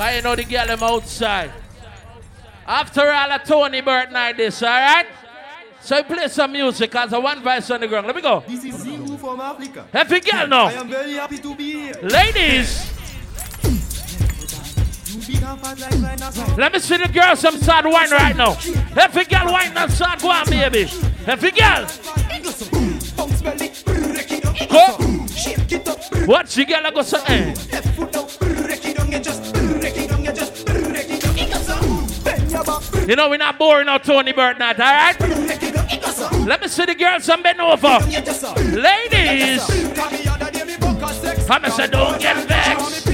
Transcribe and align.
I 0.00 0.16
you 0.16 0.22
know 0.22 0.34
the 0.34 0.44
girl 0.44 0.66
them 0.66 0.82
outside. 0.82 1.52
After 2.66 3.10
all, 3.10 3.32
a 3.32 3.38
Tony 3.38 3.82
Burt 3.82 4.10
night 4.10 4.38
this, 4.38 4.62
alright? 4.62 5.06
So 5.82 6.02
play 6.04 6.26
some 6.28 6.52
music 6.52 6.94
as 6.94 7.12
a 7.12 7.20
one 7.20 7.42
voice 7.42 7.70
on 7.70 7.80
the 7.80 7.88
ground. 7.88 8.06
Let 8.06 8.16
me 8.16 8.22
go. 8.22 8.42
This 8.48 8.64
is 8.64 8.74
Zingu 8.76 9.18
from 9.18 9.40
Africa. 9.40 9.86
Every 9.92 10.20
girl 10.20 10.46
now. 10.46 10.66
I 10.66 10.72
am 10.72 10.88
very 10.88 11.12
happy 11.14 11.36
to 11.38 11.54
be 11.54 11.72
here. 11.72 11.94
Ladies, 12.02 12.90
You 15.06 15.18
big 15.26 15.42
and 15.42 15.60
fat 15.60 15.78
like 15.78 16.00
dinosaur. 16.00 16.56
let 16.56 16.72
me 16.72 16.78
see 16.78 16.96
the 16.96 17.08
girls 17.08 17.40
some 17.40 17.56
sad 17.58 17.84
wine 17.84 18.10
right 18.10 18.36
now. 18.36 18.52
Every 18.96 19.24
girl 19.24 19.52
wine 19.52 19.74
that 19.74 19.90
sad 19.90 20.24
on, 20.24 20.48
baby. 20.48 20.90
Every 21.26 21.50
girl. 21.50 21.86
Bounce 23.16 23.42
belly, 23.42 23.70
break 23.84 24.32
it 24.32 24.46
up. 24.46 24.68
Go. 24.70 25.26
Shake 25.26 25.72
it 25.72 25.88
up, 25.88 26.26
What 26.26 26.56
you 26.56 26.64
girl 26.64 26.90
go 26.90 27.02
say? 27.02 27.18
Eh? 27.26 28.69
You 33.08 33.16
know 33.16 33.28
we're 33.28 33.38
not 33.38 33.58
boring 33.58 33.86
now, 33.86 33.98
Tony 33.98 34.32
it 35.92 36.02
goes 36.02 36.20
up. 36.20 36.32
Let 36.46 36.60
me 36.60 36.68
see 36.68 36.84
the 36.84 36.94
girls 36.94 37.24
some 37.24 37.42
bend 37.42 37.60
over. 37.60 37.98
Ladies. 38.76 39.60
I'm 41.50 41.62
say 41.70 41.88
don't 41.88 42.20
get 42.20 42.46
vexed. 42.46 43.06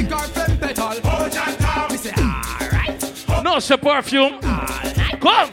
No 3.42 3.59
say 3.59 3.76
perfume. 3.76 4.40
Come. 4.40 5.50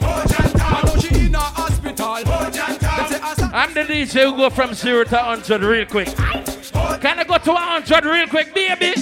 I'm 3.56 3.72
the 3.72 3.84
DJ 3.88 4.24
who 4.24 4.36
go 4.36 4.50
from 4.50 4.74
zero 4.74 5.04
to 5.04 5.14
100 5.14 5.62
real 5.62 5.86
quick. 5.86 6.08
Can 6.08 7.18
I 7.18 7.24
go 7.24 7.38
to 7.38 7.52
100 7.52 8.04
real 8.04 8.26
quick, 8.26 8.52
baby? 8.54 8.94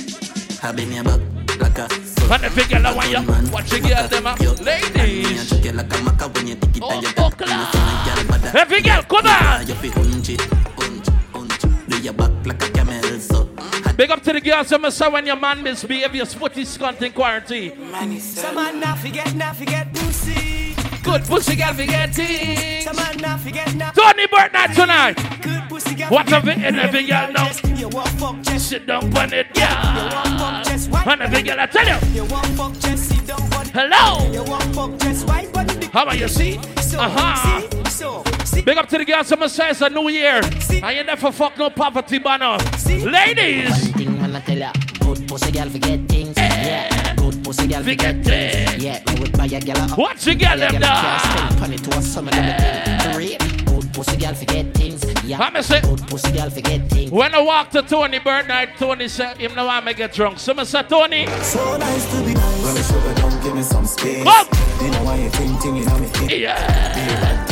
I've 2.32 2.56
been 2.56 2.64
here 2.64 2.80
back 2.80 2.80
like 2.80 2.80
a 2.80 2.80
And 2.80 2.80
if 2.80 2.80
you 2.80 2.80
get 2.80 2.82
that 2.82 2.96
one, 2.96 3.46
you 3.46 3.52
watch 3.52 3.72
you 3.72 3.80
get 3.80 4.10
them 4.10 4.26
up. 4.26 4.40
Ladies. 4.40 5.52
Like 5.52 5.92
a 5.92 5.96
maca 5.96 6.34
when 6.34 6.46
you 6.46 6.56
Oh, 6.80 6.90
and 6.90 7.02
you 7.02 7.08
oh, 7.18 7.30
got 7.30 7.38
to 7.38 7.44
girl 7.44 8.24
bada 8.26 8.54
Every 8.54 8.80
girl, 8.80 9.02
come 9.02 9.26
on. 9.26 9.66
You 9.66 9.74
fi 9.74 9.88
hunch 9.88 10.28
it, 10.30 10.40
hunch, 10.40 11.08
hunch 11.32 11.88
Do 11.88 12.00
your 12.00 12.14
back 12.14 12.30
like 12.46 12.62
a 12.62 12.70
camel 12.70 13.20
so 13.20 13.48
Big 13.96 14.10
up 14.10 14.22
to 14.22 14.32
the 14.32 14.40
girls 14.40 14.70
who 14.70 14.90
say 14.90 15.08
when 15.10 15.26
your 15.26 15.36
man 15.36 15.62
misbehave, 15.62 16.14
your 16.14 16.24
footy 16.24 16.64
scunt 16.64 17.02
in 17.02 17.12
quarantine. 17.12 17.72
Some 18.20 18.54
man 18.54 18.80
not 18.80 18.98
forget, 18.98 19.34
not 19.34 19.54
forget 19.56 19.92
pussy. 19.92 20.61
Good 21.02 21.24
pussy 21.24 21.56
girl 21.56 21.74
forget 21.74 22.10
it. 22.18 22.84
Some 22.84 22.96
man 22.96 23.16
not 23.18 23.40
forget, 23.40 23.74
not 23.74 23.94
Tony 23.94 24.26
Burt 24.28 24.52
night 24.52 24.74
tonight. 24.74 25.16
good 25.42 25.62
pussy. 25.68 25.94
girl 25.94 26.08
What 26.08 26.26
forget 26.28 26.42
of 26.42 26.48
it 26.48 26.64
in 26.64 26.78
every 26.78 27.04
girl 27.04 27.32
now? 27.32 27.46
just- 27.48 27.64
You 27.78 27.88
want 27.88 28.08
fuck 28.20 28.42
just 28.42 28.68
Sit 28.68 28.86
down 28.86 29.16
on 29.18 29.32
it, 29.34 29.46
You 29.54 29.62
want 29.62 30.38
fuck 30.38 31.06
yeah. 31.06 31.12
And 31.12 31.22
every 31.22 31.42
girl, 31.42 31.60
I 31.60 31.66
tell 31.66 31.86
you. 31.86 32.14
You 32.14 32.24
want 32.24 32.46
fuck 32.56 32.72
just 32.78 33.08
sit 33.08 33.26
down 33.26 33.40
on 33.52 33.66
it. 33.66 33.72
Hello. 33.74 34.32
You 34.32 34.42
want 34.44 34.74
fuck 34.74 34.98
just 35.00 35.26
white 35.26 35.52
body. 35.52 35.74
dick. 35.74 35.90
How 35.90 36.04
about 36.04 36.18
you 36.18 36.28
see? 36.28 36.60
So, 36.80 37.00
uh-huh. 37.00 37.60
see, 37.60 37.90
so, 37.90 38.24
see. 38.44 38.62
Big 38.62 38.78
up 38.78 38.88
to 38.88 38.98
the 38.98 39.04
girls 39.04 39.28
who 39.30 39.48
say 39.48 39.70
it's 39.70 39.80
a 39.80 39.90
new 39.90 40.08
year. 40.08 40.40
And 40.82 40.96
you 40.96 41.04
never 41.04 41.32
fuck 41.32 41.58
no 41.58 41.70
poverty 41.70 42.18
banner. 42.18 42.56
Ladies. 42.86 43.90
thing 43.92 44.20
when 44.20 44.36
I 44.36 44.40
tell 44.40 44.56
ya, 44.58 44.72
good 45.00 45.26
pussy 45.28 45.50
girl 45.50 45.68
forget 45.68 46.00
things. 46.08 46.36
Eh. 46.38 46.48
Yeah, 46.48 46.88
good 46.88 47.01
pussy 47.52 47.68
girl 47.68 47.82
Forget 47.82 48.16
forget 48.16 48.24
things. 48.24 48.70
things. 48.70 48.84
Yeah, 48.84 49.12
me 49.14 49.20
would 49.20 49.32
buy 49.32 49.44
a 49.46 49.60
girl 49.60 49.76
a 49.76 49.88
What 49.94 50.26
you 50.26 50.34
get 50.34 50.58
them 50.58 50.80
can't 50.80 51.22
spend 51.22 51.60
money 51.60 51.76
to 51.76 51.98
a 51.98 52.02
summer 52.02 52.30
them 52.30 53.12
Three, 53.12 53.36
good 53.66 53.92
pussy 53.92 54.16
girl 54.16 54.34
forget 54.34 54.74
things. 54.74 55.04
Yeah, 55.24 55.36
How 55.36 55.50
me 55.50 55.62
say? 55.62 55.80
good 55.82 56.00
pussy 56.08 56.32
girl 56.32 56.50
forget 56.50 56.88
things. 56.88 57.10
When 57.10 57.34
I 57.34 57.42
walk 57.42 57.70
to 57.70 57.82
Tony 57.82 58.18
Bird 58.18 58.48
night, 58.48 58.70
Tony 58.78 59.08
said 59.08 59.36
him 59.36 59.54
no 59.54 59.66
want 59.66 59.84
me 59.84 59.94
get 59.94 60.12
drunk. 60.12 60.38
So 60.38 60.54
I 60.56 60.64
say, 60.64 60.82
Tony, 60.84 61.26
So 61.42 61.76
nice 61.76 62.10
to 62.12 62.24
be 62.24 62.34
nice. 62.34 62.64
When 62.64 62.74
me 62.74 62.82
sugar 62.82 63.14
don't 63.20 63.42
give 63.42 63.54
me 63.54 63.62
some 63.62 63.86
space. 63.86 64.24
Come. 64.24 64.46
You 64.80 64.90
know 64.90 65.04
why 65.04 65.16
you 65.18 65.28
think 65.30 65.60
thing 65.60 65.76
in 65.76 65.84
me 65.84 66.08
head. 66.08 66.30
yeah. 66.40 67.51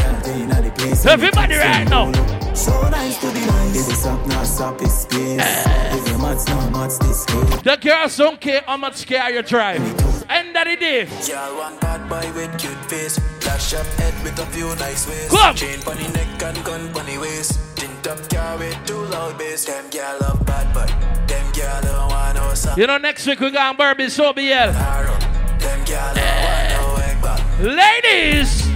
The 0.75 0.83
place. 0.83 1.07
Everybody 1.07 1.55
right 1.57 1.89
now. 1.89 2.13
So 2.55 2.73
nice 2.91 3.19
to 3.21 3.33
be 3.33 3.41
nice. 3.41 3.87
Baby, 3.87 3.97
stop 3.97 4.27
now, 4.27 4.43
stop 4.45 4.81
his 4.81 4.93
space. 4.93 5.41
Eh. 5.41 5.97
If 5.97 6.09
you're 6.09 6.19
mad, 6.19 6.39
now, 6.49 6.71
mad 6.71 6.91
this 6.91 7.27
way. 7.29 7.61
The 7.63 7.79
girls 7.81 8.17
don't 8.17 8.41
care 8.41 8.63
how 8.67 8.77
much 8.77 9.07
care 9.07 9.31
you 9.31 9.43
drive. 9.43 9.81
End 10.29 10.57
of 10.57 10.65
the 10.65 10.77
day. 10.77 11.05
Girl, 11.27 11.57
one 11.59 11.79
bad 11.79 12.09
boy 12.09 12.33
with 12.35 12.59
cute 12.59 12.85
face. 12.91 13.19
Dash 13.41 13.75
up 13.75 13.87
head 13.99 14.15
with 14.23 14.39
a 14.39 14.47
few 14.47 14.67
nice 14.77 15.09
ways. 15.09 15.31
Come. 15.31 15.55
Chain 15.57 15.81
bunny 15.85 16.09
neck 16.09 16.43
and 16.43 16.65
gun 16.65 16.93
bunny 16.93 17.19
waist. 17.19 17.59
Tint 17.77 18.07
up 18.07 18.29
car 18.29 18.59
with 18.59 18.77
two 18.87 19.01
loud 19.07 19.39
bass. 19.39 19.65
Them 19.65 19.89
girl 19.91 20.19
love 20.21 20.45
bad 20.47 20.73
boy. 20.75 20.87
Them 21.27 21.53
girl 21.53 21.81
don't 21.83 22.09
want 22.11 22.37
no 22.37 22.55
song. 22.55 22.79
You 22.79 22.87
know, 22.87 22.99
next 22.99 23.27
week 23.27 23.41
we 23.41 23.51
got 23.51 23.77
Barbie 23.77 24.07
Sobiel. 24.07 24.73
Them 24.73 25.85
girl 25.85 26.15
don't 26.15 26.43
want 26.45 26.71
no 26.75 26.97
egg 27.05 27.23
back. 27.23 27.41
Ladies. 27.61 28.69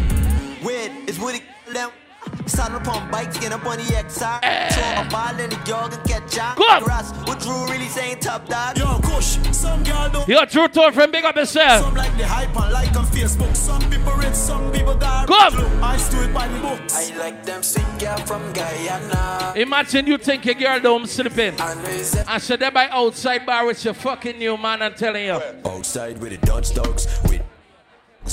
Wait, 0.63 0.91
it's 1.07 1.19
Woody 1.19 1.43
them. 1.75 1.91
Saddle 2.47 2.79
upon 2.79 3.11
bikes, 3.11 3.39
get 3.39 3.53
up 3.53 3.65
on 3.67 3.77
the 3.77 3.83
XR. 3.85 4.41
Throw 4.73 4.83
eh. 4.83 5.07
a 5.07 5.11
ball 5.11 5.39
in 5.41 5.51
the 5.51 5.61
yard 5.67 5.93
and 5.93 6.05
catch 6.05 6.39
up. 6.39 6.57
Go 6.57 6.65
on. 6.65 6.83
Grass, 6.83 7.13
what 7.27 7.41
Drew 7.41 7.67
really 7.67 7.89
saying 7.89 8.21
top 8.21 8.49
dog. 8.49 8.79
Yo, 8.79 8.99
Kush, 9.01 9.39
some 9.53 9.83
girl 9.83 10.09
don't 10.11 10.29
Yo, 10.29 10.45
True 10.47 10.69
Tour 10.69 10.93
from 10.93 11.11
Big 11.11 11.25
Up 11.25 11.37
Yourself. 11.37 11.85
some 11.85 11.95
like 11.95 12.17
the 12.17 12.27
hype 12.27 12.57
and 12.57 12.73
like 12.73 12.97
on 12.97 13.07
Facebook. 13.07 13.55
Some 13.55 13.81
people 13.91 14.13
rich, 14.15 14.35
some 14.35 14.73
people 14.73 14.95
dark. 14.95 15.29
Come. 15.29 15.55
I 15.83 15.97
do 16.11 16.23
it 16.23 16.35
by 16.35 16.49
the 16.49 16.61
books. 16.61 16.95
I 16.97 17.17
like 17.17 17.45
them 17.45 17.63
sick 17.63 17.87
girl 17.99 18.17
from 18.19 18.53
Guyana. 18.53 19.53
Imagine 19.57 20.07
you 20.07 20.19
think 20.19 20.45
your 20.45 20.55
girl 20.55 20.81
don't 20.81 21.07
sleeping. 21.07 21.55
And 21.59 21.87
raise 21.87 22.15
it 22.15 22.25
And 22.29 22.43
so 22.43 22.57
they 22.57 22.71
by 22.71 22.89
outside 22.89 23.45
bar 23.47 23.67
with 23.67 23.85
your 23.85 23.95
fucking 23.95 24.39
new 24.39 24.57
man 24.57 24.83
I'm 24.83 24.95
telling 24.95 25.27
you. 25.27 25.41
Outside 25.65 26.19
with 26.19 26.39
the 26.39 26.47
Dutch 26.47 26.75
dogs, 26.75 27.07
with 27.25 27.43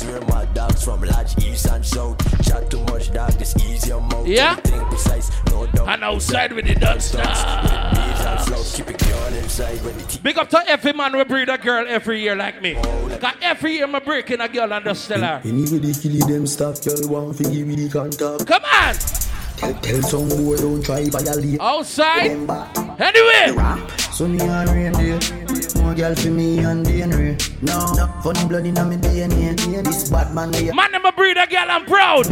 we're 0.05 0.21
my 0.21 0.45
dogs 0.53 0.83
from 0.83 1.01
large 1.01 1.37
east 1.43 1.65
and 1.67 1.85
south. 1.85 2.17
Chat 2.43 2.69
too 2.71 2.81
much, 2.85 3.11
dog, 3.13 3.31
this 3.33 3.55
easy 3.57 3.89
your 3.89 4.01
mouth. 4.01 4.27
Yeah. 4.27 4.55
Think 4.55 4.83
precise, 4.87 5.29
no 5.47 5.67
doubt. 5.67 5.87
And 5.89 6.03
outside 6.03 6.53
with 6.53 6.65
the 6.65 6.75
Dutch 6.75 7.11
dogs. 7.11 8.75
Keep 8.75 8.89
it 8.89 8.99
girl 8.99 9.33
inside 9.33 9.83
when 9.83 9.97
the 9.97 10.03
tea. 10.03 10.19
Big 10.23 10.37
up 10.37 10.49
to 10.49 10.63
every 10.67 10.93
man 10.93 11.11
who 11.11 11.25
breed 11.25 11.49
a 11.49 11.57
girl 11.57 11.85
every 11.87 12.21
year 12.21 12.35
like 12.35 12.61
me. 12.61 12.75
Cause 12.75 13.35
every 13.41 13.73
year 13.73 13.85
I'm 13.85 14.03
breaking 14.03 14.39
a 14.39 14.47
girl 14.47 14.71
and 14.73 14.85
just 14.85 15.07
tell 15.07 15.21
her. 15.21 15.41
Anyway, 15.43 15.93
kill 15.93 16.27
them 16.27 16.47
stuff, 16.47 16.83
girl, 16.83 17.09
want 17.09 17.37
to 17.37 17.43
give 17.43 17.67
me 17.67 17.75
the 17.75 17.89
contact. 17.89 18.47
Come 18.47 18.63
on! 18.63 18.95
Tell, 19.57 19.73
tell 19.75 20.01
some 20.01 20.29
boy 20.29 20.57
don't 20.57 20.83
try 20.83 21.07
violate. 21.09 21.59
Outside. 21.59 22.31
Them 22.31 22.47
back. 22.47 22.77
Anyway. 22.99 23.53
So 24.11 24.27
me 24.27 24.39
and 24.39 24.69
reindeer 24.69 25.19
More 25.91 25.97
girl 25.97 26.15
for 26.15 26.29
me 26.29 26.59
and 26.59 26.85
DNA 26.85 27.61
No, 27.61 27.77
no 27.95 28.07
funny 28.23 28.47
blood 28.47 28.65
in 28.65 28.75
my 28.75 28.95
DNA 28.95 29.83
This 29.83 30.09
bad 30.09 30.33
man 30.33 30.49
they 30.51 30.71
Man, 30.71 30.95
I'm 30.95 31.05
a 31.05 31.11
breeder, 31.11 31.41
a 31.41 31.47
girl, 31.47 31.65
I'm 31.67 31.85
proud. 31.85 32.27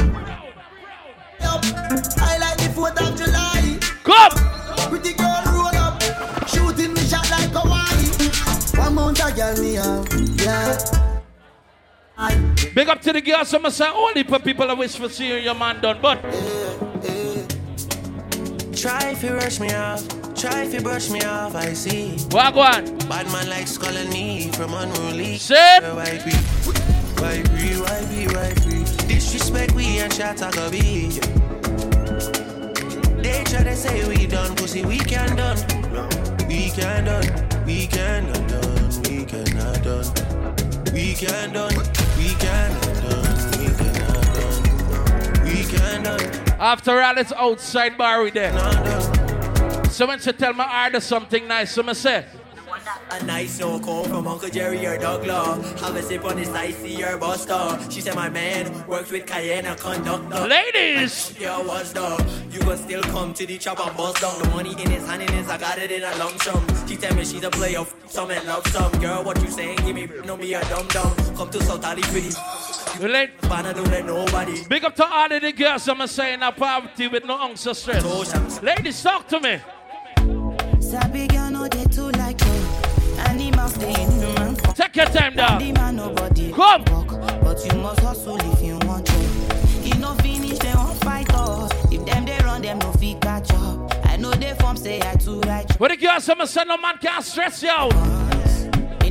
I 1.42 2.38
like 2.40 2.58
the 2.58 2.72
4th 2.74 3.02
of 3.06 3.18
July. 3.18 3.78
Come! 4.06 4.32
Pretty 4.90 5.14
girl 5.14 5.44
roll 5.48 5.76
up. 5.76 6.02
Shooting 6.48 6.94
me 6.94 7.02
shot 7.02 7.30
like 7.30 7.50
Hawaii. 7.52 8.82
One 8.82 8.96
mount 8.96 9.20
a 9.20 9.34
girl 9.34 9.58
me 9.62 9.74
have. 9.74 10.08
Yeah. 10.40 10.78
I, 12.18 12.36
Big 12.74 12.88
up 12.88 13.02
to 13.02 13.12
the 13.12 13.20
girls, 13.20 13.54
I'm 13.54 13.70
say 13.72 13.90
only 13.90 14.24
for 14.24 14.40
people 14.40 14.72
I 14.72 14.74
wish 14.74 14.96
for 14.96 15.10
seeing 15.10 15.44
your 15.44 15.56
man 15.56 15.82
done. 15.82 16.00
But 16.02 16.24
Try 18.82 19.10
if 19.12 19.22
you 19.24 19.36
rush 19.36 19.60
me 19.60 19.74
off. 19.74 20.08
Try 20.36 20.64
if 20.64 20.74
you 20.74 20.80
brush 20.80 21.10
me 21.10 21.22
off. 21.24 21.54
I 21.54 21.74
see. 21.74 22.16
on? 22.34 22.86
Bad 23.10 23.26
man 23.28 23.50
like 23.50 23.68
calling 23.78 24.10
me 24.10 24.50
from 24.54 24.74
unruly. 24.74 25.38
Sip. 25.38 25.84
Why 25.84 26.22
be? 26.24 26.32
Why 27.20 27.44
be? 27.44 27.76
Why 27.76 28.00
be? 28.08 28.28
Why 28.34 28.54
be? 28.64 28.86
Disrespect 29.06 29.74
we 29.74 30.00
and 30.00 30.14
shot 30.14 30.40
a 30.42 30.70
be. 30.72 31.10
They 33.22 33.44
try 33.44 33.64
to 33.66 33.76
say 33.76 34.08
we 34.08 34.26
done, 34.28 34.56
pussy 34.56 34.86
we 34.86 34.98
can 35.00 35.36
done. 35.36 35.58
We 36.48 36.70
can 36.70 37.04
done. 37.04 37.66
We 37.66 37.86
can 37.86 38.32
done. 38.32 39.02
We 39.04 39.26
cannot 39.26 39.84
done. 39.84 40.14
We 40.94 41.16
can 41.16 41.52
done. 41.52 41.76
We 42.16 42.34
cannot 42.40 43.04
done. 43.04 43.36
We 43.60 43.68
cannot 43.76 44.24
done. 44.36 45.44
We 45.44 45.64
can 45.66 46.04
done. 46.04 46.49
After 46.60 47.02
all, 47.02 47.18
it's 47.18 47.32
outside 47.32 47.98
bar 47.98 48.22
with 48.22 48.34
them. 48.34 48.54
Not 48.54 48.84
done. 48.84 49.86
So 49.90 50.06
when 50.06 50.20
she 50.20 50.34
tell 50.34 50.54
my 50.54 50.86
order 50.86 51.00
something 51.00 51.48
nice, 51.48 51.72
so 51.72 51.88
I 51.88 51.94
say, 51.94 52.26
A 53.12 53.24
nice 53.26 53.60
no 53.60 53.80
call 53.80 54.04
from 54.04 54.28
Uncle 54.28 54.50
Jerry 54.50 54.86
or 54.86 54.98
Doug 54.98 55.26
Law. 55.26 55.56
Have 55.80 55.96
a 55.96 56.02
sip 56.04 56.24
on 56.26 56.36
this 56.36 56.50
icy 56.50 56.90
your 56.92 57.18
buster. 57.18 57.80
She 57.90 58.02
said 58.02 58.16
my 58.16 58.30
man 58.30 58.86
works 58.88 59.10
with 59.10 59.26
Cayenne 59.26 59.66
and 59.66 59.80
conductor. 59.80 60.48
ladies, 60.48 61.34
Yeah, 61.40 61.58
what's 61.60 61.92
the? 61.92 62.08
You 62.52 62.60
can 62.60 62.78
still 62.78 63.02
come 63.02 63.34
to 63.34 63.46
the 63.48 63.58
chop 63.58 63.80
and 63.86 63.98
bust 63.98 64.22
down. 64.22 64.38
The 64.42 64.50
money 64.50 64.72
in 64.74 64.90
his 64.92 65.06
hand 65.08 65.24
in 65.24 65.34
his, 65.34 65.50
I 65.50 65.58
got 65.58 65.80
it 65.80 65.92
in 65.92 66.04
a 66.04 66.16
lump 66.18 66.40
sum. 66.42 66.64
She 66.88 66.96
tell 66.98 67.16
me 67.16 67.26
she's 67.26 67.44
a 67.44 67.50
player, 67.50 67.80
f- 67.80 67.96
some 68.08 68.30
and 68.30 68.46
love 68.48 68.66
some. 68.68 68.92
Girl, 69.02 69.24
what 69.24 69.42
you 69.42 69.50
saying? 69.50 69.78
Give 69.78 69.96
me, 69.96 70.08
no 70.26 70.38
me 70.38 70.54
a 70.54 70.62
dumb 70.66 70.88
dumb. 70.90 71.16
Come 71.36 71.50
to 71.50 71.64
South 71.64 71.84
Ali 71.86 72.04
pretty. 72.04 72.30
relate. 73.00 73.32
Banner 73.42 73.74
don't 73.74 73.88
let 73.90 74.06
nobody. 74.06 74.64
Big 74.68 74.84
up 74.86 74.96
to 74.98 75.06
all 75.08 75.32
of 75.32 75.42
the 75.42 75.52
girls 75.52 75.88
I'm 75.90 76.06
saying 76.06 76.44
a 76.44 76.52
poverty 76.52 77.08
with 77.08 77.26
no 77.26 77.38
ounce 77.40 77.66
of 77.66 77.76
stress. 77.76 78.62
Ladies, 78.62 79.02
talk 79.02 79.28
to 79.30 79.40
me. 79.40 79.60
Sabi 80.80 81.28
girl 81.28 81.52
know 81.52 81.68
they 81.68 81.86
too 81.86 82.10
like 82.12 82.40
you. 82.42 82.59
Take 84.76 84.96
your 84.96 85.06
time, 85.08 85.36
dog. 85.36 85.60
The 85.60 85.72
man 85.74 85.96
nobody 85.96 86.52
Come. 86.52 86.84
but 86.84 87.66
you 87.66 87.80
must 87.80 88.00
hustle 88.02 88.38
if 88.54 88.62
you 88.62 88.78
want 88.88 89.06
to. 89.06 89.14
He 89.82 89.98
no 90.00 90.14
finish, 90.16 90.60
they 90.60 90.74
won't 90.74 90.98
fight 91.04 91.34
us. 91.34 91.72
If 91.92 92.06
them 92.06 92.26
they 92.26 92.38
run, 92.44 92.62
them 92.62 92.80
no 92.80 92.92
fit 92.94 93.22
catch 93.22 93.52
up. 93.54 93.94
I 94.06 94.18
know 94.18 94.32
they 94.32 94.54
form 94.56 94.78
say 94.78 95.02
I 95.02 95.16
too 95.16 95.40
right. 95.42 95.70
What 95.80 95.92
the 95.92 95.98
girl 95.98 96.20
say, 96.20 96.34
my 96.36 96.46
son, 96.46 96.68
no 96.68 96.78
man 96.78 96.98
can't 96.98 97.24
stress 97.24 97.64
you 97.64 97.70
out. 97.70 97.94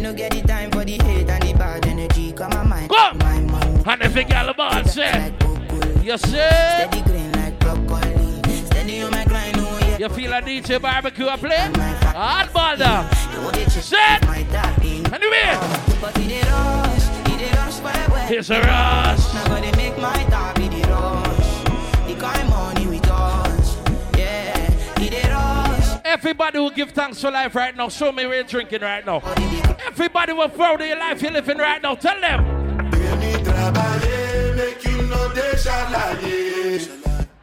No 0.09 0.15
get 0.15 0.31
the 0.31 0.41
time 0.41 0.71
for 0.71 0.87
the 0.87 0.93
hate 0.93 1.29
and 1.29 1.43
the 1.43 1.53
bad 1.53 1.85
energy. 1.87 2.33
Come 2.33 2.53
on, 2.53 2.69
mind. 2.69 2.89
Come. 2.89 3.19
My. 3.19 3.93
And 3.93 4.03
if 4.03 4.17
you 4.17 4.25
girl 4.25 4.49
about 4.49 4.87
say, 4.87 5.35
you 6.03 6.17
see, 6.17 7.28
you 9.99 10.09
feel 10.11 10.33
a 10.33 10.41
DJ 10.41 10.81
barbecue 10.81 11.27
a 11.27 11.37
play? 11.37 11.71
The 11.73 13.67
chick, 13.71 13.83
Set. 13.83 14.23
Anyway, 15.13 15.59
here's 18.29 18.51
a 18.51 18.61
rush. 18.61 19.35
Now 19.35 19.49
gonna 19.49 19.77
make 19.77 19.99
my 19.99 20.25
be 20.57 20.69
the 20.69 20.87
rush. 20.89 22.07
He 24.99 25.09
did 25.09 25.25
rush. 25.27 26.01
Everybody 26.05 26.59
who 26.59 26.71
give 26.71 26.91
thanks 26.93 27.21
for 27.21 27.31
life 27.33 27.55
right 27.57 27.77
now, 27.77 27.89
show 27.89 28.13
me 28.13 28.27
where 28.27 28.37
you're 28.37 28.45
drinking 28.45 28.83
right 28.83 29.05
now. 29.05 29.21
Everybody 29.87 30.33
who 30.33 30.49
proud 30.49 30.81
of 30.81 30.87
your 30.87 30.99
life 30.99 31.21
you're 31.23 31.33
living 31.33 31.59
right 31.59 31.83
now, 31.83 31.97
tell 31.97 32.21
them. 32.21 32.45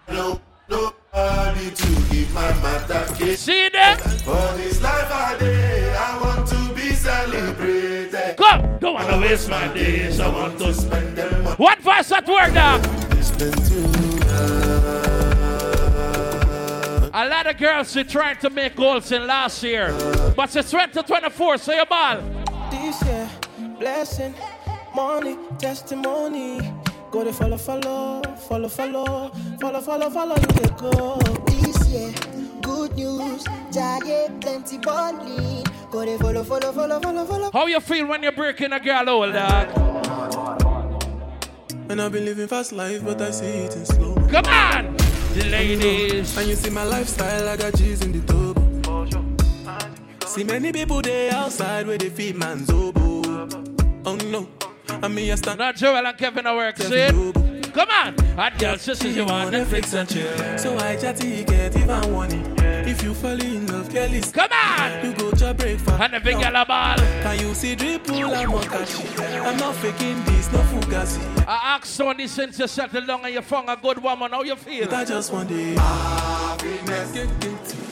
No, 0.08 0.40
nobody 0.70 1.05
to 1.16 1.88
give 2.12 2.34
my 2.34 2.52
matter 2.62 3.06
case. 3.16 3.40
See 3.40 3.70
them? 3.70 3.98
For 3.98 4.54
this 4.58 4.82
life 4.82 5.12
I 5.12 5.38
day, 5.40 5.96
I 5.98 6.22
want 6.22 6.48
to 6.50 6.74
be 6.74 6.90
celebrated. 6.92 8.36
Come, 8.38 8.78
don't 8.80 8.96
wanna 8.96 9.20
waste 9.20 9.50
my 9.50 9.68
days. 9.74 10.20
I 10.20 10.28
want 10.28 10.60
to 10.60 10.74
spend 10.74 11.16
them 11.18 11.48
on 11.48 11.54
What 11.54 11.80
voice 11.80 12.12
at 12.12 12.28
work, 12.28 12.54
dog? 12.54 12.84
spend 13.24 13.66
too 13.66 13.86
uh? 14.28 15.12
A 17.14 17.26
lot 17.30 17.48
of 17.48 17.58
girls 17.58 17.94
they 17.94 18.04
trying 18.04 18.38
to 18.40 18.50
make 18.50 18.76
goals 18.76 19.10
in 19.14 19.26
last 19.26 19.64
year, 19.64 19.94
but 20.36 20.54
it's 20.54 20.70
2024, 20.70 21.58
so 21.60 21.72
you 21.72 21.86
ball. 21.86 22.18
This 22.70 23.02
year, 23.04 23.30
blessing, 23.80 24.36
money, 24.94 25.38
testimony. 25.58 26.60
Go 27.16 27.24
to 27.24 27.32
follow, 27.32 27.56
follow, 27.56 28.22
follow, 28.36 28.68
follow, 28.68 29.32
follow, 29.62 29.80
follow, 29.80 30.10
follow, 30.10 30.36
you 30.36 30.48
can 30.48 30.76
go. 30.76 31.16
This 31.46 31.88
year, 31.88 32.12
good 32.62 32.94
news, 32.98 33.46
giant 33.72 34.42
plenty 34.42 34.78
balling. 34.80 35.64
Go 35.92 36.06
they 36.06 36.18
follow, 36.18 36.44
follow, 36.44 36.74
follow, 36.74 37.00
follow, 37.00 37.26
follow. 37.26 37.52
How 37.54 37.68
you 37.68 37.80
feel 37.80 38.06
when 38.08 38.22
you're 38.22 38.34
breaking 38.34 38.74
a 38.74 38.82
girl 38.82 39.06
hole, 39.06 39.32
dog? 39.32 39.70
And 41.90 42.02
I've 42.02 42.12
been 42.12 42.26
living 42.26 42.50
fast 42.50 42.74
life, 42.74 43.02
but 43.06 43.22
I 43.22 43.32
see 43.32 43.46
it 43.46 43.74
in 43.78 43.86
slow. 43.86 44.16
Come 44.28 44.44
on, 44.48 44.98
ladies. 45.36 46.38
And 46.38 46.50
you 46.50 46.56
see 46.56 46.70
my 46.70 46.84
lifestyle, 46.84 47.48
I 47.48 47.56
got 47.56 47.76
G's 47.76 48.02
in 48.04 48.12
the 48.12 48.20
turbo. 48.28 48.62
See 50.28 50.44
many 50.44 50.74
people 50.74 51.02
there 51.02 51.34
outside 51.34 51.88
where 51.88 51.98
they 51.98 52.10
feed 52.10 52.36
man's 52.36 52.70
oboe. 52.70 53.48
Oh 54.06 54.16
no, 54.18 54.50
I 55.04 55.08
mean 55.08 55.32
I 55.32 55.36
stand 55.36 55.60
Not 55.60 55.76
Joel 55.76 56.06
and 56.06 56.18
Kevin 56.18 56.46
at 56.48 56.56
work, 56.56 56.78
see? 56.78 57.08
Come 57.72 57.90
on, 57.90 58.18
hot 58.38 58.58
girl, 58.58 58.78
sisters, 58.78 59.16
you 59.18 59.26
want 59.26 59.54
Netflix 59.54 59.94
and 59.94 60.08
chill. 60.08 60.58
So 60.58 60.78
I 60.78 60.96
chatty 60.96 61.44
get 61.44 61.76
even 61.78 62.14
warning. 62.14 62.56
If 62.88 63.04
you 63.04 63.14
fall 63.14 63.40
in 63.42 63.68
love, 63.68 63.92
girl, 63.92 64.14
it's 64.14 64.32
Come 64.32 64.50
on, 64.52 65.06
you 65.06 65.14
go 65.14 65.32
to 65.32 65.54
breakfast. 65.54 66.00
and 66.00 66.14
the 66.14 66.20
big 66.22 66.40
girl 66.42 66.56
a 66.56 66.66
ball. 66.66 66.96
Can 66.98 67.40
you 67.40 67.54
see 67.54 67.76
dripple 67.76 68.34
and 68.34 68.50
mokashi? 68.52 69.20
I'm 69.46 69.58
not 69.58 69.76
faking 69.76 70.24
this, 70.24 70.50
no 70.54 70.60
fugazi. 70.60 71.20
I 71.48 71.76
ask 71.76 71.88
Sony 71.88 72.30
since 72.30 72.58
you 72.60 72.68
settled 72.68 73.08
down 73.08 73.26
and 73.26 73.34
you 73.34 73.42
found 73.42 73.70
a 73.70 73.76
good 73.76 74.02
woman, 74.02 74.32
how 74.32 74.44
you 74.44 74.56
feel? 74.56 74.94
I 74.94 75.04
just 75.04 75.34
want 75.34 75.50
the 75.50 75.76
happiness. 75.76 77.14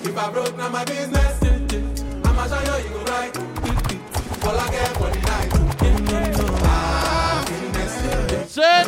If 0.06 0.18
I 0.18 0.32
broke, 0.32 0.56
now 0.58 0.70
my 0.70 0.86
business. 0.86 1.44
I'ma 2.26 2.48
show 2.48 2.78
you, 2.78 2.84
you 2.86 2.90
go 2.94 3.04
right. 3.12 3.38
All 4.46 4.58
I 4.58 4.72
get 4.72 4.98
for 4.98 5.10
the 5.10 5.20
night. 5.22 5.53
Right. 8.58 8.84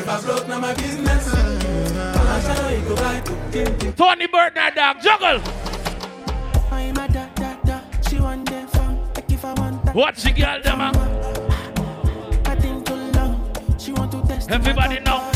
Tony 3.96 4.28
Burton, 4.28 4.76
dog, 4.76 5.02
juggle. 5.02 5.42
Watch 9.94 10.24
the 10.24 10.32
girl, 10.32 10.62
them, 10.62 10.82
ah. 10.82 10.92
Test. 14.28 14.50
my 14.50 14.56
Everybody 14.56 15.00
know. 15.00 15.32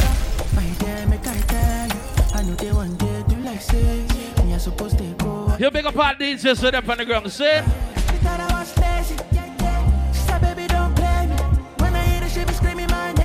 You. 5.60 5.72
Big 5.72 5.86
up 5.86 5.98
all 5.98 6.14
DJs 6.14 6.64
with 6.64 6.76
up 6.76 6.90
on 6.90 6.98
the 6.98 7.06
ground, 7.06 7.32
see? 7.32 7.89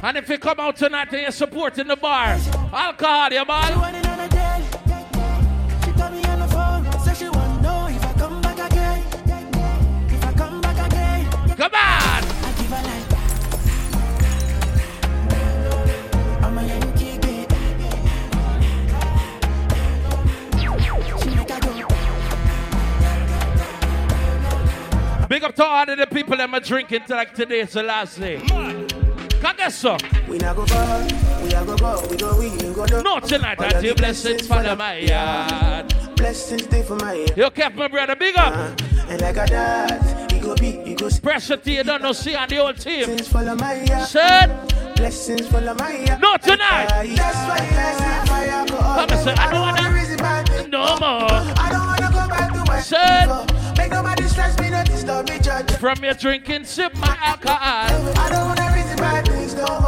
And 0.05 0.19
if 0.19 0.29
you 0.29 0.37
come 0.37 0.61
out 0.61 0.77
tonight 0.77 1.09
and 1.13 1.23
you're 1.23 1.31
supporting 1.31 1.89
the 1.89 1.97
bar, 1.97 2.39
alcohol, 2.75 3.33
you 3.33 3.39
She 3.39 3.45
ball. 3.47 3.81
want 3.81 3.97
it 3.97 4.07
on 4.07 4.21
a 4.21 4.29
daily. 4.29 4.67
She 5.83 5.93
told 5.93 6.13
me 6.13 6.23
on 6.25 6.41
the 6.41 6.49
phone. 6.49 6.85
Said 7.01 7.17
she 7.17 7.31
want 7.31 7.57
to 7.57 7.63
know 7.63 7.87
if 7.89 8.05
I 8.05 8.13
come 8.13 8.43
back 8.43 8.71
again. 8.71 9.03
If 10.11 10.23
I 10.23 10.33
come 10.35 10.61
back 10.61 10.77
again. 10.93 11.27
On. 11.27 11.49
I 11.49 12.53
give 12.59 12.69
her 12.69 12.83
like 12.85 13.09
I'm 16.45 16.59
a 16.59 16.63
Yankee 16.67 17.17
kid. 17.23 17.51
She 21.23 21.29
make 21.35 21.51
a 21.51 21.61
go. 21.61 21.89
Big 25.29 25.45
up 25.45 25.55
to 25.55 25.65
all 25.65 25.89
of 25.89 25.97
the 25.97 26.07
people 26.07 26.37
that 26.37 26.53
are 26.53 26.61
drinking 26.61 27.05
like 27.09 27.33
today, 27.33 27.61
it's 27.61 27.73
the 27.73 27.83
last 27.83 28.21
day. 28.21 28.43
Can 29.45 29.57
guess 29.57 29.75
so? 29.77 29.99
We 30.27 30.39
not 30.39 30.57
go 30.57 30.65
far, 30.65 31.03
we 31.43 31.53
a 31.53 31.63
go 31.67 31.77
go, 31.77 32.07
we 32.09 32.17
go 32.17 32.39
we, 32.39 32.49
go 32.73 32.87
do. 32.87 33.03
No, 33.03 33.21
tonight 33.21 33.61
I 33.61 33.79
see 33.79 33.93
blessings 33.93 34.47
follow 34.47 34.75
my 34.75 34.97
yard. 34.97 35.95
Blessings 36.17 36.65
stay 36.65 36.83
for 36.83 36.97
my 36.97 37.15
ear. 37.15 37.27
You 37.37 37.51
kept 37.51 37.77
my 37.77 37.89
brother 37.89 38.17
big 38.17 38.39
up. 38.39 38.55
Uh, 38.55 38.75
and 39.11 39.21
like 39.21 39.37
a 39.37 39.45
that, 39.51 40.33
he 40.33 40.41
go 40.41 40.55
be, 40.55 40.71
he 40.85 40.95
go 40.95 41.11
Pressure 41.23 41.59
to 41.59 41.71
you 41.71 41.85
don't 41.85 42.01
know 42.01 42.13
see 42.13 42.35
on 42.35 42.49
the 42.49 42.57
whole 42.57 42.73
team. 42.73 43.05
Blessings 43.05 43.35
my 43.35 43.85
ear. 43.87 44.07
Said, 44.07 44.95
Blessings 44.97 45.53
my 45.53 45.61
ear. 45.93 46.19
no 46.23 46.39
tonight. 46.39 46.87
That's 47.15 47.37
why 47.37 47.69
blessings 47.69 48.29
fire 48.31 48.67
go. 48.67 48.79
Come 48.79 49.11
and 49.11 49.21
say, 49.21 49.33
I 49.35 49.51
don't 49.51 49.61
wanna 49.61 50.17
back. 50.17 50.69
No 50.71 50.97
more. 50.97 51.29
I 51.61 51.69
don't 51.71 51.87
wanna 51.87 52.11
go 52.11 52.29
back 52.29 52.51
to 52.55 52.65
my 52.65 52.81
Said, 52.81 53.29
Make 53.77 53.91
nobody 53.91 54.23
stress 54.25 54.59
me, 54.59 54.71
not 54.71 54.87
disturb 54.87 55.29
me, 55.29 55.39
judge. 55.39 55.71
from 55.73 56.03
your 56.03 56.15
drinking, 56.15 56.65
sip 56.65 56.95
my 56.95 57.15
alcohol. 57.21 57.74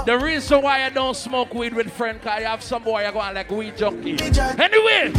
The 0.07 0.17
reason 0.17 0.63
why 0.63 0.85
I 0.85 0.91
don't 0.91 1.17
smoke 1.17 1.53
weed 1.53 1.75
with 1.75 1.93
friend, 1.93 2.23
cause 2.23 2.39
you 2.39 2.47
have 2.47 2.63
some 2.63 2.85
boy 2.85 3.05
I 3.05 3.11
go 3.11 3.19
on 3.19 3.35
like 3.35 3.51
weed 3.51 3.77
junkie. 3.77 4.17
Anyway, 4.23 5.11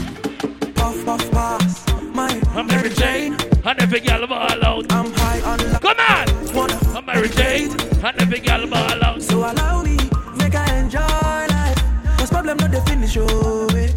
Puff, 0.75 1.03
puff, 1.03 1.29
pass. 1.31 1.85
My 2.15 2.41
I'm 2.55 2.67
Mary 2.67 2.91
Jane, 2.91 3.35
and 3.65 3.81
every 3.81 3.99
girl 3.99 4.25
ball 4.27 4.65
out. 4.65 4.85
I'm 4.89 5.11
high 5.11 5.41
on 5.41 5.57
the 5.57 5.79
Come 5.81 5.99
on! 5.99 6.55
Wanna 6.55 6.79
I'm 6.97 7.05
Mary 7.05 7.27
Jane, 7.27 7.71
and 8.01 8.21
every 8.21 8.39
girl 8.39 8.65
ball 8.65 9.03
out. 9.03 9.21
So 9.21 9.39
allow 9.39 9.83
me, 9.83 9.97
make 10.37 10.55
I 10.55 10.77
enjoy 10.79 10.99
life. 11.01 12.17
Cause 12.17 12.29
problem 12.29 12.55
not 12.55 12.71
the 12.71 12.79
finish, 12.83 13.17
oh, 13.19 13.67
eh. 13.75 13.91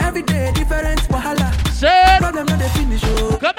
Every 0.00 0.20
day 0.20 0.52
different 0.54 1.00
wahala. 1.08 1.50
Said, 1.70 2.18
Problem 2.18 2.44
not 2.44 2.58
the 2.58 2.68
finish, 2.68 3.00
oh. 3.04 3.38
come 3.40 3.55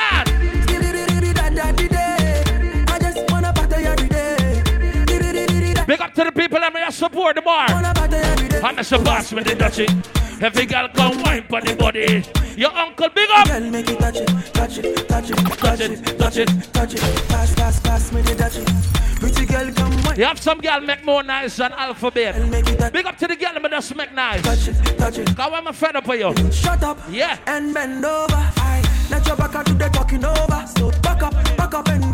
to 6.17 6.23
the 6.23 6.31
people 6.31 6.59
that 6.59 6.73
may 6.73 6.89
support 6.89 7.35
the 7.35 7.41
bar. 7.43 7.67
Wanna 7.69 7.93
party 7.93 8.15
every 8.15 8.47
day. 8.49 8.59
And 8.63 8.77
the 8.79 8.99
boss 9.05 9.31
with 9.31 9.45
the 9.45 9.53
dutchie. 9.53 10.41
Every 10.41 10.65
girl 10.65 10.89
come 10.89 11.21
wine 11.21 11.45
for 11.47 11.61
the 11.61 11.75
body. 11.75 12.23
Your 12.57 12.71
uncle, 12.73 13.09
big 13.13 13.29
up! 13.35 13.47
Girl, 13.47 13.61
make 13.69 13.87
it 13.87 13.99
touch 13.99 14.17
it, 14.17 14.27
touch 14.53 14.77
it, 14.79 15.07
touch 15.07 15.29
it, 15.29 15.37
Touch 15.37 15.79
it, 15.79 16.17
touch 16.17 16.37
it. 16.37 16.73
touch 16.73 16.93
it. 16.95 17.01
Pass, 17.29 17.53
pass, 17.53 17.79
pass 17.81 18.11
me 18.11 18.21
the 18.23 18.33
touch. 18.33 18.57
Pretty 19.19 19.45
girl, 19.45 19.71
come 19.73 20.03
wine. 20.03 20.17
You 20.17 20.25
have 20.25 20.39
some 20.39 20.59
girl 20.59 20.81
make 20.81 21.05
more 21.05 21.21
nice 21.21 21.55
than 21.57 21.71
alphabet. 21.73 22.35
Girl, 22.35 22.47
make 22.47 22.67
it 22.67 22.79
touch 22.79 22.93
Big 22.93 23.05
up 23.05 23.17
to 23.19 23.27
the 23.27 23.35
girl 23.35 23.53
that 23.53 23.71
just 23.71 23.95
make 23.95 24.11
nice. 24.13 24.41
touch 24.41 24.67
it, 24.69 24.97
touch 24.97 25.17
it. 25.19 25.35
Cause 25.35 25.51
I'm 25.53 25.71
fed 25.73 25.95
up 25.97 26.07
with 26.07 26.19
you. 26.19 26.51
Shut 26.51 26.81
up 26.81 26.97
Yeah. 27.11 27.37
and 27.45 27.73
bend 27.75 28.03
over. 28.03 28.33
Aye. 28.57 28.81
Let 29.11 29.25
your 29.27 29.35
back 29.37 29.65
do 29.65 29.73
the 29.73 29.87
talking 29.89 30.25
over. 30.25 30.65
So 30.75 30.89
back 31.01 31.21
up, 31.21 31.33
back 31.57 31.73
up 31.75 31.87
and 31.89 32.06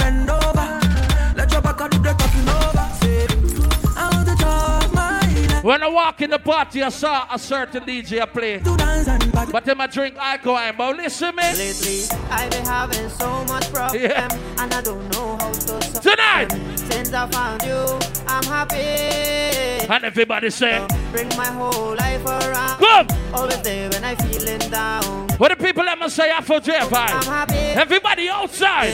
When 5.63 5.81
I 5.81 5.87
walk 5.87 6.19
in 6.21 6.29
the 6.29 6.39
party, 6.39 6.83
I 6.83 6.89
saw 6.89 7.25
a 7.33 7.39
certain 7.39 7.83
DJ 7.85 8.29
play. 8.29 8.57
To 8.59 8.75
dance 8.75 9.07
and 9.07 9.31
party. 9.31 9.49
But 9.53 9.65
him 9.65 9.79
I 9.79 9.87
drink 9.87 10.15
alcohol. 10.17 10.73
But 10.77 10.97
listen, 10.97 11.33
me. 11.37 11.41
Lately, 11.41 12.03
I've 12.29 12.51
been 12.51 12.65
having 12.65 13.07
so 13.09 13.45
much 13.45 13.71
problem, 13.71 14.01
Yeah. 14.03 14.27
and 14.59 14.73
I 14.73 14.81
don't 14.81 15.07
know 15.13 15.37
how 15.39 15.51
to 15.53 15.61
solve. 15.61 16.01
Tonight. 16.01 16.51
Since 16.75 17.13
I 17.13 17.29
found 17.31 17.61
you, 17.63 17.79
I'm 18.27 18.43
happy. 18.43 19.87
And 19.87 20.03
everybody 20.03 20.49
say, 20.49 20.85
Bring 21.13 21.29
my 21.37 21.45
whole 21.45 21.95
life 21.95 22.25
around. 22.25 22.79
Come. 22.79 23.07
Always 23.33 23.61
there 23.61 23.89
when 23.89 24.03
I 24.03 24.15
feeling 24.15 24.59
down. 24.69 25.29
what 25.37 25.47
the 25.57 25.63
people 25.63 25.85
let 25.85 25.97
me 25.97 26.09
say 26.09 26.29
after 26.29 26.59
J 26.59 26.75
I'm 26.77 26.89
Five? 26.89 27.23
happy. 27.23 27.55
Everybody 27.55 28.27
outside. 28.27 28.91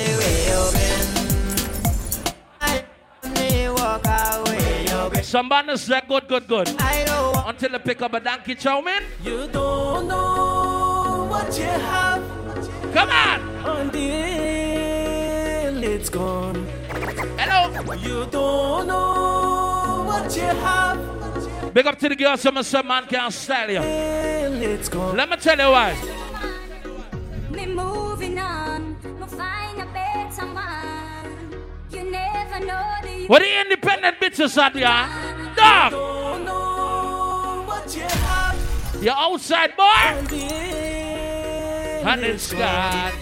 Me 3.69 3.75
walk 3.75 4.01
away, 4.07 4.85
yo, 4.87 5.09
babe. 5.11 5.23
Somebody 5.23 5.77
say 5.77 6.01
good, 6.07 6.27
good, 6.27 6.47
good. 6.47 6.69
I 6.79 7.03
don't 7.05 7.35
want 7.35 7.49
Until 7.49 7.69
they 7.73 7.79
pick 7.79 8.01
up 8.01 8.13
a 8.13 8.19
donkey 8.19 8.55
chow 8.55 8.81
man. 8.81 9.03
You 9.23 9.47
don't 9.47 10.07
know 10.07 11.27
what 11.29 11.55
you 11.57 11.65
have 11.65 12.23
Come 12.93 13.09
on. 13.09 13.39
until 13.77 13.99
it's 15.83 16.09
gone. 16.09 16.65
Hello. 17.37 17.95
You 17.95 18.25
don't 18.31 18.87
know 18.87 20.03
what 20.07 20.35
you 20.35 20.41
have 20.41 21.73
Big 21.73 21.85
up 21.85 21.99
to 21.99 22.09
the 22.09 22.15
girls. 22.15 22.41
Some 22.41 22.63
say 22.63 22.81
man 22.81 23.05
can't 23.05 23.31
style 23.31 23.69
you. 23.69 23.77
until 23.77 24.61
it's. 24.63 24.91
Let 24.91 25.29
me 25.29 25.35
tell 25.37 25.57
you 25.59 25.69
why. 25.69 25.95
Me 27.51 27.67
moving 27.67 28.39
on, 28.39 28.95
me 29.19 29.27
find 29.27 29.79
a 29.79 29.85
better 29.93 30.45
man. 30.47 30.98
What 33.29 33.41
the 33.43 33.61
independent 33.61 34.17
bitches 34.19 34.57
are 34.61 34.71
there? 34.71 35.53
Dog. 35.55 35.91
Don't 35.91 36.45
know 36.45 37.63
what 37.67 37.95
you 37.95 38.01
have 38.01 39.03
You 39.03 39.11
outside 39.11 39.75
boy. 39.77 39.83
until 40.17 40.39
And 42.07 42.23
it's 42.23 42.51
God. 42.51 43.13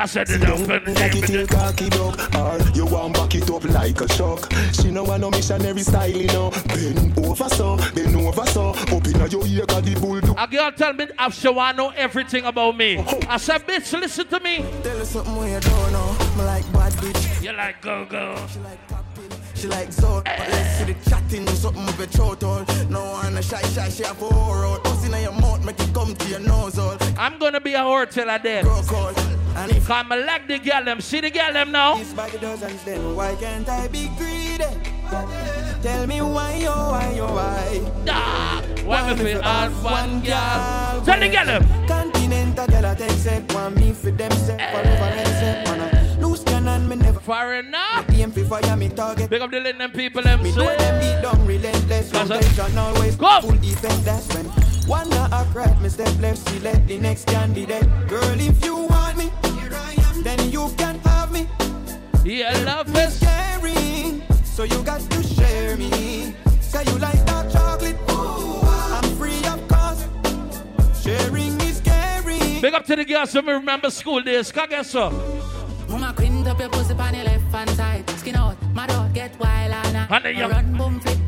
I 0.00 0.06
said 0.06 0.30
it 0.30 0.42
up. 0.44 0.66
Back 0.66 1.14
it 1.14 1.26
till 1.26 1.46
cocky 1.46 1.90
dog. 1.90 2.18
Or 2.34 2.58
you 2.74 2.86
want 2.86 3.12
back 3.12 3.34
it 3.34 3.50
up 3.50 3.64
like 3.64 4.00
a 4.00 4.08
shock. 4.08 4.50
She 4.72 4.90
no 4.90 5.04
want 5.04 5.20
no 5.20 5.30
missionary 5.30 5.82
style, 5.82 6.08
you 6.08 6.26
know. 6.28 6.50
Bend 6.68 7.18
over 7.18 7.50
so, 7.50 7.76
bend 7.94 8.16
over 8.16 8.46
so. 8.46 8.70
Up 8.70 9.06
in 9.06 9.30
your 9.30 9.46
ear, 9.46 9.66
got 9.66 9.84
the 9.84 9.98
bulldog. 10.00 10.36
A 10.38 10.46
girl 10.46 10.72
tell 10.72 10.94
me 10.94 11.06
she 11.32 11.48
want 11.50 11.76
know 11.76 11.90
everything 11.90 12.46
about 12.46 12.78
me. 12.78 12.96
Oh, 12.96 13.04
oh. 13.12 13.20
I 13.28 13.36
said, 13.36 13.66
bitch, 13.66 13.92
listen 14.00 14.26
to 14.28 14.40
me. 14.40 14.64
Tell 14.82 14.96
her 14.96 15.04
something 15.04 15.36
where 15.36 15.50
you 15.50 15.60
don't 15.60 15.92
know. 15.92 16.16
Me 16.38 16.44
like 16.44 16.72
bad 16.72 16.92
bitch. 16.94 17.42
You 17.42 17.52
like 17.52 17.82
go 17.82 18.06
go. 18.06 18.36
She 18.50 18.58
like 18.60 18.88
popping. 18.88 19.30
She 19.54 19.66
like. 19.68 19.94
But 20.00 20.24
let's 20.24 20.78
see 20.78 20.84
the 20.84 21.10
chatting. 21.10 21.46
Something 21.48 21.84
with 21.84 22.16
your 22.16 22.34
throat 22.36 22.42
all. 22.44 22.64
No 22.88 23.02
one 23.02 23.36
a 23.36 23.42
shy 23.42 23.60
shy. 23.74 23.90
She 23.90 24.04
a 24.04 24.08
out. 24.08 24.82
Bust 24.82 25.04
in 25.04 25.22
your 25.22 25.32
mouth. 25.32 25.62
Make 25.62 25.78
it 25.78 25.92
come 25.92 26.16
to 26.16 26.28
your 26.28 26.40
nose 26.40 26.78
all. 26.78 26.96
I'm 27.18 27.38
gonna 27.38 27.60
be 27.60 27.74
a 27.74 27.80
whore 27.80 28.10
till 28.10 28.30
I 28.30 28.38
dead. 28.38 28.64
Girl 28.64 28.82
call. 28.84 29.12
And 29.56 29.72
if 29.72 29.86
Cause 29.86 30.06
I 30.08 30.16
like 30.16 30.46
the 30.46 30.58
girl 30.58 30.84
them. 30.84 31.00
See 31.00 31.20
the 31.20 31.30
girl 31.30 31.52
them 31.52 31.72
now. 31.72 31.96
this 31.96 32.12
bag 32.12 32.34
of 32.34 32.40
dozens, 32.40 32.82
then 32.84 33.16
why 33.16 33.34
can't 33.36 33.68
I 33.68 33.88
be 33.88 34.08
greedy? 34.16 34.64
Tell 35.82 36.06
me 36.06 36.20
why, 36.20 36.64
oh, 36.68 36.90
why, 36.92 37.18
oh, 37.20 37.34
why? 37.34 37.92
Ah, 38.08 38.62
why 38.84 39.12
me 39.12 39.18
feel 39.18 39.42
hard 39.42 39.72
one 39.82 40.20
girl? 40.20 41.02
Tell 41.04 41.18
the 41.18 41.28
girl 41.28 41.46
them. 41.46 41.86
Continental 41.88 42.66
girl, 42.68 42.86
I 42.86 42.94
take 42.94 43.10
set. 43.12 43.52
Want 43.52 43.76
me 43.76 43.92
for 43.92 44.10
them 44.12 44.30
set. 44.32 44.60
Forever 44.70 45.16
them 45.16 45.26
set. 45.26 45.68
I 45.68 46.20
loose 46.20 46.44
cannon, 46.44 46.88
me 46.88 46.96
never 46.96 47.54
enough. 47.54 48.08
aim 48.10 48.30
for 48.30 48.44
fire, 48.44 48.76
me 48.76 48.88
target. 48.90 49.30
Big 49.30 49.42
up 49.42 49.50
the 49.50 49.58
little 49.58 49.88
people 49.88 50.22
them. 50.22 50.42
Me 50.42 50.54
know 50.54 50.76
them 50.76 51.00
beat 51.00 51.22
down 51.22 51.46
relentless. 51.46 52.12
Contention 52.12 52.78
always 52.78 53.16
Go. 53.16 53.40
full 53.40 53.56
defense. 53.56 54.04
That's 54.04 54.28
when 54.34 54.69
one 54.90 55.08
not 55.10 55.32
act 55.32 55.54
right. 55.54 55.80
Me 55.80 55.88
step 55.88 56.12
left, 56.20 56.48
she 56.50 56.58
let 56.60 56.86
the 56.88 56.98
next 56.98 57.26
candidate. 57.28 57.86
Girl, 58.08 58.40
if 58.40 58.64
you 58.64 58.74
want 58.76 59.16
me, 59.16 59.30
here 59.54 59.70
I 59.72 59.94
am. 60.08 60.22
then 60.22 60.50
you 60.50 60.68
can 60.76 60.98
have 61.06 61.30
me. 61.32 61.46
Yeah, 62.24 62.52
love 62.66 62.90
is. 62.96 63.18
Sharing, 63.20 64.22
so 64.44 64.64
you 64.64 64.82
got 64.82 65.00
to 65.12 65.22
share 65.22 65.76
me. 65.76 66.34
Say 66.60 66.82
you 66.90 66.98
like 66.98 67.24
dark 67.24 67.50
chocolate. 67.52 67.96
Ooh, 68.10 68.60
I'm 68.96 69.04
free 69.16 69.42
of 69.46 69.60
cost. 69.68 70.08
Sharing 71.02 71.54
is 71.62 71.80
caring. 71.80 72.60
Big 72.60 72.74
up 72.74 72.84
to 72.86 72.96
the 72.96 73.04
girls 73.04 73.32
who 73.32 73.40
remember 73.42 73.90
school 73.90 74.20
days. 74.20 74.50
Can 74.52 74.68
guess 74.68 74.90
so? 74.90 75.10
Mama 75.88 76.12
quint 76.16 76.46
up 76.46 76.58
your 76.58 76.68
pussy 76.68 76.94
on 76.94 77.14
your 77.14 77.24
left 77.24 77.52
hand 77.54 77.70
side. 77.70 78.10
Skin 78.18 78.36
out, 78.36 78.56
mad 78.74 78.90
out, 78.90 79.12
get 79.14 79.38
wild 79.38 79.72
and 79.72 79.96
uh, 79.96 80.06
And 80.14 80.24
then 80.24 80.36
you- 80.36 80.46
run 80.46 80.76
boom 80.76 81.00
flip 81.00 81.19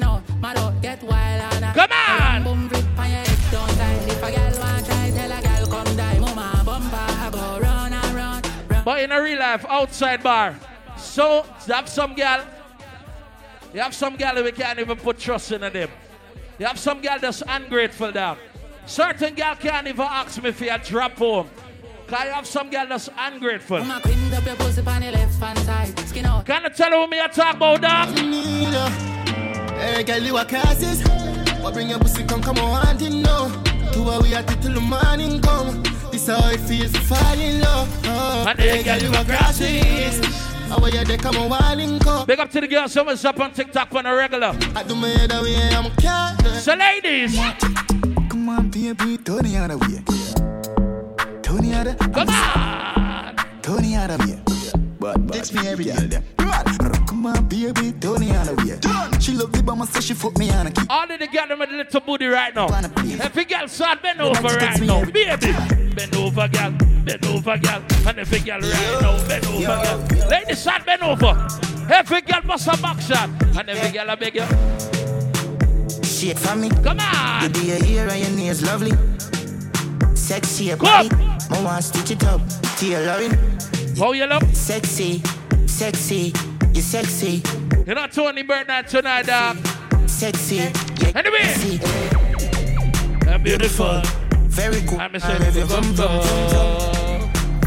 side. 0.00 0.22
Skin 0.22 0.34
out, 0.34 0.40
mad 0.40 0.58
out, 0.58 0.82
get 0.82 1.02
wild 1.02 1.54
and 1.54 1.64
uh, 1.64 1.72
Come 1.74 1.92
on! 1.92 2.44
Boom 2.44 2.68
flip 2.68 2.98
on 2.98 3.10
your 3.10 3.18
head, 3.18 3.38
don't 3.50 3.70
slide. 3.70 4.08
If 4.08 4.22
a 4.22 4.32
girl 4.32 4.60
want 4.60 4.86
try, 4.86 5.10
tell 5.10 5.32
a 5.32 5.42
girl 5.42 5.66
come 5.66 5.96
die. 5.96 6.18
Mama 6.18 6.62
bumper 6.64 7.30
go 7.30 7.60
run 7.60 7.92
and 7.92 8.14
run. 8.14 8.42
run. 8.68 8.84
But 8.84 9.02
in 9.02 9.12
a 9.12 9.22
real 9.22 9.38
life, 9.38 9.64
outside 9.68 10.22
bar. 10.22 10.56
So, 10.96 11.44
you 11.66 11.74
have 11.74 11.88
some 11.88 12.14
girl. 12.14 12.44
You 13.74 13.80
have 13.80 13.94
some 13.94 14.16
girl 14.16 14.42
we 14.42 14.52
can't 14.52 14.78
even 14.78 14.96
put 14.96 15.18
trust 15.18 15.52
in 15.52 15.60
them. 15.60 15.90
You 16.58 16.66
have 16.66 16.78
some 16.78 17.00
girl 17.00 17.18
that's 17.20 17.42
ungrateful 17.46 18.12
down. 18.12 18.38
Certain 18.86 19.34
girl 19.34 19.54
can't 19.54 19.86
even 19.86 20.00
ask 20.00 20.42
me 20.42 20.48
if 20.48 20.60
you 20.60 20.76
drop 20.84 21.18
home. 21.18 21.48
Cause 22.08 22.18
I 22.18 22.26
have 22.26 22.46
some 22.46 22.70
girl 22.70 22.86
that's 22.88 23.10
ungrateful. 23.18 23.80
Mama 23.80 23.96
up 23.96 24.46
your 24.46 24.56
pussy 24.56 24.80
on 24.80 25.02
your 25.02 25.12
left 25.12 25.38
hand 25.38 25.58
side. 25.58 25.98
Skin 26.08 26.24
out. 26.24 26.46
Can 26.46 26.62
you 26.62 26.70
tell 26.70 26.90
her 26.90 26.98
what 27.00 27.10
me 27.10 27.20
I 27.20 27.28
talk 27.28 27.56
about 27.56 27.82
that? 27.82 29.47
Hey, 29.78 30.02
girl, 30.04 30.18
you 30.22 30.36
a 30.36 30.44
crisis. 30.44 31.02
What 31.60 31.74
bring 31.74 31.88
your 31.90 31.98
pussy 31.98 32.24
come, 32.24 32.42
come 32.42 32.58
on, 32.58 32.96
to 32.98 33.10
know. 33.10 33.50
To 33.92 34.02
where 34.02 34.20
we 34.20 34.34
at 34.34 34.50
it 34.50 34.60
till 34.62 34.74
the 34.74 34.80
morning 34.80 35.40
come. 35.40 35.82
This 36.10 36.26
how 36.26 36.48
it 36.50 36.60
feels 36.60 36.92
to 36.92 37.00
fall 37.00 37.38
in 37.38 37.60
love. 37.60 37.88
Oh, 38.04 38.44
And 38.48 38.58
hey, 38.58 38.82
hey, 38.82 38.82
girl, 38.82 38.98
you 39.10 39.16
a 39.18 39.24
crisis. 39.24 40.20
How 40.68 40.78
are 40.82 40.90
you 40.90 41.04
there, 41.04 41.16
come 41.16 41.36
on, 41.36 41.48
walling 41.48 41.98
come. 42.00 42.26
Big 42.26 42.38
up 42.38 42.50
to 42.50 42.60
the 42.60 42.68
girls 42.68 42.92
who 42.94 43.08
is 43.08 43.24
up 43.24 43.40
on 43.40 43.52
TikTok 43.52 43.94
on 43.94 44.04
a 44.06 44.14
regular. 44.14 44.54
I 44.74 44.82
do 44.82 44.94
my 44.94 45.08
head 45.08 45.32
away, 45.32 45.56
I'm 45.72 45.90
careless. 45.96 46.64
So 46.64 46.74
ladies, 46.74 47.36
Come 48.28 48.48
on, 48.50 48.68
baby, 48.70 49.16
turn 49.18 49.44
the 49.44 49.56
other 49.56 49.78
way. 49.78 50.02
Turn 51.42 51.62
the 51.62 51.74
other, 51.74 51.94
come 51.94 52.28
on. 52.28 53.36
turn 53.62 53.82
the 53.82 53.96
other 53.96 54.18
way. 54.26 54.38
But, 55.00 55.26
but, 55.26 55.32
Text 55.34 55.54
me 55.54 55.66
every 55.66 55.84
day. 55.86 56.20
Come 56.36 56.50
on, 56.50 56.97
baby, 57.22 57.92
turn 58.00 58.20
the 58.20 58.34
other 58.36 58.54
way. 58.56 58.78
She 59.20 59.32
love 59.32 59.52
the 59.52 59.62
bomb, 59.62 59.84
so 59.86 60.00
she 60.00 60.14
fuck 60.14 60.36
me 60.38 60.50
on 60.50 60.66
a 60.68 60.70
key. 60.70 60.82
All 60.88 61.10
of 61.10 61.18
the 61.18 61.26
girl 61.26 61.48
them 61.48 61.58
with 61.58 61.70
the 61.70 61.76
little 61.76 62.00
booty 62.00 62.26
right 62.26 62.54
now. 62.54 62.68
Wanna. 62.68 62.90
Every 63.20 63.44
girl 63.44 63.66
start 63.68 64.02
bend 64.02 64.20
over 64.20 64.40
right 64.42 64.80
now. 64.80 65.00
every- 65.00 65.12
Baby, 65.12 65.94
bend 65.94 66.16
over, 66.16 66.48
girl. 66.48 66.70
Bend 67.04 67.26
over, 67.26 67.58
girl. 67.58 67.82
And 68.06 68.18
every 68.18 68.40
girl 68.40 68.60
right 68.60 68.98
now, 69.02 69.28
bend 69.28 69.46
over, 69.46 70.14
girl. 70.14 70.28
Ladies 70.28 70.58
start 70.60 70.86
bend 70.86 71.02
over. 71.02 71.48
Every 71.90 72.20
girl 72.22 72.42
must 72.44 72.68
a 72.68 72.76
back 72.82 73.00
shot. 73.00 73.30
And 73.58 73.68
every 73.68 73.90
girl 73.90 74.08
a 74.10 74.16
beg 74.16 74.34
you. 74.36 74.46
Shit 76.04 76.38
for 76.38 76.56
me. 76.56 76.68
Come 76.82 77.00
on. 77.00 77.50
do 77.52 77.64
your 77.64 77.82
hair 77.84 78.08
and 78.08 78.20
your 78.20 78.30
nails 78.36 78.62
lovely. 78.62 78.92
Sexy 80.14 80.64
your 80.64 80.76
Come. 80.76 81.08
body. 81.08 81.24
I 81.50 81.62
want 81.64 81.82
stitch 81.84 82.10
it 82.12 82.24
up. 82.24 82.40
Tailoring. 82.76 83.36
How 83.98 84.12
you 84.12 84.26
look? 84.26 84.42
Sexy. 84.52 85.22
Sexy. 85.66 86.32
You 86.74 86.82
sexy. 86.82 87.42
You're 87.86 87.96
not 87.96 88.12
Tony 88.12 88.42
Burnett 88.42 88.88
tonight, 88.88 89.26
dog. 89.26 89.56
Sexy. 90.08 90.56
Yeah. 90.56 91.12
Anyway. 91.14 91.42
Sexy. 91.42 93.28
I'm 93.28 93.42
beautiful. 93.42 94.00
Very 94.46 94.80
cool. 94.82 95.00
I'm 95.00 95.14
a 95.14 95.20
sexy 95.20 95.62
bumper. 95.64 96.02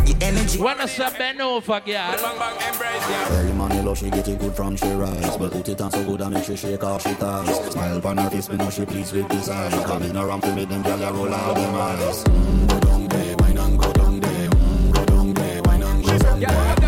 Your 0.06 0.18
energy. 0.22 0.60
Wanna 0.60 0.88
say 0.88 1.10
bend 1.18 1.42
over, 1.42 1.80
girl. 1.80 2.16
Early 3.32 3.54
money 3.54 3.82
love, 3.82 3.98
she 3.98 4.10
get 4.10 4.28
it 4.28 4.40
good 4.40 4.54
from 4.54 4.76
she 4.76 4.88
rise 4.92 5.38
But 5.38 5.52
put 5.52 5.68
it 5.70 5.82
on 5.82 5.92
so 5.92 6.04
good 6.04 6.22
I 6.22 6.30
make 6.30 6.44
she 6.44 6.56
shake 6.56 6.84
off 6.84 7.02
she 7.04 7.14
ties 7.16 7.72
Smile 7.72 7.98
upon 7.98 8.18
her 8.18 8.30
face, 8.30 8.50
me 8.50 8.58
know 8.58 8.70
she 8.70 8.86
pleased 8.86 9.14
with 9.14 9.28
this 9.30 9.50
eyes 9.50 9.74
Coming 9.86 10.16
around 10.16 10.42
to 10.42 10.56
make 10.56 10.70
them 10.70 10.84
gyal 10.84 11.10
a 11.10 11.14
roll 11.14 11.34
out 11.34 11.56
them 11.56 11.76
eyes 11.76 12.24
mm, 12.24 12.70
Go 12.70 12.80
down 12.80 13.08
there, 13.08 13.36
wine 13.38 13.58
and 13.58 13.80
go 13.80 13.92
down 13.94 14.20
there 14.20 14.50
mm, 14.50 14.92
Go 14.94 15.06
down 15.06 15.34
there, 15.34 15.62
wine 15.64 15.84
and 15.84 16.06
go 16.06 16.18
down 16.18 16.40
there 16.40 16.81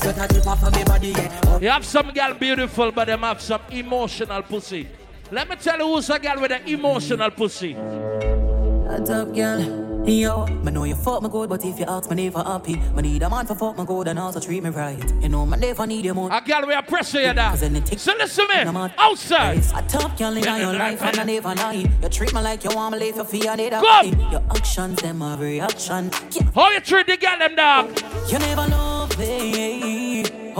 sweat 0.00 0.18
a 0.18 0.32
drip 0.32 0.46
off 0.46 0.62
of 0.64 0.74
me 0.74 0.84
body, 0.84 1.08
yeah. 1.08 1.58
You 1.58 1.68
have 1.68 1.84
some 1.84 2.10
girl 2.12 2.34
beautiful, 2.34 2.90
but 2.90 3.06
them 3.06 3.20
have 3.20 3.40
some 3.40 3.60
emotional 3.70 4.42
pussy. 4.42 4.88
Let 5.30 5.48
me 5.48 5.56
tell 5.56 5.78
you 5.78 5.86
who's 5.86 6.10
a 6.10 6.18
girl 6.18 6.40
with 6.40 6.52
an 6.52 6.66
emotional 6.66 7.30
pussy. 7.30 7.74
A 7.74 9.00
top 9.04 9.32
girl, 9.32 9.86
Yo, 10.06 10.46
me 10.46 10.72
know 10.72 10.84
you 10.84 10.96
fuck 10.96 11.22
me 11.22 11.28
good, 11.28 11.48
but 11.50 11.62
if 11.64 11.78
you 11.78 11.84
ask 11.86 12.08
me 12.10 12.24
never 12.24 12.42
happy, 12.42 12.76
me 12.76 13.02
need 13.02 13.22
a 13.22 13.28
man 13.28 13.46
for 13.46 13.54
fuck 13.54 13.78
me 13.78 13.84
good 13.84 14.08
and 14.08 14.18
also 14.18 14.40
treat 14.40 14.62
me 14.62 14.70
right. 14.70 14.98
You 15.20 15.28
know, 15.28 15.44
me 15.44 15.58
never 15.58 15.86
need 15.86 16.06
you 16.06 16.14
more. 16.14 16.32
A 16.32 16.40
girl 16.40 16.66
we 16.66 16.74
pressure 16.82 17.20
you 17.20 17.34
down. 17.34 17.56
So 17.56 17.68
listen 17.68 18.48
to 18.48 18.72
me. 18.72 18.90
Outside. 18.96 19.58
A 19.74 19.82
top 19.86 20.16
girl 20.16 20.36
in 20.36 20.42
your 20.42 20.72
life 20.72 21.02
and 21.02 21.20
I 21.20 21.24
never 21.24 21.54
lie. 21.54 21.86
You 22.02 22.08
treat 22.08 22.32
me 22.32 22.40
like 22.40 22.64
you 22.64 22.70
want 22.74 22.94
me 22.94 22.98
live 22.98 23.16
for 23.16 23.24
fear 23.24 23.54
need 23.54 23.74
a 23.74 23.80
Go. 23.80 24.02
Your 24.32 24.42
actions, 24.50 25.02
them 25.02 25.20
a 25.20 25.36
reaction. 25.38 26.10
How 26.54 26.70
you 26.70 26.80
treat 26.80 27.06
the 27.06 27.18
girl 27.18 27.38
them 27.38 27.54
dog? 27.54 28.00
You 28.32 28.38
never 28.38 28.68
know. 28.68 29.00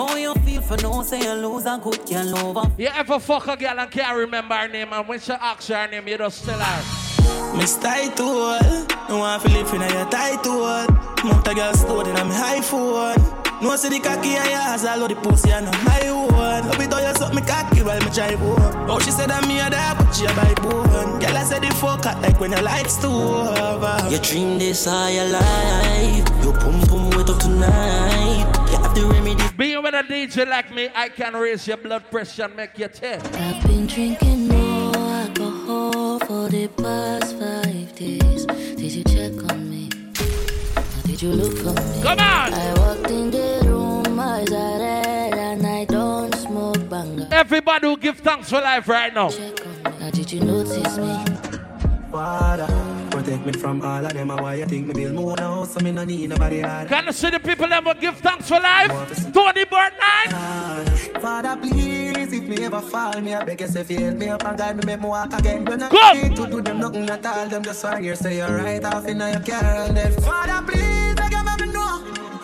How 0.00 0.16
you 0.16 0.32
feel 0.46 0.62
for 0.62 0.78
no 0.78 1.02
say 1.02 1.20
you 1.20 1.34
lose 1.34 1.66
a 1.66 1.78
good 1.84 2.06
girl 2.06 2.54
love. 2.54 2.72
You 2.80 2.86
ever 2.86 3.18
fuck 3.18 3.46
a 3.48 3.54
girl 3.54 3.78
and 3.78 3.90
can't 3.90 4.16
remember 4.16 4.54
her 4.54 4.66
name 4.66 4.94
and 4.94 5.06
when 5.06 5.20
she 5.20 5.30
asks 5.32 5.68
her 5.68 5.86
name 5.88 6.08
you 6.08 6.16
just 6.16 6.42
tell 6.42 6.58
her. 6.58 7.58
Miss 7.58 7.76
title, 7.76 8.58
no 9.10 9.18
one 9.18 9.38
feel 9.40 9.52
live 9.52 9.74
in 9.74 9.82
your 9.82 10.08
title. 10.08 10.86
Mount 11.22 11.46
a 11.46 11.54
girl 11.54 11.74
stored 11.74 12.06
in 12.06 12.14
my 12.14 12.32
high 12.32 12.62
phone. 12.62 13.18
No 13.60 13.76
see 13.76 13.90
the 13.90 14.00
cocky 14.00 14.36
and 14.36 14.48
your 14.48 14.58
ass, 14.58 14.86
all 14.86 15.02
of 15.02 15.08
the 15.10 15.16
pussy 15.16 15.50
and 15.50 15.66
my 15.66 16.10
one. 16.10 16.66
Love 16.66 16.80
it 16.80 16.90
how 16.90 17.06
you 17.06 17.14
suck 17.16 17.34
me 17.34 17.42
cocky 17.42 17.82
while 17.82 18.00
me 18.00 18.10
drive 18.10 18.38
home. 18.38 18.88
Oh, 18.88 18.98
she 19.00 19.10
said 19.10 19.28
that 19.28 19.46
me 19.46 19.60
a 19.60 19.68
there, 19.68 19.94
but 19.98 20.10
she 20.12 20.24
a 20.24 20.28
buy 20.28 20.54
bone. 20.62 21.20
Girl, 21.20 21.36
I 21.36 21.44
said 21.44 21.62
the 21.62 21.74
fuck 21.74 22.06
out 22.06 22.22
like 22.22 22.40
when 22.40 22.52
your 22.52 22.62
lights 22.62 22.96
too 22.96 23.08
over. 23.08 23.98
You 24.08 24.18
dream 24.18 24.58
this 24.58 24.86
all 24.86 25.10
your 25.10 25.26
life. 25.26 26.26
Your 26.42 26.54
pum 26.54 26.80
pum 26.88 27.10
wet 27.10 27.28
up 27.28 27.38
tonight. 27.38 28.59
You 28.96 29.02
have 29.08 29.12
the 29.12 29.14
remedy. 29.14 29.56
Being 29.56 29.82
with 29.82 29.94
a 29.94 30.02
DJ 30.02 30.48
like 30.48 30.72
me, 30.74 30.88
I 30.94 31.08
can 31.08 31.34
raise 31.34 31.66
your 31.66 31.76
blood 31.76 32.10
pressure 32.10 32.44
and 32.44 32.56
make 32.56 32.78
you 32.78 32.88
tell. 32.88 33.20
I've 33.36 33.62
been 33.66 33.86
drinking 33.86 34.48
more 34.48 34.96
alcohol 34.96 36.18
for 36.20 36.48
the 36.48 36.68
past 36.68 37.36
five 37.38 37.94
days. 37.94 38.46
Did 38.46 38.92
you 38.92 39.04
check 39.04 39.52
on 39.52 39.70
me? 39.70 39.88
Or 40.76 41.02
did 41.06 41.22
you 41.22 41.30
look 41.32 41.56
for 41.58 41.72
me? 41.72 42.02
Come 42.02 42.18
on! 42.18 42.54
I 42.54 42.74
walked 42.78 43.10
in 43.10 43.30
the 43.30 43.62
room, 43.64 44.18
eyes 44.18 44.50
are 44.52 44.78
red, 44.78 45.34
and 45.34 45.66
I 45.66 45.84
don't 45.84 46.34
smoke 46.34 46.88
banger. 46.88 47.28
Everybody 47.30 47.86
who 47.86 47.96
give 47.96 48.18
thanks 48.18 48.50
for 48.50 48.60
life 48.60 48.88
right 48.88 49.12
now. 49.14 49.28
Now 49.28 50.10
did 50.10 50.32
you 50.32 50.40
notice 50.40 50.96
me? 50.96 51.24
Father, 52.10 52.66
protect 53.22 53.46
me 53.46 53.52
from 53.52 53.82
all 53.82 54.04
of 54.04 54.12
them. 54.12 54.28
Why 54.28 54.54
you 54.54 54.66
think 54.66 54.86
me 54.86 54.94
build 54.94 55.14
more 55.14 55.36
now? 55.36 55.64
So 55.64 55.80
me 55.80 55.92
no 55.92 56.04
need 56.04 56.28
nobody 56.30 56.60
hard. 56.60 56.88
Can 56.88 57.06
you 57.06 57.12
see 57.12 57.30
the 57.30 57.40
people 57.40 57.68
that 57.68 57.84
will 57.84 57.94
give 57.94 58.16
thanks 58.18 58.48
for 58.48 58.60
life? 58.60 58.90
Tony 59.32 59.64
Bird 59.64 59.92
Night. 59.98 60.30
Father, 61.20 61.56
please, 61.60 62.32
if 62.32 62.44
me 62.44 62.64
ever 62.64 62.80
fall, 62.80 63.20
me 63.20 63.34
I 63.34 63.44
beg 63.44 63.60
you 63.60 63.68
say 63.68 63.80
if 63.80 63.90
you 63.90 63.98
help 63.98 64.16
me 64.16 64.28
up 64.28 64.44
and 64.44 64.58
guide 64.58 64.76
me, 64.76 64.82
make 64.86 65.00
me 65.00 65.06
walk 65.08 65.32
again. 65.38 65.64
When 65.64 65.82
I 65.82 65.88
Go! 65.88 66.12
need 66.14 66.36
to 66.36 66.46
do 66.46 66.60
them 66.62 66.80
nothing 66.80 67.10
at 67.10 67.26
all, 67.26 67.48
them 67.48 67.62
just 67.62 67.84
want 67.84 68.04
you 68.04 68.16
say 68.16 68.38
you're 68.38 68.56
right 68.56 68.84
off 68.84 69.06
in 69.06 69.18
your 69.18 69.40
car 69.40 69.64
and 69.64 69.96
then 69.96 70.12
Father, 70.22 70.72
please, 70.72 71.14
I 71.18 71.28
give 71.28 71.66
me 71.66 71.72
know 71.72 71.98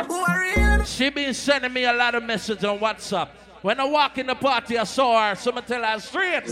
who 0.07 0.15
are 0.15 0.41
real. 0.41 0.85
She 0.85 1.11
been 1.11 1.33
sending 1.35 1.73
me 1.73 1.85
a 1.85 1.93
lot 1.93 2.15
of 2.15 2.23
messages 2.23 2.65
on 2.65 2.79
WhatsApp. 2.79 3.29
When 3.63 3.81
I 3.81 3.85
walk 3.85 4.19
in 4.19 4.27
the 4.27 4.35
party, 4.35 4.79
I 4.79 4.85
saw 4.85 5.31
her. 5.31 5.35
Someone 5.35 5.65
tell 5.65 5.83
her 5.83 5.99
straight. 5.99 6.45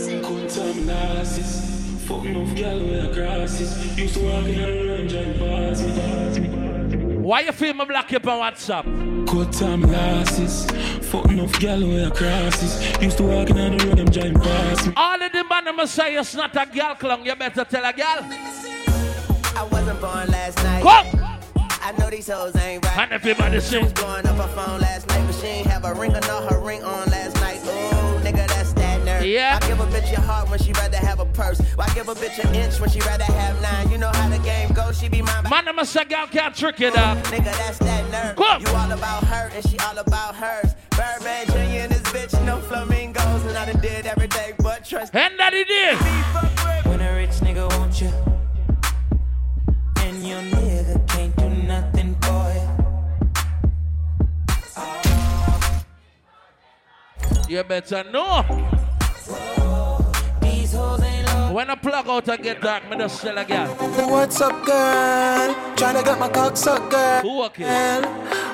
Good 2.07 2.21
time 2.21 2.33
narcissist. 2.33 2.35
Fucking 2.35 2.35
off 2.37 2.55
gal 2.55 2.79
with 2.79 3.13
grasses. 3.13 3.97
Used 3.97 4.13
to 4.15 4.19
walk 4.23 4.45
in 4.47 4.61
the 4.61 4.93
range 4.93 5.13
and 5.13 5.39
pass 5.39 6.37
me. 6.39 7.15
Why 7.17 7.39
you 7.41 7.51
feel 7.51 7.73
me 7.73 7.85
block 7.85 8.11
you 8.11 8.17
up 8.17 8.27
on 8.27 8.39
WhatsApp? 8.53 9.25
Good 9.27 9.51
time 9.51 9.81
lasses. 9.81 10.65
Fucking 11.09 11.39
off 11.39 11.59
gal 11.59 11.79
with 11.79 12.13
crosses. 12.13 13.01
Used 13.01 13.17
to 13.17 13.23
walk 13.23 13.49
in 13.49 13.77
the 13.77 13.85
road, 13.85 13.97
them 13.97 14.09
giant 14.09 14.41
pass 14.41 14.85
me. 14.85 14.93
All 14.95 15.21
of 15.21 15.31
the 15.31 15.43
man 15.43 15.67
I'ma 15.67 15.85
say 15.85 16.15
it's 16.15 16.35
not 16.35 16.55
a 16.55 16.65
girl 16.71 16.95
clone. 16.95 17.25
You 17.25 17.35
better 17.35 17.65
tell 17.65 17.83
a 17.85 17.93
girl. 17.93 18.05
I 19.57 19.67
wasn't 19.71 19.99
born 20.01 20.27
last 20.29 20.57
night. 20.63 20.83
Go! 20.83 21.21
I 21.81 21.91
know 21.99 22.09
these 22.09 22.27
hoes 22.29 22.55
ain't 22.57 22.83
right. 22.85 22.97
And 22.97 23.11
everybody 23.13 23.55
She 23.59 23.65
sing. 23.67 23.83
was 23.83 23.93
blowing 23.93 24.25
up 24.27 24.35
her 24.37 24.47
phone 24.55 24.79
last 24.81 25.07
night, 25.07 25.23
but 25.25 25.35
she 25.35 25.47
ain't 25.47 25.67
have 25.67 25.85
a 25.85 25.93
ring 25.93 26.11
or 26.15 26.21
not 26.21 26.51
her 26.51 26.59
ring 26.59 26.83
on 26.83 27.07
last 27.09 27.35
night. 27.37 27.59
Ooh, 27.63 28.14
Yeah. 29.25 29.57
I 29.59 29.67
give 29.67 29.79
a 29.79 29.85
bitch 29.87 30.13
a 30.13 30.21
heart 30.21 30.47
when 30.49 30.59
she 30.59 30.71
rather 30.73 30.97
have 30.97 31.19
a 31.19 31.25
purse. 31.25 31.59
Why 31.75 31.87
give 31.95 32.07
a 32.09 32.13
bitch 32.13 32.37
an 32.43 32.53
inch 32.53 32.79
when 32.79 32.91
she 32.91 32.99
rather 32.99 33.23
have 33.23 33.59
nine? 33.61 33.89
You 33.89 33.97
know 33.97 34.11
how 34.13 34.29
the 34.29 34.37
game 34.39 34.71
goes. 34.73 34.99
She 34.99 35.09
be 35.09 35.21
mine. 35.23 35.43
Man 35.49 35.67
I'ma 35.67 35.81
say 35.83 36.05
girl 36.05 36.27
can't 36.27 36.53
trick 36.55 36.79
you 36.79 36.91
dog. 36.91 37.17
Nigga, 37.25 37.45
that's 37.45 37.79
that 37.79 38.07
nerve. 38.11 38.35
Go. 38.35 38.57
You 38.59 38.67
all 38.77 38.91
about 38.91 39.23
her 39.23 39.49
and 39.53 39.67
she 39.67 39.79
all 39.79 39.97
about 39.97 40.35
hers. 40.35 40.75
Birdman 40.91 41.47
Jr. 41.47 41.55
and 41.55 41.91
this 41.91 42.03
bitch, 42.03 42.45
no 42.45 42.59
flamingos. 42.61 43.45
And 43.45 43.57
I 43.57 43.65
done 43.71 43.81
did 43.81 44.05
every 44.05 44.27
day 44.27 44.53
but 44.59 44.85
trust. 44.85 45.15
And 45.15 45.39
that 45.39 45.53
he 45.53 45.63
did. 45.63 45.97
When 46.85 47.01
a 47.01 47.15
rich 47.15 47.39
nigga 47.41 47.67
want 47.79 47.99
you, 47.99 48.11
and 50.03 50.23
your 50.23 50.41
nigga 50.41 51.07
can't 51.07 51.35
do 51.35 51.49
nothing 51.49 52.15
for 52.21 52.53
you. 52.53 52.61
You 57.57 57.63
better 57.63 58.03
know. 58.11 58.74
When 61.55 61.69
I 61.69 61.75
plug 61.75 62.07
out 62.09 62.29
I 62.29 62.37
get 62.37 62.61
dark, 62.61 62.89
me 62.89 62.97
just 62.97 63.21
tell 63.21 63.37
a 63.37 63.45
girl. 63.45 63.67
What's 64.09 64.41
up, 64.41 64.65
girl? 64.65 65.55
Tryna 65.75 66.03
get 66.03 66.19
my 66.19 66.29
cock 66.29 66.57
sucked, 66.57 66.91
girl. 66.91 67.21
Who 67.21 67.43
okay? 67.45 68.01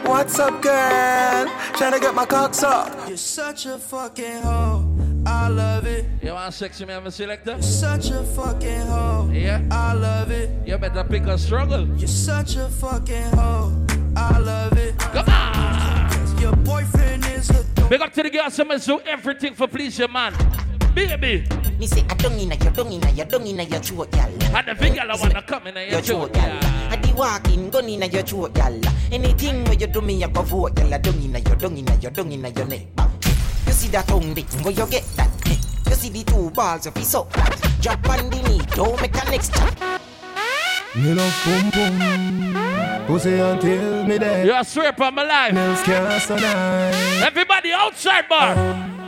What's 0.04 0.40
up, 0.40 0.62
girl? 0.62 1.48
Tryna 1.74 2.00
get 2.00 2.14
my 2.14 2.26
cock 2.26 2.54
sucked. 2.54 3.08
You're 3.08 3.18
such 3.18 3.66
a 3.66 3.78
fucking 3.80 4.44
hoe. 4.44 4.88
I 5.26 5.48
love 5.50 5.88
it. 5.88 6.06
You 6.22 6.34
want 6.34 6.54
sexy 6.54 6.86
man 6.86 7.10
selector? 7.12 7.54
You're 7.54 7.62
Such 7.62 8.12
a 8.12 8.24
fucking 8.24 8.82
hoe. 8.82 9.30
Yeah. 9.34 9.62
I 9.72 9.94
love 9.94 10.32
it. 10.32 10.50
You 10.68 10.78
better 10.78 11.04
pick 11.04 11.24
a 11.24 11.38
struggle. 11.38 11.88
You're 11.98 12.08
such 12.08 12.56
a 12.56 12.70
fucking 12.70 13.32
hoe. 13.34 13.74
I 14.16 14.38
love 14.38 14.78
it. 14.78 14.98
Come 15.00 15.28
on. 15.28 16.40
Your 16.40 16.56
boyfriend 16.58 17.26
is 17.26 17.50
a 17.50 17.64
Big 17.90 18.00
up 18.00 18.14
to 18.14 18.24
the 18.24 18.30
girls, 18.30 18.54
some 18.54 18.70
do 18.70 19.02
everything 19.02 19.54
for 19.54 19.68
please 19.68 20.00
your 20.00 20.08
man. 20.08 20.34
Baby. 20.94 21.48
Me 21.80 21.88
say 21.88 22.04
I 22.10 22.14
don't 22.16 22.38
inna 22.38 22.56
your, 22.56 22.72
don't 22.72 22.92
inna 22.92 23.10
your, 23.12 23.26
don't 23.26 23.48
inna 23.48 23.64
your 23.64 23.80
throat, 23.80 24.12
gal. 24.12 24.30
And 24.30 24.68
the 24.68 24.76
big 24.76 24.96
girl 24.96 25.12
I 25.12 25.16
wanna 25.16 25.42
come 25.42 25.68
in 25.68 25.78
and 25.78 25.92
Your 25.92 26.00
your 26.02 26.28
throat, 26.28 26.34
throat, 26.34 26.62
gal. 26.62 26.92
I 26.92 26.96
di 26.98 27.14
walking, 27.14 27.70
gun 27.70 27.90
inna 27.90 28.08
your 28.08 28.24
throat, 28.24 28.54
gal. 28.54 28.80
Anything 29.12 29.64
where 29.64 29.76
you 29.76 29.88
do 29.88 30.02
me, 30.02 30.24
I 30.24 30.28
go 30.28 30.42
vote, 30.42 30.76
gal. 30.76 30.94
I 30.94 30.98
don't 30.98 31.16
inna 31.24 31.40
your, 31.40 31.56
don't 31.56 31.78
inna 31.78 31.96
your, 31.96 32.12
don't 32.12 32.32
inna 32.32 32.50
your 32.50 32.66
neck. 32.68 32.88
You 33.68 33.72
see 33.72 33.88
that 33.90 34.08
tongue 34.08 34.34
dick, 34.34 34.50
where 34.64 34.74
you 34.74 34.86
get 34.88 35.04
that? 35.16 35.30
You 35.88 35.96
see 35.96 36.10
the 36.10 36.24
two 36.24 36.50
balls 36.52 36.86
of 36.86 36.96
his 36.96 37.16
up 37.16 37.32
that. 37.34 37.78
Drop 37.82 38.10
on 38.10 38.30
the 38.30 38.50
knee, 38.50 38.62
don't 38.76 39.00
make 39.02 39.16
a 39.16 39.32
next 39.32 39.54
chat. 39.56 40.02
Me 40.96 41.14
love 41.14 41.34
boom 41.46 41.70
boom. 41.70 42.71
Pussy 43.08 43.34
until 43.40 44.06
me 44.06 44.18
dead. 44.18 44.46
You 44.46 44.64
swear 44.64 44.90
upon 44.90 45.16
my 45.16 45.24
life. 45.24 45.54
Nails 45.54 45.82
can't 45.84 46.28
deny. 46.28 46.92
Everybody 47.26 47.72
outside 47.72 48.28
bar. 48.30 48.56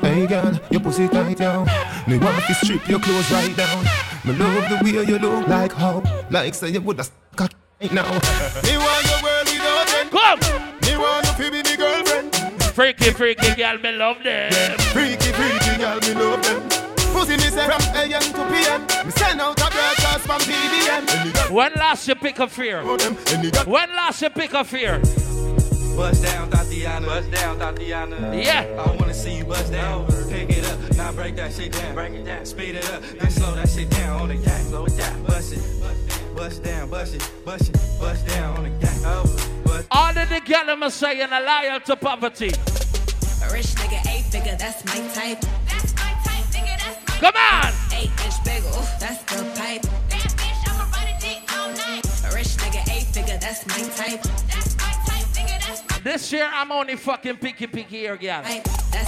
Hey 0.01 0.27
girl, 0.27 0.59
your 0.69 0.81
pussy 0.81 1.07
tight 1.07 1.37
down. 1.37 1.67
Me 2.07 2.17
want 2.17 2.43
to 2.45 2.53
strip 2.55 2.87
your 2.87 2.99
clothes 2.99 3.31
right 3.31 3.55
down. 3.55 3.85
Me 4.25 4.33
love 4.33 4.69
the 4.69 4.79
way 4.83 5.05
you 5.05 5.17
look 5.17 5.47
like 5.47 5.73
how, 5.73 6.03
like 6.29 6.53
say 6.53 6.69
you 6.69 6.81
woulda 6.81 7.05
cock 7.35 7.51
right 7.81 7.91
now. 7.93 8.11
me 8.63 8.77
want 8.77 9.05
your 9.09 9.21
world 9.23 9.47
without 9.47 9.93
end. 9.99 10.11
Come. 10.11 10.39
Me 10.81 10.97
want 10.97 11.25
you 11.39 11.45
to 11.45 11.51
be 11.51 11.69
me 11.69 11.77
girlfriend. 11.77 12.35
Freaky, 12.73 13.11
freaky 13.11 13.55
girl, 13.55 13.77
me 13.77 13.91
love 13.91 14.17
them. 14.23 14.51
Freaky, 14.91 15.31
freaky 15.31 15.77
girl, 15.77 15.99
me 16.01 16.13
love 16.13 16.43
them. 16.43 16.82
Pussy 17.23 17.37
me 17.37 17.51
say 17.51 17.65
from 17.65 17.81
AM 17.95 18.21
to 18.21 18.43
PM. 18.51 18.81
Me 19.05 19.11
send 19.11 19.39
out 19.39 19.57
a 19.57 19.71
broadcast 19.71 20.19
from 20.27 20.41
BBM. 20.41 21.51
When 21.51 21.71
last 21.75 22.05
you 22.05 22.15
pick 22.15 22.37
a 22.39 22.49
fear? 22.49 22.83
When 22.83 23.89
last 23.95 24.21
you 24.21 24.29
pick 24.29 24.53
a 24.53 24.65
fear? 24.65 24.99
Bust 25.95 26.21
down, 26.21 26.49
Thotiana. 26.51 27.05
Bust 27.05 27.31
down, 27.31 27.59
Thotiana. 27.59 28.43
Yeah. 28.43 28.65
I 28.77 28.95
wanna 28.97 29.13
see 29.13 29.37
you 29.37 29.45
bust 29.45 29.71
down. 29.71 30.05
Pick 30.29 30.49
it 30.49 30.65
up, 30.65 30.97
now 30.97 31.13
break 31.13 31.37
that 31.37 31.53
shit 31.53 31.71
down. 31.71 31.95
Break 31.95 32.11
it 32.13 32.25
down. 32.25 32.45
Speed 32.45 32.75
it 32.75 32.91
up, 32.91 33.01
then 33.01 33.31
slow 33.31 33.55
that 33.55 33.69
shit 33.69 33.89
down 33.91 34.23
on 34.23 34.27
the 34.27 34.35
gang. 34.35 34.65
Slow 34.65 34.83
it 34.83 34.97
down. 34.97 35.23
Bust 35.23 35.53
it, 35.53 36.35
bust 36.35 36.61
down, 36.61 36.89
bust 36.89 37.15
it, 37.15 37.31
bust 37.45 37.69
it, 37.69 37.79
bust 38.01 38.27
down 38.27 38.57
on 38.57 38.63
the 38.65 38.69
gang. 38.85 38.99
Oh. 39.05 39.23
All 39.91 40.09
of 40.09 40.27
the 40.27 40.41
girls 40.41 40.67
I'm 40.67 40.89
saying 40.89 41.31
are 41.31 41.41
loyal 41.41 41.79
to 41.79 41.95
poverty. 41.95 42.47
A 42.47 43.53
rich 43.53 43.67
nigga, 43.79 43.99
eight 44.11 44.25
figure, 44.25 44.57
that's 44.57 44.83
my 44.83 44.99
type. 45.13 45.39
That's 45.41 45.41
my 45.41 45.41
type, 45.41 45.41
nigga, 45.41 45.41
that's 45.43 45.69
my 45.69 45.72
Come 47.23 47.35
on. 47.37 47.71
Eight 47.93 48.11
inch 48.25 48.43
bagel, 48.43 48.69
that's 48.99 49.23
the 49.23 49.45
pipe. 49.55 49.81
That 50.09 50.33
bitch, 50.35 50.69
I'ma 50.69 50.83
run 50.91 51.07
a 51.07 51.19
dick 51.21 51.57
all 51.57 51.69
night. 51.71 52.05
A 52.25 52.35
rich 52.35 52.57
nigga, 52.57 52.81
eight 52.93 53.05
figure, 53.15 53.37
that's 53.37 53.65
my 53.65 53.79
type. 53.95 54.21
That's 54.51 54.75
my 54.75 54.91
type, 55.07 55.25
nigga, 55.31 55.65
that's 55.65 55.89
my 55.89 55.99
This 56.03 56.33
year 56.33 56.49
I'm 56.53 56.73
only 56.73 56.97
fucking 56.97 57.37
picky, 57.37 57.67
picky 57.67 57.97
here, 57.97 58.17
girl. 58.17 58.43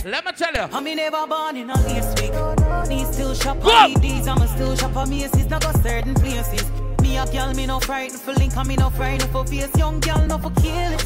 Let 0.06 0.24
me 0.24 0.32
tell 0.32 0.54
you. 0.54 0.62
I 0.62 0.80
me 0.80 0.96
never 0.96 1.28
born 1.28 1.58
in 1.58 1.70
a 1.70 1.76
week. 1.84 2.88
Me 2.88 3.04
still 3.12 3.34
shop 3.36 3.58
on 3.66 3.92
DDs, 3.92 4.30
I'ma 4.30 4.46
still 4.46 4.78
shop 4.78 4.96
on 4.96 5.10
Macy's, 5.10 5.50
not 5.50 5.62
go 5.62 5.74
certain 5.82 6.14
places. 6.14 6.85
Me 7.16 7.22
a 7.22 7.26
girl, 7.28 7.54
me 7.54 7.66
no 7.66 7.80
frightened 7.80 8.20
for 8.20 8.34
link, 8.34 8.58
and 8.58 8.68
me 8.68 8.76
no 8.76 8.90
frightened 8.90 9.32
for 9.32 9.46
face. 9.48 9.74
Young 9.78 10.02
girl, 10.02 10.28
no 10.28 10.38
for 10.38 10.52
kill 10.60 10.92
it. 10.92 11.06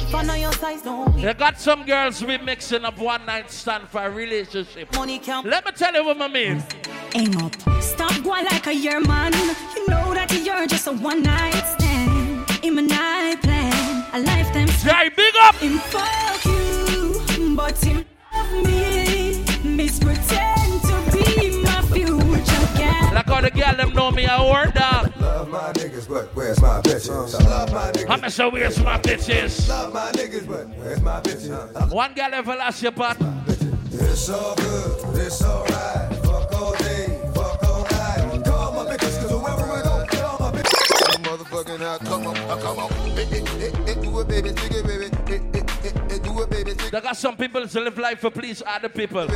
If 0.00 0.14
I 0.14 0.22
know 0.22 0.32
your 0.32 0.54
size, 0.54 0.80
don't 0.80 1.20
They 1.20 1.34
got 1.34 1.60
some 1.60 1.84
girls 1.84 2.24
we 2.24 2.38
mixing 2.38 2.82
up 2.82 2.98
one 2.98 3.26
night 3.26 3.50
stand 3.50 3.86
for 3.90 4.00
a 4.06 4.08
relationship. 4.08 4.90
Money 4.94 5.18
count. 5.18 5.46
Let 5.46 5.66
me 5.66 5.72
tell 5.72 5.92
you 5.92 6.02
what 6.02 6.18
I 6.22 6.28
mean. 6.28 6.64
Aim 7.14 7.36
up. 7.36 7.54
Stop 7.82 8.22
going 8.22 8.46
like 8.46 8.66
a 8.68 8.74
year 8.74 9.02
man. 9.02 9.34
You 9.34 9.86
know 9.86 10.14
that 10.14 10.32
you're 10.32 10.66
just 10.66 10.86
a 10.86 10.92
one 10.92 11.22
night 11.22 11.52
stand. 11.78 12.64
in 12.64 12.76
my 12.76 12.80
night 12.80 13.42
plan. 13.42 14.06
A 14.14 14.20
lifetime. 14.20 14.68
Jai, 14.82 15.10
big 15.10 15.34
up. 15.42 15.56
Him 15.56 15.78
fuck 15.78 16.42
you, 16.46 17.54
but 17.54 17.76
him 17.84 18.02
love 18.32 18.64
me. 18.64 19.44
Miss 19.62 19.98
pretend 19.98 20.80
to 20.88 20.96
be 21.12 21.62
my 21.62 21.82
future 21.92 22.78
gal. 22.78 23.12
Like 23.12 23.28
all 23.28 23.42
the 23.42 23.50
girl 23.50 23.76
them 23.76 23.92
know 23.92 24.10
me 24.10 24.24
I 24.24 24.40
word 24.50 24.72
dog. 24.72 24.93
Love 24.93 24.93
my 25.64 25.72
niggas, 25.72 26.08
but 26.08 26.24
where's 26.36 26.60
my 26.60 26.80
bitches? 26.82 27.40
I 27.40 27.48
love 27.48 27.72
my 27.72 27.90
niggas. 27.92 28.22
I'm 28.24 28.30
so 28.30 28.50
where's 28.50 28.78
my 28.80 28.98
bitches? 28.98 29.66
Love 29.68 29.94
my 29.94 30.10
niggas, 30.12 30.46
but 30.46 30.68
where's 30.76 31.00
my 31.00 31.20
bitches? 31.20 31.90
One 31.90 32.12
girl 32.12 32.28
ever 32.32 32.54
last 32.54 32.82
your 32.82 32.92
part. 32.92 33.16
It's 33.90 34.28
all 34.28 34.54
good, 34.56 35.16
it's 35.16 35.42
alright. 35.42 36.16
Fuck 36.16 36.52
all 36.52 36.74
day, 36.76 37.18
fuck 37.34 37.64
all 37.64 37.82
night. 37.84 38.44
Call 38.44 38.72
my 38.74 38.92
bitches, 38.92 39.22
cause 39.22 39.32
wherever 39.32 39.72
I 39.72 39.82
go, 39.82 40.06
call 40.06 40.38
my 40.40 40.58
bitches. 40.58 41.24
Motherfucking 41.24 41.78
hot, 41.78 42.00
come 42.00 42.26
on, 42.26 42.36
uh, 42.36 42.56
come 42.56 42.78
on. 42.78 42.92
Eh, 43.16 43.90
eh, 43.90 43.94
Do 44.02 44.20
it, 44.20 44.28
baby, 44.28 44.50
stick 44.50 44.72
it, 44.72 44.86
baby. 44.86 45.08
Do 46.18 46.42
it, 46.42 46.50
baby, 46.50 46.70
stick 46.72 46.90
They 46.90 47.00
got 47.00 47.16
some 47.16 47.36
people 47.36 47.66
to 47.66 47.80
live 47.80 47.96
life 47.96 48.20
for 48.20 48.30
please 48.30 48.62
other 48.66 48.90
people. 48.90 49.26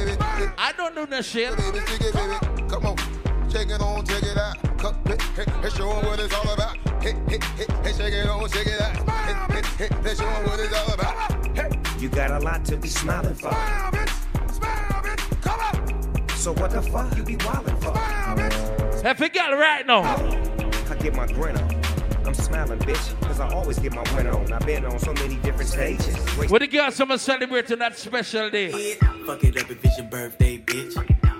I 0.58 0.72
don't 0.76 0.94
do 0.94 1.06
no 1.06 1.22
shit. 1.22 1.56
Baby, 1.56 1.78
stick 1.86 2.00
it, 2.02 2.14
baby. 2.14 2.68
Come 2.68 2.86
on. 2.86 3.17
Shake 3.50 3.70
it 3.70 3.80
on, 3.80 4.04
check 4.04 4.22
it 4.22 4.36
out. 4.36 4.56
Come, 4.78 4.94
hey, 5.06 5.16
hey, 5.34 5.44
hey, 5.62 5.70
show 5.70 5.90
'em 5.90 6.04
what 6.06 6.20
it's 6.20 6.34
all 6.34 6.52
about. 6.52 6.76
Hey, 7.02 7.14
hey, 7.28 7.38
hey, 7.56 7.66
hey, 7.82 7.92
shake 7.92 8.14
it 8.14 8.28
on, 8.28 8.48
shake 8.50 8.66
it 8.66 8.80
out. 8.80 8.96
Hey, 9.08 9.54
hey, 9.54 9.62
hey, 9.78 9.88
hey, 10.02 10.14
show 10.14 10.26
'em 10.28 10.44
what 10.46 10.60
it's 10.60 10.74
all 10.76 10.94
about. 10.94 11.56
Hey. 11.56 11.70
You 11.98 12.08
got 12.08 12.30
a 12.30 12.38
lot 12.38 12.64
to 12.66 12.76
be 12.76 12.88
smiling 12.88 13.34
for. 13.34 13.50
Smile, 13.50 13.90
bitch, 13.92 14.54
smile, 14.54 15.02
bitch, 15.02 15.42
come 15.42 15.60
up. 15.60 16.30
So 16.36 16.52
what 16.52 16.70
the 16.70 16.82
fuck 16.82 17.16
you 17.16 17.24
be 17.24 17.36
wildin' 17.36 17.76
for? 17.82 17.94
Smile, 17.94 19.10
If 19.10 19.20
a 19.20 19.28
girl 19.28 19.56
right 19.58 19.86
now. 19.86 20.02
I 20.02 20.94
get 21.00 21.14
my 21.14 21.26
grin 21.26 21.56
on. 21.56 21.74
I'm 22.26 22.34
smiling, 22.34 22.78
bitch, 22.80 23.20
cause 23.22 23.40
I 23.40 23.48
always 23.48 23.78
get 23.78 23.94
my 23.94 24.04
win 24.14 24.26
on. 24.26 24.52
I've 24.52 24.66
been 24.66 24.84
on 24.84 24.98
so 24.98 25.12
many 25.14 25.36
different 25.36 25.70
stages. 25.70 26.14
Wait, 26.36 26.50
With 26.50 26.60
the 26.60 26.68
girls, 26.68 26.94
someone 26.96 27.18
celebrating 27.18 27.78
that 27.78 27.96
special 27.96 28.50
day. 28.50 28.94
Fuck 29.26 29.42
it 29.44 29.56
up 29.56 29.70
if 29.70 29.84
it's 29.84 29.96
your 29.96 30.06
birthday, 30.06 30.58
bitch. 30.58 30.94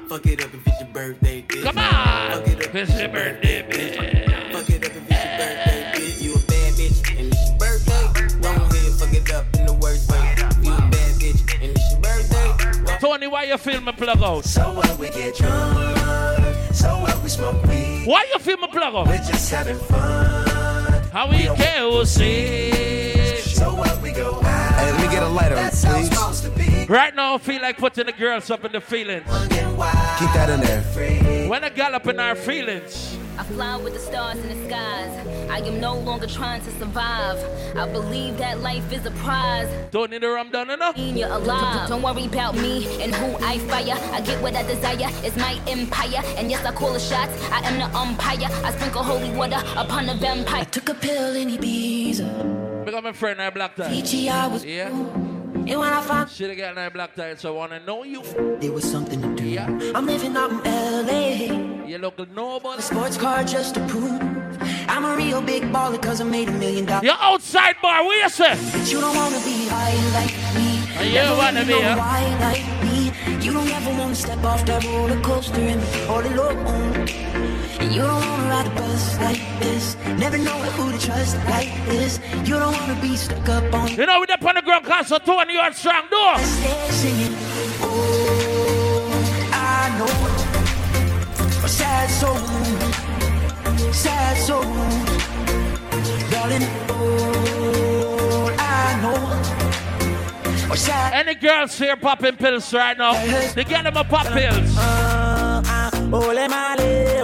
Fuck 0.08 0.24
it 0.24 0.42
up 0.42 0.54
if 0.54 0.66
it's 0.66 0.80
your 0.80 0.88
birthday, 0.88 1.42
bitch. 1.42 1.62
Come 1.64 1.76
on. 1.76 2.32
Fuck 2.32 2.48
it 2.48 2.66
up 2.66 2.74
if 2.74 2.74
it's 2.74 2.98
your 2.98 3.08
birthday, 3.10 3.62
bitch. 3.62 4.52
Fuck 4.52 4.70
it 4.70 4.84
up 4.86 4.96
if 4.96 5.10
it's 5.10 5.24
your 5.24 5.36
birthday, 5.36 5.92
bitch. 5.92 6.22
You 6.22 6.32
a 6.32 6.38
bad 6.38 6.72
bitch 6.72 7.18
and 7.18 7.26
it's 7.30 7.48
your 7.48 7.58
birthday. 7.58 8.04
Go 8.40 8.48
ahead, 8.48 8.92
fuck 8.94 9.12
it 9.12 9.30
up 9.34 9.44
in 9.54 9.66
the 9.66 9.74
worst 9.74 10.10
way. 10.10 10.34
You 10.62 10.72
a 10.72 10.78
bad 10.78 11.12
bitch 11.20 11.54
and 11.60 11.76
it's 11.76 11.90
your 11.92 12.00
birthday. 12.00 12.98
Tony, 13.00 13.26
why 13.26 13.42
you 13.42 13.58
feel 13.58 13.82
me 13.82 13.92
plug 13.92 14.22
out? 14.22 14.44
So 14.46 14.72
what 14.72 14.98
we 14.98 15.10
get 15.10 15.36
drunk, 15.36 16.74
so 16.74 16.88
what 17.00 17.22
we 17.22 17.28
smoke 17.28 17.62
weed. 17.66 18.06
Why 18.06 18.26
you 18.32 18.38
feel 18.38 18.56
me 18.56 18.68
plug 18.68 18.94
out? 18.94 19.08
We're 19.08 19.18
just 19.18 19.50
having 19.50 19.76
fun. 19.76 21.02
How 21.12 21.28
we 21.28 21.54
can 21.54 22.06
see. 22.06 23.36
So 23.40 23.74
what 23.74 24.00
we 24.00 24.12
go 24.12 24.40
out. 24.42 24.67
Hey, 24.78 24.92
let 24.92 25.00
me 25.00 25.08
get 25.08 25.22
a 25.22 25.28
lighter, 25.28 25.56
please. 25.56 26.88
Right 26.88 27.14
now, 27.14 27.34
I 27.34 27.38
feel 27.38 27.60
like 27.60 27.78
putting 27.78 28.06
the 28.06 28.12
girls 28.12 28.50
up 28.50 28.64
in 28.64 28.72
the 28.72 28.80
feelings. 28.80 29.24
Keep 29.26 30.32
that 30.34 30.48
in 30.50 30.60
there. 30.60 31.48
When 31.48 31.64
a 31.64 31.70
girl 31.70 31.94
up 31.94 32.06
in 32.06 32.20
our 32.20 32.34
feelings. 32.34 33.18
I 33.38 33.44
fly 33.44 33.76
with 33.76 33.94
the 33.94 34.00
stars 34.00 34.36
in 34.38 34.48
the 34.48 34.66
skies. 34.66 35.26
I 35.48 35.58
am 35.58 35.80
no 35.80 35.94
longer 35.94 36.26
trying 36.26 36.60
to 36.62 36.70
survive. 36.72 37.38
I 37.76 37.86
believe 37.86 38.36
that 38.38 38.60
life 38.60 38.92
is 38.92 39.06
a 39.06 39.12
prize. 39.12 39.68
Don't 39.92 40.10
need 40.10 40.24
a 40.24 40.28
rum 40.28 40.50
done 40.50 40.70
enough. 40.70 40.98
You're 40.98 41.30
alive. 41.30 41.88
Don't 41.88 42.02
worry 42.02 42.24
about 42.24 42.56
me 42.56 43.00
and 43.00 43.14
who 43.14 43.36
I 43.44 43.58
fire. 43.60 43.96
I 44.12 44.20
get 44.22 44.42
what 44.42 44.56
I 44.56 44.64
desire. 44.64 45.08
It's 45.24 45.36
my 45.36 45.60
empire. 45.68 46.20
And 46.36 46.50
yes, 46.50 46.64
I 46.64 46.72
call 46.72 46.92
the 46.92 46.98
shots. 46.98 47.32
I 47.52 47.60
am 47.60 47.78
the 47.78 47.96
umpire. 47.96 48.48
I 48.64 48.72
sprinkle 48.72 49.04
holy 49.04 49.30
water 49.30 49.62
upon 49.76 50.06
the 50.06 50.14
vampire. 50.14 50.62
I 50.62 50.64
took 50.64 50.88
a 50.88 50.94
pill 50.94 51.36
in 51.36 51.48
Ibiza. 51.50 52.84
Because 52.84 53.04
my 53.04 53.12
friend 53.12 53.40
I 53.40 53.50
black 53.50 53.76
tie. 53.76 53.88
Fiji, 53.88 54.28
I 54.28 54.48
was. 54.48 54.64
Yeah. 54.64 54.90
And 55.54 55.80
when 55.80 55.92
I 55.92 56.26
Shit 56.26 56.50
again, 56.50 56.78
I 56.78 56.88
black 56.88 57.14
tie, 57.14 57.34
so 57.36 57.54
I 57.54 57.56
wanna 57.56 57.80
know 57.80 58.04
you. 58.04 58.22
There 58.60 58.72
was 58.72 58.84
something 58.84 59.20
to 59.22 59.34
do. 59.34 59.44
Yeah. 59.48 59.66
I'm 59.94 60.06
living 60.06 60.36
out 60.36 60.50
in 60.50 60.60
LA. 60.64 61.86
You 61.86 61.98
look 61.98 62.18
nobody. 62.34 62.78
A 62.78 62.82
sports 62.82 63.16
car 63.16 63.44
just 63.44 63.74
to 63.74 63.86
prove 63.86 64.20
I'm 64.88 65.04
a 65.04 65.16
real 65.16 65.40
big 65.40 65.64
baller 65.64 66.00
cause 66.00 66.20
I 66.20 66.24
made 66.24 66.48
a 66.48 66.52
million 66.52 66.86
dollars. 66.86 67.04
You're 67.04 67.20
outside 67.20 67.76
bar, 67.82 68.04
where 68.04 68.22
you 68.22 68.28
say? 68.28 68.56
But 68.72 68.90
you 68.90 69.00
don't 69.00 69.14
wanna 69.16 69.38
be 69.44 69.66
high 69.68 69.94
like 70.18 70.34
me. 70.56 70.68
Oh, 70.98 71.02
you 71.02 71.14
Never 71.14 71.36
wanna 71.36 71.64
be, 71.64 71.72
huh? 71.80 71.96
why 71.96 72.22
like 72.40 72.64
me. 72.84 73.12
You 73.44 73.52
don't 73.52 73.68
ever 73.68 73.90
wanna 73.98 74.14
step 74.14 74.42
off 74.44 74.64
that 74.66 74.84
roller 74.84 75.20
coaster 75.20 75.60
and 75.60 75.80
all 76.08 76.20
alone. 76.20 77.27
And 77.88 77.96
you 77.96 78.02
don't 78.02 78.20
wanna 78.20 78.48
ride 78.50 78.66
the 78.66 78.70
bus 78.82 79.18
like 79.18 79.40
this. 79.60 79.96
Never 80.18 80.36
know 80.36 80.58
who 80.76 80.92
to 80.92 80.98
trust 81.06 81.36
like 81.46 81.72
this. 81.86 82.20
You 82.44 82.58
don't 82.58 82.74
wanna 82.74 83.00
be 83.00 83.16
stuck 83.16 83.48
up 83.48 83.72
on 83.72 83.88
You 83.88 84.04
know, 84.04 84.20
with 84.20 84.28
the 84.28 84.46
on 84.46 84.56
the 84.56 84.60
ground, 84.60 84.84
cause 84.84 85.06
so 85.08 85.16
Tony, 85.16 85.54
you're 85.54 85.72
strong, 85.72 86.04
singing. 86.90 87.32
Oh, 87.80 89.08
I 89.54 89.88
know. 89.96 91.64
A 91.64 91.68
sad 91.68 92.10
soul, 92.10 92.36
sad 93.90 94.36
soul, 94.36 94.64
darling. 96.30 96.68
Oh, 96.90 98.54
I 98.58 99.00
know. 99.00 100.74
A 100.74 100.76
sad 100.76 101.26
Any 101.26 101.36
girls 101.36 101.78
here 101.78 101.96
popping 101.96 102.36
pills 102.36 102.70
right 102.74 102.98
now? 102.98 103.14
They 103.54 103.64
get 103.64 103.84
them 103.84 103.96
a 103.96 104.04
pop 104.04 104.26
pills. 104.26 104.76
Uh, 104.76 105.62
uh, 105.64 106.10
ole 106.12 106.48
male, 106.48 107.17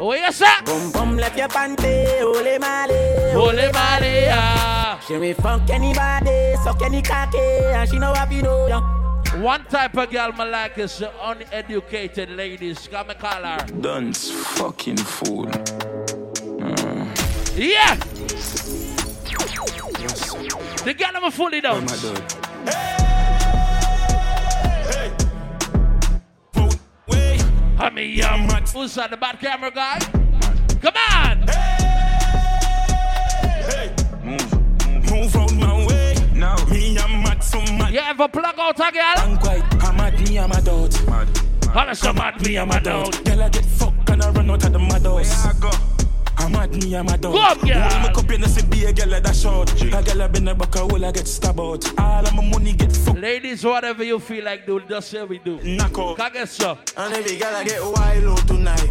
Oh, 0.00 0.12
yes, 0.14 0.36
sir. 0.36 0.46
Bum 0.64 0.92
bum 0.92 1.16
left 1.16 1.36
your 1.36 1.48
panty, 1.48 2.22
ole 2.22 2.58
male, 2.58 3.36
Ole 3.36 3.72
male, 3.72 4.22
yeah. 4.26 5.00
She 5.00 5.16
may 5.16 5.32
fuck 5.32 5.68
anybody, 5.70 6.54
suck 6.62 6.82
any 6.82 7.02
cocky, 7.02 7.38
and 7.38 7.88
she 7.90 7.98
know 7.98 8.12
what 8.12 8.30
you 8.30 8.42
know. 8.42 8.68
Yeah. 8.68 9.40
One 9.42 9.64
type 9.64 9.96
of 9.96 10.10
girl 10.10 10.32
I 10.34 10.44
like 10.44 10.78
is 10.78 10.98
the 10.98 11.10
uneducated 11.22 12.30
ladies. 12.30 12.88
Come 12.88 13.10
and 13.10 13.18
call 13.18 13.42
her. 13.42 13.66
Dunce 13.80 14.30
fucking 14.30 14.98
fool. 14.98 15.46
Yeah. 17.56 17.96
The 20.84 20.94
girl 20.96 21.10
I'm 21.14 21.30
fully 21.32 21.60
down. 21.60 21.86
I 27.80 27.90
mean, 27.90 28.24
um, 28.24 28.48
who's 28.48 28.96
that, 28.96 29.10
the 29.10 29.16
bad 29.16 29.38
camera 29.38 29.70
guy? 29.70 30.00
Come 30.82 30.94
on! 31.12 31.46
Hey! 31.46 31.94
hey. 33.68 33.94
Move 34.24 35.10
move 35.10 35.36
out 35.36 35.54
my 35.54 35.86
way. 35.86 36.14
Now 36.34 36.56
me 36.66 36.98
I'm 36.98 37.22
mad 37.22 37.42
so 37.42 37.60
mad. 37.74 37.94
You 37.94 38.00
ever 38.00 38.26
plug 38.26 38.58
out 38.58 38.80
a 38.80 38.92
girl? 38.92 39.12
I'm 39.16 39.38
quite 39.38 39.62
I'm 39.84 39.96
mad 39.96 40.28
me 40.28 40.38
I'm 40.38 40.50
a 40.50 40.60
doubt. 40.60 41.06
Mad. 41.06 41.28
Holla 41.66 41.94
so 41.94 42.12
mad 42.12 42.44
me 42.44 42.58
I'm 42.58 42.70
a 42.70 42.80
doubt. 42.80 43.24
Girl 43.24 43.42
I 43.42 43.48
get 43.48 43.64
fucked 43.64 44.10
and 44.10 44.22
I 44.22 44.30
run 44.30 44.50
out 44.50 44.64
of 44.64 44.72
the 44.72 44.78
mad 44.78 45.02
house. 45.02 45.44
Where 45.44 45.54
I 45.54 45.58
go? 45.60 45.97
Mad 46.50 46.72
me 46.72 46.94
I'm 46.96 47.08
a. 47.08 47.18
Go 47.18 47.36
up, 47.36 47.60
girl. 47.60 47.80
Hold 47.80 48.14
cup 48.14 48.30
in 48.30 48.40
the 48.40 48.48
see 48.48 48.66
be 48.66 48.84
a 48.84 48.92
girl 48.92 49.20
that 49.20 49.36
short. 49.36 49.70
A 49.82 50.02
girl 50.02 50.22
I 50.22 50.28
been 50.28 50.48
a 50.48 50.54
buck 50.54 50.74
a 50.76 51.06
I 51.06 51.12
get 51.12 51.28
stabbed 51.28 51.60
out. 51.60 51.98
All 51.98 52.26
of 52.26 52.34
my 52.34 52.44
money 52.44 52.72
get 52.72 52.92
fucked. 52.92 53.18
Ladies, 53.18 53.64
whatever 53.64 54.04
you 54.04 54.18
feel 54.18 54.44
like 54.44 54.66
do, 54.66 54.80
just 54.88 55.10
say 55.10 55.24
we 55.24 55.38
do. 55.38 55.60
Knock 55.62 55.98
out. 55.98 56.48
So. 56.48 56.78
And 56.96 57.14
every 57.14 57.36
girl 57.36 57.54
I 57.54 57.64
get 57.64 57.82
wild 57.82 58.24
out 58.24 58.46
tonight. 58.46 58.88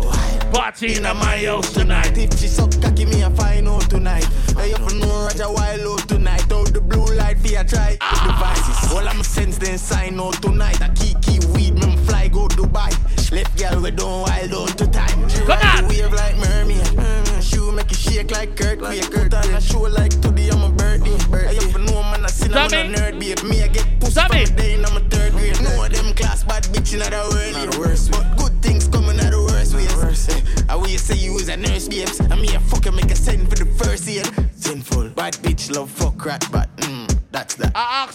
Party 0.53 0.95
in 0.95 1.03
my 1.03 1.37
house 1.45 1.73
tonight. 1.73 2.17
If 2.17 2.39
she 2.39 2.47
suck 2.47 2.71
cocky, 2.81 3.05
me 3.05 3.21
a 3.21 3.29
find 3.31 3.67
out 3.67 3.89
tonight. 3.89 4.25
Hey, 4.55 4.69
you 4.69 4.99
know 4.99 5.25
Roger 5.25 5.51
wild 5.51 6.01
out 6.01 6.07
tonight. 6.07 6.51
Out 6.51 6.73
the 6.73 6.81
blue 6.81 7.05
light, 7.15 7.37
for 7.39 7.63
try 7.63 7.97
ah. 8.01 8.27
devices. 8.27 8.91
All 8.93 9.07
I'm 9.07 9.23
sense 9.23 9.57
then 9.57 9.77
sign 9.77 10.19
out 10.19 10.41
tonight. 10.41 10.81
I 10.81 10.89
keep 10.89 11.21
keep 11.21 11.43
weed, 11.45 11.73
me 11.73 11.95
fly 12.05 12.27
go 12.27 12.47
Dubai. 12.47 13.16
Left 13.29 13.57
girl 13.59 13.81
we 13.81 13.91
don't 13.91 14.21
wild 14.21 14.53
out 14.53 14.77
to 14.77 14.87
time. 14.87 15.27
She 15.27 15.41
ride 15.41 15.83
the 15.83 15.87
wave 15.89 16.13
like 16.13 16.37
mermaid. 16.37 16.95
mermaid. 16.95 17.43
Shoe 17.43 17.73
make 17.73 17.91
it 17.91 17.97
shake 17.97 18.31
like 18.31 18.55
Kurt. 18.55 18.79
Like 18.79 19.11
Kurt 19.11 19.33
on 19.33 19.43
a 19.53 19.59
show 19.59 19.81
like 19.81 20.11
today 20.21 20.47
I'm 20.49 20.63
a 20.63 20.69
birdie. 20.69 21.11
Hey, 21.35 21.55
you 21.55 21.67
for 21.69 21.79
know 21.79 22.03
man 22.03 22.23
I 22.23 22.27
sin 22.27 22.53
I'm 22.53 22.71
a 22.71 22.97
nerd 22.97 23.19
babe. 23.19 23.43
Me 23.43 23.63
I 23.63 23.67
get 23.67 23.85
pussy 23.99 24.21
from 24.21 24.31
the 24.31 24.53
day 24.55 24.73
in 24.75 24.85
I'm 24.85 24.95
a 24.95 25.01
third 25.09 25.33
grade. 25.33 25.55
Mm-hmm. 25.55 25.63
Know 25.63 25.87
them 25.89 26.13
class 26.15 26.45
bad 26.45 26.63
bitch 26.71 26.93
in 26.93 26.99
the 26.99 27.26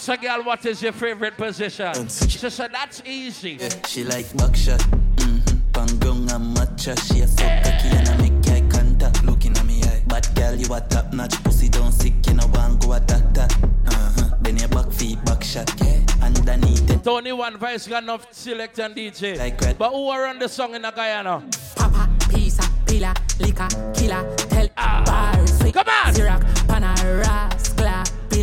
asked 0.09 0.21
a 0.21 0.25
girl 0.25 0.43
what 0.43 0.65
is 0.65 0.81
your 0.81 0.91
favorite 0.91 1.37
position. 1.37 2.09
She 2.09 2.49
said 2.49 2.71
that's 2.73 3.01
easy. 3.05 3.57
She 3.87 4.03
like 4.03 4.35
buckshot, 4.35 4.79
mm-hmm. 4.79 5.57
Pangong 5.71 6.29
and 6.33 6.57
matcha. 6.57 6.93
She 7.07 7.21
a 7.21 7.27
so 7.27 7.43
cocky 7.43 7.95
and 7.95 8.09
I 8.09 8.17
make 8.17 8.47
eye 8.49 8.67
contact, 8.69 9.23
looking 9.23 9.55
at 9.57 9.65
me 9.65 9.81
eye. 9.83 10.03
Bad 10.07 10.27
girl, 10.35 10.55
you 10.55 10.73
a 10.73 10.81
top 10.81 11.13
notch 11.13 11.41
pussy, 11.43 11.69
don't 11.69 11.91
sick, 11.91 12.13
you 12.27 12.33
know 12.33 12.47
one 12.47 12.77
go 12.79 12.93
attack 12.93 13.33
that. 13.33 13.53
Uh-huh. 13.63 14.35
Then 14.41 14.57
your 14.57 14.67
back 14.69 14.91
feet, 14.91 15.23
back 15.23 15.43
shot, 15.43 15.71
yeah. 15.81 16.01
Underneath 16.21 16.89
it, 16.89 17.03
Tony 17.03 17.31
One 17.31 17.57
Vice 17.57 17.87
got 17.87 18.03
enough 18.03 18.27
select 18.33 18.79
and 18.79 18.95
DJ. 18.95 19.37
Like 19.37 19.59
red. 19.61 19.77
But 19.77 19.91
who 19.91 20.09
are 20.09 20.25
on 20.27 20.39
the 20.39 20.49
song 20.49 20.75
in 20.75 20.81
the 20.81 20.91
Guyana? 20.91 21.43
Papa, 21.75 22.09
pizza, 22.29 22.63
dealer, 22.85 23.13
liquor, 23.39 23.67
killer, 23.93 24.35
tell 24.35 24.67
bar, 24.75 25.47
sweet, 25.47 25.73
Come 25.73 25.87
on, 25.87 26.13
Zirac, 26.13 26.41
Panaras, 26.67 27.73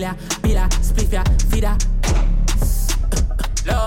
Gla, 0.00 0.16
Billa, 0.40 0.66
Billa, 0.66 0.68
Spliffia, 0.80 1.22
Fida. 1.50 1.76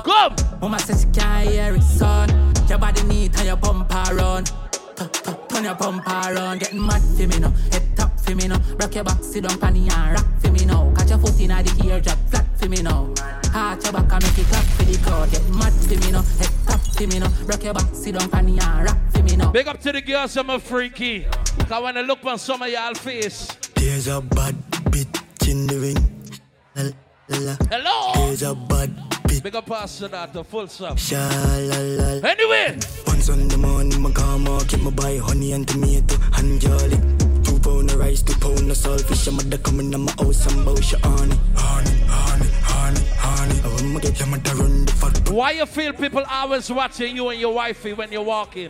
Come! 0.04 0.36
Mama 0.62 0.78
says 0.78 1.02
she 1.02 1.20
can't 1.20 1.50
hear 1.50 1.74
it, 1.74 1.82
son. 1.82 2.30
Your 2.70 2.78
body 2.78 3.02
neat 3.04 3.36
and 3.38 3.48
your 3.48 3.56
bumper 3.58 4.04
run. 4.14 4.44
Tu- 4.44 5.08
tu- 5.08 5.38
Turn 5.50 5.64
your 5.64 5.74
bumper 5.74 6.12
run, 6.36 6.60
getting 6.60 6.86
mad 6.86 7.02
for 7.02 7.26
me 7.28 7.40
now. 7.40 7.50
Head 7.72 7.98
top 7.98 8.20
for 8.20 8.36
me 8.36 8.48
now. 8.48 8.62
Rock 8.80 8.94
your 8.94 9.04
back, 9.04 9.24
sit 9.24 9.44
down 9.44 9.58
panny 9.58 9.90
and 9.90 10.14
rock 10.14 10.28
for 10.40 10.52
me 10.52 10.66
now. 10.66 10.94
Catch 10.96 11.10
your 11.10 11.18
foot 11.18 11.40
in 11.40 11.48
the 11.50 11.82
ear, 11.84 12.00
drop 12.00 12.20
flat 12.30 12.46
for 12.60 12.70
me 12.70 12.84
now. 12.84 13.12
Heart 13.52 13.84
your 13.84 13.94
back 13.94 14.14
and 14.14 14.24
make 14.24 14.38
it 14.38 14.46
clap 14.46 14.64
for 14.66 14.84
the 14.84 14.98
crowd. 15.00 15.32
Get 15.32 15.50
mad 15.50 15.74
for 15.74 15.98
me 16.06 16.12
now. 16.12 16.22
Head 16.22 16.52
top 16.68 16.82
for 16.96 17.08
me 17.08 17.18
now. 17.18 17.32
Rock 17.48 17.64
your 17.64 17.74
back, 17.74 17.88
sit 17.94 18.14
down 18.20 18.30
panny 18.30 18.60
and 18.60 18.86
rock 18.86 18.98
for 19.12 19.24
me 19.24 19.36
now. 19.36 19.50
Big 19.52 19.68
up 19.68 19.82
to 19.82 19.92
the 19.92 20.02
girls, 20.02 20.38
I'm 20.38 20.52
a 20.52 20.60
freaky. 20.60 21.26
Cause 21.68 21.82
when 21.84 21.98
I 21.98 22.02
look 22.02 22.24
on 22.24 22.38
some 22.38 22.62
of 22.62 22.70
y'all 22.70 22.94
face, 22.94 23.48
There's 23.76 24.08
a 24.08 24.22
bad 24.22 24.54
bitch 24.92 25.23
in 25.48 25.68
the 25.68 25.80
ring. 25.80 25.98
La, 26.76 27.38
la. 27.40 27.56
Hello. 27.70 28.26
There's 28.28 28.44
a 28.44 28.56
bad 28.56 28.90
bitch. 29.26 29.44
big 29.44 29.56
up 29.56 29.66
pass 29.66 30.00
to 30.00 30.08
that, 30.08 30.34
the 30.34 30.44
full 30.44 30.68
sub. 30.68 31.00
Sha 31.00 31.18
la 31.18 31.78
la. 31.78 32.28
Anyway, 32.28 32.78
On 33.08 33.22
Sunday 33.22 33.56
morning, 33.58 34.02
my 34.02 34.12
car 34.12 34.40
market, 34.40 34.82
my 34.82 34.92
buy 34.92 35.18
honey 35.18 35.54
and 35.54 35.68
tomato 35.68 36.16
and 36.38 36.62
jolly. 36.62 36.98
Two 37.44 37.60
pound 37.60 37.92
of 37.92 38.00
rice, 38.00 38.22
two 38.22 38.38
pound 38.40 38.72
of 38.72 38.78
saltfish. 38.78 39.28
I'm 39.28 39.36
mother 39.36 39.58
coming 39.58 39.92
to 39.92 39.98
my 39.98 40.12
house 40.14 40.46
and 40.52 40.66
bow 40.66 40.76
she 40.76 40.96
honey, 40.98 41.36
honey, 41.56 42.00
honey, 42.08 42.50
honey, 42.64 43.02
honey. 43.18 43.62
I 43.64 43.68
want 43.68 43.86
me 43.86 44.00
get 44.02 44.20
your 44.20 44.28
mother 44.28 44.56
run 44.56 44.86
the 44.86 44.94
why 45.34 45.52
you 45.52 45.66
feel 45.66 45.94
people 45.94 46.24
always 46.30 46.70
watching 46.72 47.16
you 47.16 47.30
and 47.30 47.40
your 47.40 47.54
wifey 47.54 47.94
when 47.94 48.12
you 48.12 48.22
walk 48.22 48.56
in? 48.56 48.70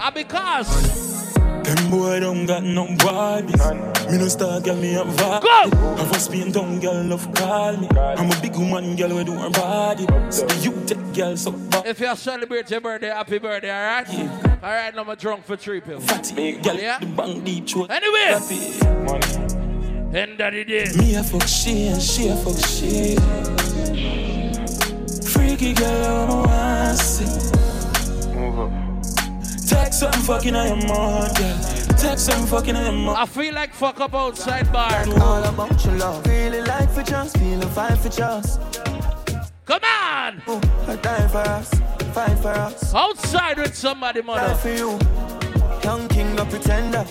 Ah, 0.00 0.10
because 0.10 0.68
Them 1.64 1.90
boy 1.90 2.20
don't 2.20 2.46
got 2.46 2.62
no 2.62 2.86
body. 2.96 3.52
Me 4.10 4.18
no 4.18 4.28
star 4.28 4.60
girl, 4.60 4.76
me 4.76 4.94
a 4.96 5.04
vibe. 5.04 5.44
I 5.44 6.08
was 6.10 6.28
being 6.28 6.50
down 6.52 6.80
girl, 6.80 7.04
love 7.04 7.32
call 7.34 7.76
me. 7.76 7.88
I'm 7.96 8.30
a 8.30 8.40
big 8.40 8.56
woman, 8.56 8.96
girl, 8.96 9.14
we 9.16 9.24
do 9.24 9.32
her 9.34 9.50
body. 9.50 10.06
So 10.30 10.46
you 10.60 10.72
take 10.86 11.12
girl 11.14 11.36
so 11.36 11.52
bad. 11.52 11.86
if 11.86 12.00
you 12.00 12.16
celebrate 12.16 12.70
your 12.70 12.80
birthday, 12.80 13.08
happy 13.08 13.38
birthday, 13.38 13.70
alright? 13.70 14.08
Alright, 14.62 14.94
now 14.94 15.04
I'm 15.04 15.16
drunk 15.16 15.44
for 15.44 15.56
three 15.56 15.80
pills. 15.80 16.04
Fatty, 16.04 16.52
girl, 16.60 16.76
Yeah? 16.76 16.98
the 16.98 17.06
bang 17.06 17.44
deep 17.44 17.68
throat. 17.68 17.90
Anyway, 17.90 18.26
Happy. 18.26 20.16
end 20.18 20.40
of 20.40 20.52
the 20.52 20.64
day. 20.64 20.86
Me 20.98 21.14
a 21.14 21.22
fuck 21.22 21.46
she 21.46 21.86
and 21.88 22.02
she 22.02 22.28
a 22.28 22.36
fuck 22.36 22.58
she. 22.66 23.16
Freaky 25.30 25.72
girl, 25.74 26.04
I 26.04 26.26
don't 26.26 26.46
want 26.46 26.98
to 26.98 27.04
see. 27.04 27.59
Text 29.70 30.00
some 30.00 30.12
fucking 30.12 30.56
I 30.56 30.66
your 30.66 30.76
mind, 30.88 31.36
girl. 31.36 31.58
Text 31.96 32.26
some 32.26 32.44
fucking 32.46 32.74
I 32.74 32.82
your 32.82 32.92
mind. 32.92 33.18
I 33.18 33.24
feel 33.24 33.54
like 33.54 33.72
fuck 33.72 34.00
up 34.00 34.14
outside 34.14 34.72
bar. 34.72 35.04
All 35.20 35.44
about 35.44 35.84
your 35.84 35.94
love. 35.94 36.26
Really 36.26 36.60
like 36.62 36.90
for 36.90 37.04
just, 37.04 37.38
feeling 37.38 37.68
fine 37.68 37.96
for 37.96 38.08
just. 38.08 38.60
Come 39.64 39.84
on! 39.84 40.42
Oh, 40.48 40.60
I 40.88 40.96
die 40.96 41.28
for 41.28 41.38
us, 41.38 41.72
fight 42.12 42.36
for 42.40 42.48
us. 42.48 42.92
Outside 42.92 43.58
with 43.58 43.76
somebody, 43.76 44.22
Die 44.22 44.26
mother. 44.26 44.54
for 44.56 44.70
you. 44.70 44.98
Young 45.84 46.08
king, 46.08 46.34
no 46.34 46.44
pretender. 46.46 47.06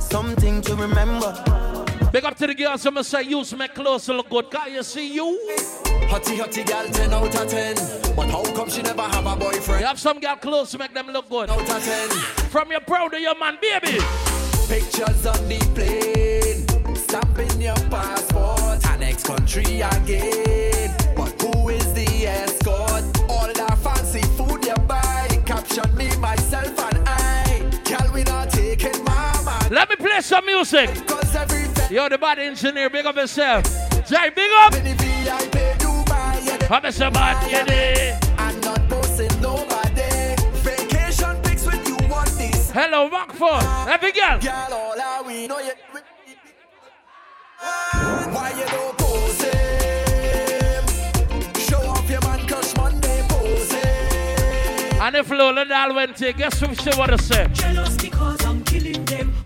Something 0.00 0.60
to 0.62 0.74
remember. 0.74 1.57
Big 2.12 2.24
up 2.24 2.36
to 2.36 2.46
the 2.46 2.54
girls, 2.54 2.84
I'm 2.86 2.94
gonna 2.94 3.04
say, 3.04 3.22
use 3.22 3.54
my 3.54 3.68
clothes 3.68 4.06
to 4.06 4.14
look 4.14 4.30
good. 4.30 4.50
Can 4.50 4.72
you 4.72 4.82
see 4.82 5.12
you? 5.12 5.38
Hotty, 6.08 6.38
hotty 6.38 6.66
gal, 6.66 6.88
10 6.88 7.12
out 7.12 7.34
of 7.34 7.48
10. 7.48 7.76
But 8.16 8.30
how 8.30 8.42
come 8.54 8.70
she 8.70 8.80
never 8.82 9.02
have 9.02 9.26
a 9.26 9.36
boyfriend? 9.36 9.80
You 9.80 9.86
have 9.86 10.00
some 10.00 10.18
girl 10.18 10.36
clothes 10.36 10.70
to 10.70 10.78
make 10.78 10.94
them 10.94 11.08
look 11.08 11.28
good. 11.28 11.50
Out 11.50 11.60
of 11.60 11.84
10. 11.84 12.08
From 12.48 12.70
your 12.70 12.80
bro 12.80 13.08
to 13.10 13.20
your 13.20 13.38
man, 13.38 13.58
baby. 13.60 13.98
Pictures 14.68 15.26
on 15.26 15.48
the 15.48 15.58
plane. 15.74 16.96
Stamping 16.96 17.60
your 17.60 17.76
passport. 17.90 18.84
And 18.86 19.00
next 19.00 19.26
country 19.26 19.80
again. 19.82 20.94
But 21.14 21.40
who 21.42 21.68
is 21.68 21.92
the 21.92 22.26
escort? 22.26 23.04
All 23.28 23.52
that 23.52 23.78
fancy 23.78 24.22
food 24.36 24.64
you 24.64 24.74
buy. 24.86 25.28
Caption 25.44 25.94
me, 25.94 26.08
myself, 26.16 26.78
Let 29.70 29.90
me 29.90 29.96
play 29.96 30.20
some 30.22 30.46
music. 30.46 30.88
Cause. 31.06 31.90
Yo, 31.90 32.08
the 32.08 32.16
body 32.18 32.42
engineer, 32.42 32.88
big 32.88 33.04
up 33.04 33.16
yourself. 33.16 33.64
Jay, 34.08 34.30
big 34.34 34.50
up. 34.60 34.72
The 34.72 34.80
VIP 34.80 35.78
Dubai, 35.78 36.46
yeah, 36.46 37.10
bad. 37.10 38.24
I'm 38.38 38.60
not 38.60 38.88
nobody. 39.40 40.36
Vacation 40.62 41.36
pics 41.42 41.66
with 41.66 41.86
you 41.86 41.96
want 42.08 42.30
this. 42.30 42.70
Hello, 42.70 43.10
Rockford. 43.10 43.62
Every 43.88 44.12
girl. 44.12 44.38
Girl, 44.38 44.72
all 44.72 45.24
we 45.24 45.46
know 45.46 45.58
you. 45.58 45.72
Why 47.60 48.52
you 48.56 48.66
don't 48.66 48.96
pose 48.96 49.42
him? 49.42 50.84
Show 51.54 51.80
off 51.86 52.08
your 52.08 52.20
man 52.22 52.46
crush 52.46 52.74
Monday 52.76 53.22
pose. 53.28 53.72
And 55.00 55.16
if 55.16 55.30
Lola 55.30 55.64
Dal 55.66 55.94
went 55.94 56.16
to, 56.16 56.32
guess 56.32 56.60
who 56.60 56.74
she 56.74 56.90
wanna 56.98 57.18
say? 57.18 57.48
Jealous 57.52 57.96
because 57.96 58.44
I'm. 58.46 58.57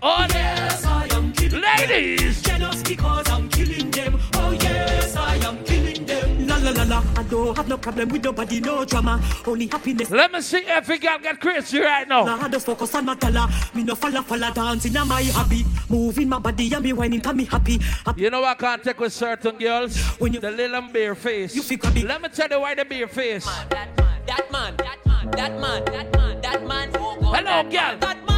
Oh, 0.05 0.25
yes, 0.31 0.85
I 0.85 1.07
am 1.15 1.31
killing 1.31 1.61
Ladies. 1.61 2.41
them. 2.41 2.59
Jealous 2.59 2.83
because 2.83 3.29
I'm 3.29 3.47
killing 3.47 3.89
them. 3.89 4.19
Oh 4.33 4.51
yes, 4.51 5.15
I 5.15 5.35
am 5.37 5.63
killing 5.63 6.05
them. 6.05 6.45
La 6.45 6.57
la 6.57 6.71
la 6.71 6.83
la. 6.83 7.03
I 7.15 7.23
don't 7.23 7.55
have 7.55 7.69
no 7.69 7.77
problem 7.77 8.09
with 8.09 8.21
nobody, 8.25 8.59
no 8.59 8.83
drama. 8.83 9.21
Only 9.47 9.67
happiness. 9.67 10.11
Let 10.11 10.33
me 10.33 10.41
see 10.41 10.65
every 10.67 10.97
girl 10.97 11.19
get 11.19 11.39
crazy 11.39 11.79
right 11.79 12.05
now. 12.05 12.25
Nah, 12.25 12.43
I 12.43 12.49
just 12.49 12.65
focus 12.65 12.93
on 12.95 13.05
my 13.05 13.15
dollar. 13.15 13.47
Me 13.73 13.83
no 13.85 13.95
follow 13.95 14.21
follow 14.23 14.51
dancing 14.51 14.97
on 14.97 15.07
my 15.07 15.23
hobby. 15.23 15.63
Moving 15.87 16.27
my 16.27 16.39
body 16.39 16.73
and 16.73 16.83
me 16.83 16.91
whining 16.91 17.21
to 17.21 17.33
me 17.33 17.45
happy. 17.45 17.77
happy. 17.77 18.23
You 18.23 18.29
know 18.29 18.43
I 18.43 18.55
can't 18.55 18.83
take 18.83 18.99
with 18.99 19.13
certain 19.13 19.57
girls? 19.57 19.97
When 20.19 20.33
you 20.33 20.41
the 20.41 20.51
little 20.51 20.81
bare 20.81 21.15
face. 21.15 21.55
You 21.55 21.77
Let 22.03 22.21
me 22.21 22.27
tell 22.27 22.49
you 22.49 22.59
why 22.59 22.75
the 22.75 22.83
bare 22.83 23.07
face. 23.07 23.45
That 23.45 24.51
man, 24.51 24.75
that 24.75 25.05
man, 25.05 25.31
that 25.31 25.59
man, 25.59 25.85
that 25.85 26.11
man, 26.11 26.41
that 26.41 26.67
man, 26.67 26.91
that 26.91 26.91
man. 26.91 26.91
Hello, 26.91 27.43
that 27.43 27.71
girl. 27.71 27.81
Man, 27.81 27.99
that 28.01 28.27
man 28.27 28.32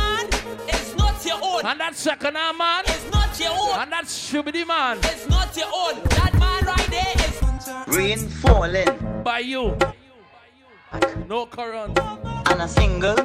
your 1.26 1.40
own. 1.42 1.66
And 1.66 1.80
that 1.80 1.96
second 1.96 2.38
arm 2.38 2.58
man. 2.58 2.84
It's 2.86 3.12
not 3.12 3.40
your 3.40 3.52
own. 3.52 3.80
And 3.80 3.92
that 3.92 4.06
shubidi 4.06 4.68
man. 4.68 4.98
It's 5.04 5.28
not 5.30 5.56
your 5.58 5.68
own. 5.74 6.02
That 6.04 6.34
man 6.40 6.66
right 6.66 6.88
there 6.90 7.14
is. 7.18 7.96
Rain 7.96 8.18
falling 8.30 9.22
By 9.24 9.40
you. 9.40 9.78
No 11.28 11.46
current. 11.46 12.00
and 12.00 12.62
a 12.62 12.68
single. 12.68 13.16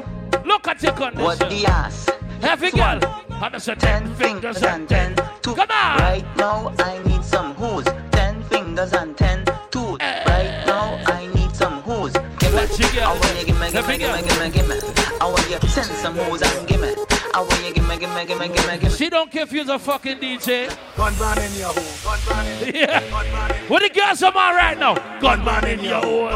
Look 0.45 0.67
at 0.69 0.83
your 0.83 0.93
condition. 0.93 1.25
What 1.25 1.39
the 1.39 1.67
ass? 1.67 2.09
Heavy 2.41 2.71
girl. 2.71 2.99
I'm 3.31 3.55
a 3.55 3.61
ten 3.61 4.15
fingers 4.15 4.63
and 4.63 4.89
ten. 4.89 5.15
Two. 5.43 5.55
Come 5.55 5.71
on. 5.71 5.99
Right 5.99 6.37
now 6.37 6.75
I 6.79 7.03
need 7.05 7.23
some 7.25 7.55
hose. 7.55 7.85
Ten 8.13 8.43
fingers 8.45 8.93
and 8.93 9.17
ten 9.17 9.45
toes. 9.71 9.99
Eh. 10.01 10.25
Right 10.27 10.67
now 10.67 10.99
I 11.07 11.27
need 11.35 11.55
some 11.55 11.81
hose. 11.83 12.13
Give 12.39 12.53
me. 12.55 12.61
I 12.61 13.13
want 13.13 13.39
you 13.39 13.47
give 13.47 13.61
me, 13.61 13.71
give 13.71 13.87
me, 13.87 13.99
give 13.99 14.13
me, 14.13 14.23
give 14.23 14.41
me, 14.41 14.51
give 14.51 14.69
me. 14.69 14.77
I 15.21 15.27
want 15.27 15.51
you 15.51 15.69
send 15.69 15.87
some 15.87 16.17
hose 16.17 16.43
and 16.43 16.69
give 16.69 16.81
me. 16.81 16.95
I 17.35 17.41
want 17.41 17.65
you 17.65 17.73
give 17.73 17.77
me, 17.77 17.80
give 18.01 18.15
me, 18.15 18.25
give 18.25 18.39
me, 18.39 18.49
give 18.49 18.67
me, 18.67 18.79
give 18.79 18.91
me. 18.91 18.97
She 18.97 19.11
don't 19.11 19.31
care 19.31 19.43
if 19.43 19.53
you're 19.53 19.71
a 19.71 19.79
fucking 19.79 20.19
DJ. 20.19 20.75
Gunman 20.97 21.39
in 21.39 21.55
your 21.59 21.73
hole. 21.73 22.17
Gunman 22.17 22.47
in 22.69 22.75
your 22.75 22.83
Yeah. 22.83 23.69
What 23.69 23.83
the 23.83 24.01
girls 24.01 24.23
are 24.23 24.37
on 24.37 24.55
right 24.55 24.79
now? 24.79 24.95
Gunman 25.21 25.67
in 25.67 25.81
your 25.81 26.01
hole. 26.01 26.29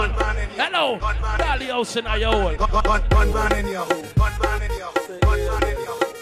Hello. 0.56 0.98
Dolly 1.38 1.66
house 1.66 1.96
in 1.96 2.04
your 2.04 2.32
hole. 2.32 2.56
Gunman 2.56 3.52
in 3.58 3.68
your 3.68 3.80
hole. 3.80 4.04
Gunman 4.14 4.62
in 4.62 4.76
your 4.76 4.92
hole. 4.92 5.18
Gunman 5.20 5.62
in 5.64 5.78
your 5.80 5.94
hole. 5.94 6.14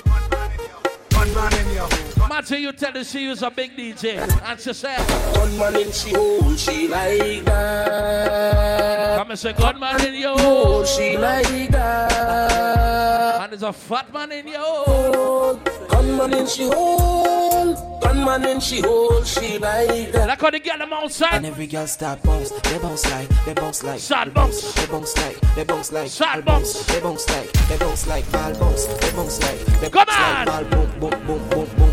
Gunman 1.11 1.53
in 1.59 1.75
your 1.75 1.89
hole. 1.89 2.02
Matty, 2.33 2.61
you 2.61 2.73
tell 2.73 2.93
her 2.93 3.05
she 3.05 3.29
was 3.29 3.43
a 3.43 3.51
big 3.51 3.77
DJ. 3.77 4.17
And 4.47 4.59
she 4.59 4.73
said, 4.73 5.07
Gunman 5.35 5.77
in 5.77 5.93
she 5.93 6.15
hole, 6.15 6.57
she 6.57 6.89
like 6.89 7.45
that. 7.45 9.19
Come 9.19 9.31
and 9.33 9.39
say, 9.39 9.53
Gunman 9.53 10.03
in 10.07 10.15
your 10.15 10.39
hole, 10.39 10.65
hole. 10.65 10.85
she 10.87 11.19
like 11.19 11.69
that. 11.69 13.43
And 13.43 13.53
there's 13.53 13.63
a 13.63 13.71
fat 13.71 14.11
man 14.15 14.33
in 14.33 14.49
your 14.49 14.61
hole. 14.61 15.61
Gunman 15.91 16.33
in 16.33 16.47
she 16.47 16.65
hole, 16.69 18.01
gunman 18.01 18.47
in 18.47 18.61
she 18.61 18.81
hole, 18.81 19.23
she 19.25 19.59
like 19.59 20.13
that. 20.13 20.27
Like 20.27 20.41
how 20.41 20.49
they 20.49 20.61
get 20.61 20.79
them 20.79 20.95
outside. 20.95 21.35
And 21.35 21.45
every 21.45 21.67
girl 21.67 21.87
start 21.87 22.23
bounce, 22.23 22.49
they 22.49 22.79
bounce 22.79 23.11
like, 23.11 23.29
they 23.45 23.53
bounce 23.53 23.83
like, 23.85 24.01
Sad 24.01 24.33
bounce, 24.33 24.73
they 24.73 24.87
bounce 24.87 25.15
like, 25.19 25.39
they 25.55 25.65
bounce 25.65 25.93
like, 25.93 26.09
Sad 26.09 26.47
bounce. 26.47 26.83
they 26.87 26.99
bounce 27.01 27.29
like, 27.29 27.53
they 27.69 27.77
bounce 27.77 28.07
like, 28.07 28.33
ball 28.33 28.55
bounce, 28.55 28.87
they 28.87 29.13
bounce 29.13 29.39
like, 29.43 29.59
they 29.81 29.89
bounce 29.91 30.09
like, 30.09 30.71
ball 30.71 30.89
boom 30.99 31.11
boom 31.11 31.27
boom 31.27 31.49
boom 31.51 31.77
boom 31.77 31.92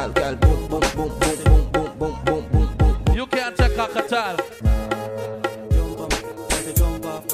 bounce 0.00 0.16
like 0.16 0.40
ball, 0.40 0.60
girl 0.60 0.68
boom 0.68 0.68
boom 0.68 0.80
boom 0.96 1.18
boom 1.18 1.44
boom 1.44 1.72
boom 1.72 1.98
boom 1.98 2.24
boom 2.24 2.68
boom 2.78 3.04
boom. 3.04 3.16
You 3.16 3.26
can't 3.26 3.56
take 3.56 3.78
a 3.78 3.88
catal. 3.88 4.36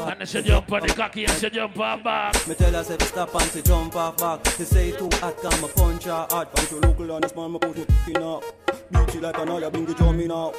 And 0.08 0.20
they 0.20 0.26
should 0.26 0.44
jump 0.44 0.72
on 0.72 0.82
the 0.82 0.88
cocky 0.88 1.24
and 1.24 1.32
she 1.32 1.50
jump 1.50 1.78
on 1.78 2.02
back. 2.02 2.48
Me 2.48 2.54
tell 2.54 2.72
her 2.72 2.84
say 2.84 2.96
to 2.96 3.04
stop 3.04 3.34
and 3.34 3.50
she 3.50 3.62
jump 3.62 3.96
off 3.96 4.16
back. 4.16 4.46
She 4.56 4.64
say 4.64 4.92
too 4.92 5.08
hot, 5.14 5.36
come 5.42 5.64
a 5.64 5.68
punch 5.68 6.04
her 6.04 6.26
hard. 6.30 6.52
Punch 6.52 6.70
your 6.70 6.80
local 6.80 7.12
on 7.12 7.20
this 7.22 7.34
man, 7.34 7.52
me 7.52 7.58
put 7.58 7.76
me 7.76 7.84
in 8.08 8.22
up. 8.22 8.44
Beat 8.90 9.14
you 9.14 9.20
like 9.20 9.38
an 9.38 9.48
oil, 9.48 9.70
bring 9.70 9.86
the 9.86 9.94
drum 9.94 10.20
in 10.20 10.28
now. 10.28 10.52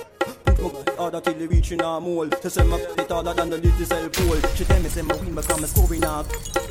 Put 0.58 0.74
my 0.88 0.96
harder 0.96 1.22
till 1.22 1.34
they 1.36 1.48
reach 1.48 1.72
in 1.72 1.80
her 1.80 2.00
mold. 2.00 2.36
Say 2.44 2.64
my 2.64 2.78
it 2.78 3.10
harder 3.10 3.34
than 3.34 3.50
the 3.50 3.58
little 3.58 3.86
cell 3.86 4.10
pole. 4.10 4.42
She 4.56 4.66
tell 4.66 4.82
me 4.82 4.90
say 4.90 5.02
my 5.02 5.16
win 5.16 5.36
become 5.36 5.64
a 5.64 5.68
scoring 5.68 6.02
now. 6.02 6.24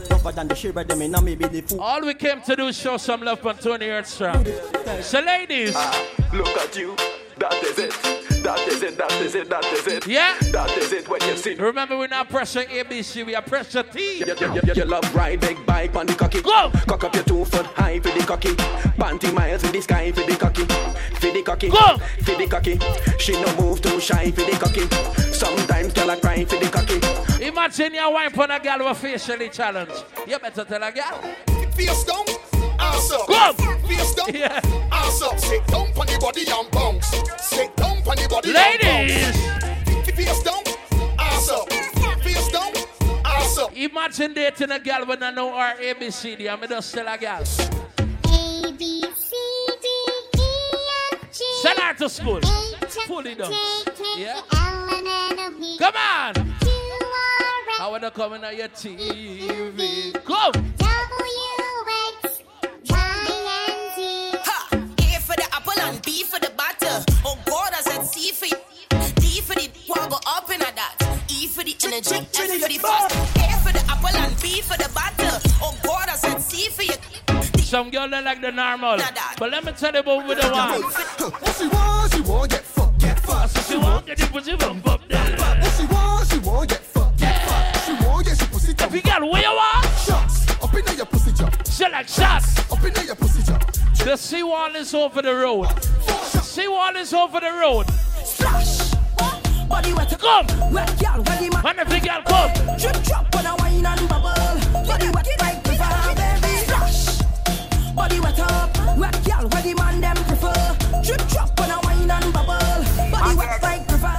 Tougher 0.08 0.32
than 0.32 0.48
the 0.48 0.54
shiver 0.54 0.84
them 0.84 1.02
in 1.02 1.14
a 1.14 1.22
me 1.22 1.34
be 1.36 1.46
the 1.46 1.60
fool. 1.60 1.80
All 1.80 2.00
we 2.00 2.14
came 2.14 2.40
to 2.42 2.56
do 2.56 2.66
is 2.66 2.76
show 2.76 2.96
some 2.96 3.22
love 3.22 3.40
for 3.40 3.54
Tony 3.54 3.86
Earthstrong. 3.86 4.44
So, 5.00 5.20
ladies. 5.20 5.74
Ah, 5.76 6.06
look 6.32 6.48
at 6.48 6.76
you. 6.76 6.96
That 7.38 7.54
is 7.62 7.78
it. 7.78 8.25
That 8.46 8.68
is 8.68 8.80
it. 8.80 8.96
That 8.96 9.12
is 9.20 9.34
it. 9.34 9.50
That 9.50 9.64
is 9.64 9.86
it. 9.88 10.06
Yeah. 10.06 10.38
That 10.52 10.70
is 10.78 10.92
it. 10.92 11.08
When 11.08 11.20
you 11.22 11.36
see. 11.36 11.54
Remember, 11.54 11.98
we're 11.98 12.06
not 12.06 12.28
pressing 12.28 12.68
ABC. 12.68 13.26
We 13.26 13.34
are 13.34 13.42
pressure 13.42 13.82
T. 13.82 14.20
You, 14.20 14.26
you, 14.38 14.54
you, 14.54 14.72
you 14.72 14.84
love 14.84 15.12
ride 15.12 15.40
big 15.40 15.66
bike 15.66 15.96
on 15.96 16.06
the 16.06 16.14
cocky. 16.14 16.42
Go. 16.42 16.70
Cock 16.86 17.02
up 17.02 17.14
your 17.16 17.24
two 17.24 17.44
foot 17.44 17.66
high 17.66 17.98
for 17.98 18.10
the 18.10 18.24
cocky. 18.24 18.50
Panty 19.00 19.34
miles 19.34 19.64
in 19.64 19.72
the 19.72 19.80
sky 19.80 20.12
for 20.12 20.20
the 20.20 20.36
cocky. 20.36 20.62
For 20.62 21.32
the 21.32 21.42
cocky. 21.42 21.70
Go. 21.70 21.98
For 22.22 22.36
the 22.36 22.46
cocky. 22.46 22.78
She 23.18 23.32
no 23.32 23.52
move 23.56 23.82
too 23.82 23.98
shy 23.98 24.30
for 24.30 24.42
the 24.42 24.52
cocky. 24.52 25.32
Sometimes 25.32 25.92
girl 25.92 26.12
I 26.12 26.20
cry 26.20 26.44
for 26.44 26.54
the 26.54 26.70
cocky. 26.70 27.44
Imagine 27.44 27.94
you 27.94 28.10
wipe 28.12 28.38
on 28.38 28.52
a 28.52 28.60
girl 28.60 28.88
with 28.88 28.98
facially 28.98 29.48
challenged. 29.48 30.04
You 30.24 30.38
better 30.38 30.64
tell 30.64 30.84
a 30.84 30.92
girl. 30.92 31.20
Face 31.72 32.04
down, 32.04 32.24
ass 32.96 33.10
up. 33.12 33.26
Go. 33.28 33.52
Face 33.88 34.14
down, 34.14 34.34
Yeah. 34.34 34.60
ass 34.92 35.22
up. 35.22 35.38
Sit 35.38 35.66
down 35.66 35.86
on 35.98 36.06
the 36.06 36.18
body 36.20 36.44
and 36.48 36.70
bounce. 36.70 37.06
Sit 37.38 37.76
down 37.76 37.96
on 37.98 38.16
the 38.16 38.26
body 38.28 38.52
Ladies. 38.52 39.24
and 39.26 39.36
bounce. 39.86 40.10
Face 40.16 40.42
down, 40.42 40.62
ass 41.18 41.48
up. 41.50 41.72
Face 42.22 42.48
down, 42.50 42.72
ass 43.24 43.58
up. 43.58 43.76
Imagine 43.76 44.34
dating 44.34 44.70
a 44.70 44.78
girl 44.78 45.04
when 45.06 45.22
I 45.22 45.30
know 45.30 45.54
her 45.56 45.74
ABCD. 45.80 46.48
I'm 46.48 46.66
just 46.68 46.94
tell 46.94 47.06
a 47.08 47.18
girl. 47.18 47.44
Send 51.62 51.78
her 51.78 51.94
to 51.94 52.08
school. 52.08 52.40
Fully 53.06 53.34
done. 53.34 53.52
Yeah. 54.16 54.40
Come 55.78 55.94
on. 55.96 56.54
I 57.78 57.88
wanna 57.90 58.10
come 58.10 58.34
in 58.34 58.44
on 58.44 58.56
your 58.56 58.68
TV. 58.68 60.12
Go. 60.24 60.50
Energy, 72.56 72.76
S 72.76 72.80
for 72.80 73.08
the 73.08 73.14
fast. 73.14 73.36
A 73.36 73.48
for 73.64 73.72
the 73.72 73.82
apple 73.90 74.16
and 74.16 74.42
B 74.42 74.60
for 74.60 74.76
the 74.76 74.88
butter. 74.94 75.40
Oh 75.62 75.76
God, 75.82 76.08
I 76.08 76.16
said 76.16 76.40
C 76.40 76.68
for 76.70 76.82
you. 76.82 76.94
Some 77.62 77.90
girl 77.90 78.08
they 78.08 78.22
like 78.22 78.40
the 78.40 78.52
normal. 78.52 78.98
But 79.38 79.50
let 79.50 79.64
me 79.64 79.72
tell 79.72 79.92
you 79.92 80.00
about 80.00 80.26
with 80.26 80.40
the 80.40 80.50
one. 80.50 80.82
What 80.82 81.56
she 81.56 81.66
want, 81.68 82.12
she 82.12 82.20
want 82.20 82.50
get 82.50 82.62
fucked, 82.62 82.98
get 83.00 83.18
fucked. 83.20 83.68
She 83.68 83.76
want 83.76 84.06
get 84.06 84.18
the 84.18 84.26
pussy 84.26 84.56
bump 84.56 84.86
up 84.88 85.00
there. 85.08 85.18
What 85.18 85.72
she 85.76 85.86
want, 85.86 86.28
she 86.28 86.38
want 86.38 86.68
get 86.70 86.80
fucked, 86.80 87.18
get 87.18 87.48
fucked. 87.48 87.86
She 87.86 87.92
want 88.06 88.26
get 88.26 88.38
she 88.38 88.46
pussy 88.46 88.74
jump. 88.74 88.94
If 88.94 89.04
you 89.04 89.10
girl, 89.10 89.30
where 89.30 89.42
you 89.42 89.48
are? 89.48 89.82
Shots 90.06 90.62
up 90.62 90.74
in 90.74 90.96
your 90.96 91.06
pussy 91.06 91.32
jump. 91.32 91.66
She 91.66 91.84
like 91.88 92.08
shots. 92.08 92.58
Up 92.72 92.82
in 92.84 93.06
your 93.06 93.16
pussy 93.16 93.42
jump. 93.42 93.64
The 94.06 94.16
seawall 94.16 94.76
is 94.76 94.94
over 94.94 95.20
the 95.20 95.34
road. 95.34 95.66
Seawall 96.44 96.94
is 96.96 97.12
over 97.12 97.40
the 97.40 97.50
road. 97.50 98.85
Body 99.68 99.92
wet 99.92 100.08
to 100.10 100.16
Come. 100.16 100.46
Wet 100.72 100.88
girl, 100.98 101.22
when 101.22 101.38
the 101.42 101.50
man 101.50 101.78
And 101.78 101.92
if 101.92 102.04
girl 102.04 102.22
come. 102.22 102.50
Drip 102.78 103.02
drop 103.04 103.34
when 103.34 103.46
I 103.46 103.54
wine 103.58 103.86
and 103.86 104.08
bubble. 104.08 104.86
Body 104.86 105.08
wet 105.10 105.28
like 105.40 105.64
river, 105.66 106.14
baby. 106.14 106.56
Splash. 106.64 107.22
Body 107.94 108.20
wet 108.20 108.38
up. 108.40 108.98
Wet 108.98 109.16
girl, 109.24 109.48
when 109.48 109.62
the 109.64 109.74
man 109.74 110.00
them 110.00 110.16
prefer. 110.16 110.76
Drip 111.02 111.22
drop 111.28 111.58
when 111.60 111.70
I 111.70 111.78
wine 111.84 112.10
and 112.10 112.32
bubble. 112.32 113.10
Body 113.10 113.36
wet 113.36 113.62
like 113.62 113.90
river. 113.90 114.16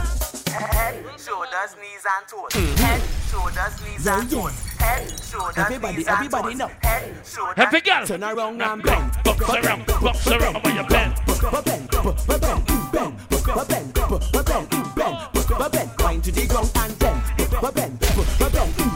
Head, 0.52 0.96
shoulders, 1.20 1.72
knees 1.80 2.06
and 2.06 2.28
toes. 2.28 2.52
Hmm. 2.54 2.76
Head, 2.84 3.02
shoulders, 3.30 3.76
knees 3.84 4.08
and 4.08 4.30
toes. 4.30 4.54
Head, 4.80 5.20
shoulders, 5.22 5.58
Everybody, 5.58 5.98
knees 5.98 6.08
everybody 6.08 6.50
and 6.50 6.60
know. 6.60 6.68
toes. 6.68 6.76
Head, 6.84 7.26
shoulders, 7.26 7.54
Every 7.58 7.82
girl. 7.82 8.06
Turn 8.06 8.24
around 8.24 8.62
and 8.62 8.84
bend. 8.84 9.12
Box 9.24 9.50
around, 9.50 9.86
box 9.86 10.28
around 10.28 10.64
when 10.64 10.76
you 10.76 10.84
bend. 10.88 11.16
Bend, 11.26 11.42
bend, 11.66 11.90
bend, 11.92 12.28
bend, 12.28 12.48
bend, 12.92 13.98
bend, 14.32 14.46
bend, 14.46 14.96
bend. 14.96 15.37
Wine 15.58 16.22
to 16.22 16.32
the 16.32 16.46
ground 16.46 16.72
and 16.76 17.00
bend, 17.00 17.22
bend, 17.38 17.74
bend, 17.74 18.00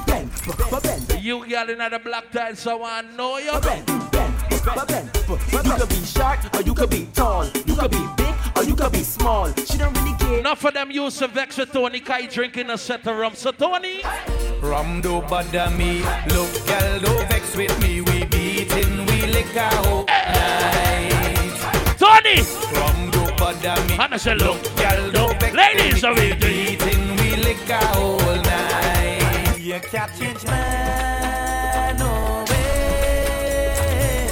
bend, 0.06 0.84
bend. 0.84 1.24
You 1.24 1.48
girl 1.48 1.70
in 1.70 1.80
the 1.80 2.00
black 2.04 2.32
tie, 2.32 2.54
so 2.54 2.84
I 2.84 3.02
know 3.18 3.38
you. 3.40 3.52
Bend, 3.60 3.86
bend, 4.12 4.34
bend, 4.64 4.88
bend. 4.88 5.10
You 5.52 5.60
could 5.60 5.90
be 5.90 6.06
short 6.06 6.56
or 6.56 6.62
you 6.62 6.74
could 6.76 6.90
be 6.90 7.08
tall. 7.14 7.46
You 7.66 7.76
could 7.76 7.92
be 7.92 8.06
big 8.16 8.36
or 8.56 8.64
you 8.64 8.76
could 8.76 8.92
be 8.92 9.02
small. 9.02 9.52
She 9.56 9.78
don't 9.78 9.98
really 9.98 10.16
care. 10.18 10.40
Enough 10.40 10.64
of 10.64 10.74
them 10.76 10.92
used 10.92 11.18
to 11.20 11.28
vex 11.28 11.58
with 11.58 11.72
Tony 11.72 12.00
Kai 12.00 12.28
drinking 12.28 12.70
a 12.70 12.78
set 12.78 13.08
of 13.08 13.18
rum. 13.18 13.34
So 13.36 13.52
Tony, 13.52 14.04
Rum 14.62 15.02
do 15.02 15.22
bother 15.22 15.70
me. 15.72 16.02
Look, 16.30 16.68
girl, 16.68 17.00
don't 17.00 17.28
vex 17.28 17.56
with 17.56 17.78
me. 17.82 18.02
We 18.02 18.26
beating, 18.26 19.06
we 19.08 19.26
lick 19.26 19.58
out 19.58 20.08
night. 20.08 21.41
Tony, 22.02 22.42
Rum 22.74 23.12
do 23.12 23.22
bother 23.38 23.78
me. 23.88 23.94
and 24.00 24.14
I 24.14 24.18
say 24.18 24.34
look, 24.34 24.60
Girl, 24.76 25.12
don't 25.12 25.40
vex 25.40 25.54
ladies, 25.54 25.94
with 25.94 26.04
are 26.06 26.16
me. 26.16 26.32
we 26.32 26.36
beating, 26.36 27.16
we 27.18 27.36
lick 27.44 27.70
out 27.70 28.44
night. 28.44 29.58
You 29.60 29.80
can't 29.80 30.12
change 30.18 30.44
man, 30.46 31.98
no 31.98 32.44
way. 32.50 34.28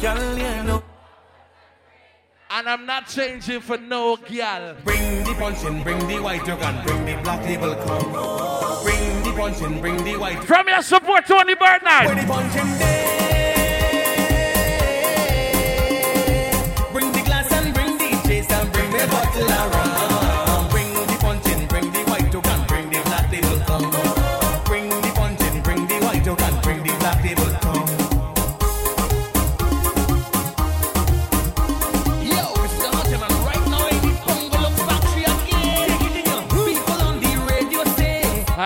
Girl, 0.00 0.38
you 0.38 0.62
know. 0.64 0.82
and 2.50 2.68
I'm 2.68 2.86
not 2.86 3.08
changing 3.08 3.60
for 3.60 3.76
no 3.76 4.16
girl. 4.16 4.74
Bring 4.82 5.24
the 5.24 5.34
punch 5.38 5.64
in, 5.64 5.82
bring 5.82 5.98
the 6.08 6.18
white 6.18 6.46
jug 6.46 6.62
and 6.62 6.82
bring 6.86 7.04
the 7.04 7.16
black 7.22 7.44
label 7.44 7.74
come. 7.74 8.12
Bring 8.84 9.22
the 9.22 9.32
punch 9.36 9.60
in, 9.60 9.80
bring 9.82 10.02
the 10.02 10.16
white. 10.16 10.42
From 10.44 10.66
your 10.66 10.80
support, 10.82 11.26
Tony 11.26 11.54
Bring 11.54 11.78
Bernard. 11.82 12.18
the 12.18 12.26
punch 12.26 12.56
in 12.56 12.66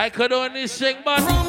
I 0.06 0.10
could 0.10 0.32
only 0.32 0.68
sing, 0.68 0.98
but 1.04 1.45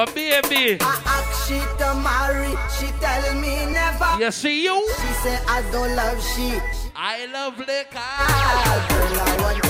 but 0.00 0.14
baby, 0.14 0.78
I 0.80 1.02
ask 1.04 1.46
she 1.46 1.58
to 1.76 1.94
marry, 2.00 2.56
she 2.78 2.86
tell 3.00 3.34
me 3.34 3.70
never. 3.70 4.16
you 4.18 4.30
see 4.30 4.64
you. 4.64 4.88
She 4.96 5.12
say 5.22 5.38
I 5.46 5.60
don't 5.70 5.94
love 5.94 6.18
she. 6.32 6.58
I 6.96 7.26
love 7.26 7.58
liquor. 7.58 7.98
Ah, 8.00 8.86
girl, 8.88 9.20
I 9.20 9.36
want 9.42 9.62
to 9.62 9.68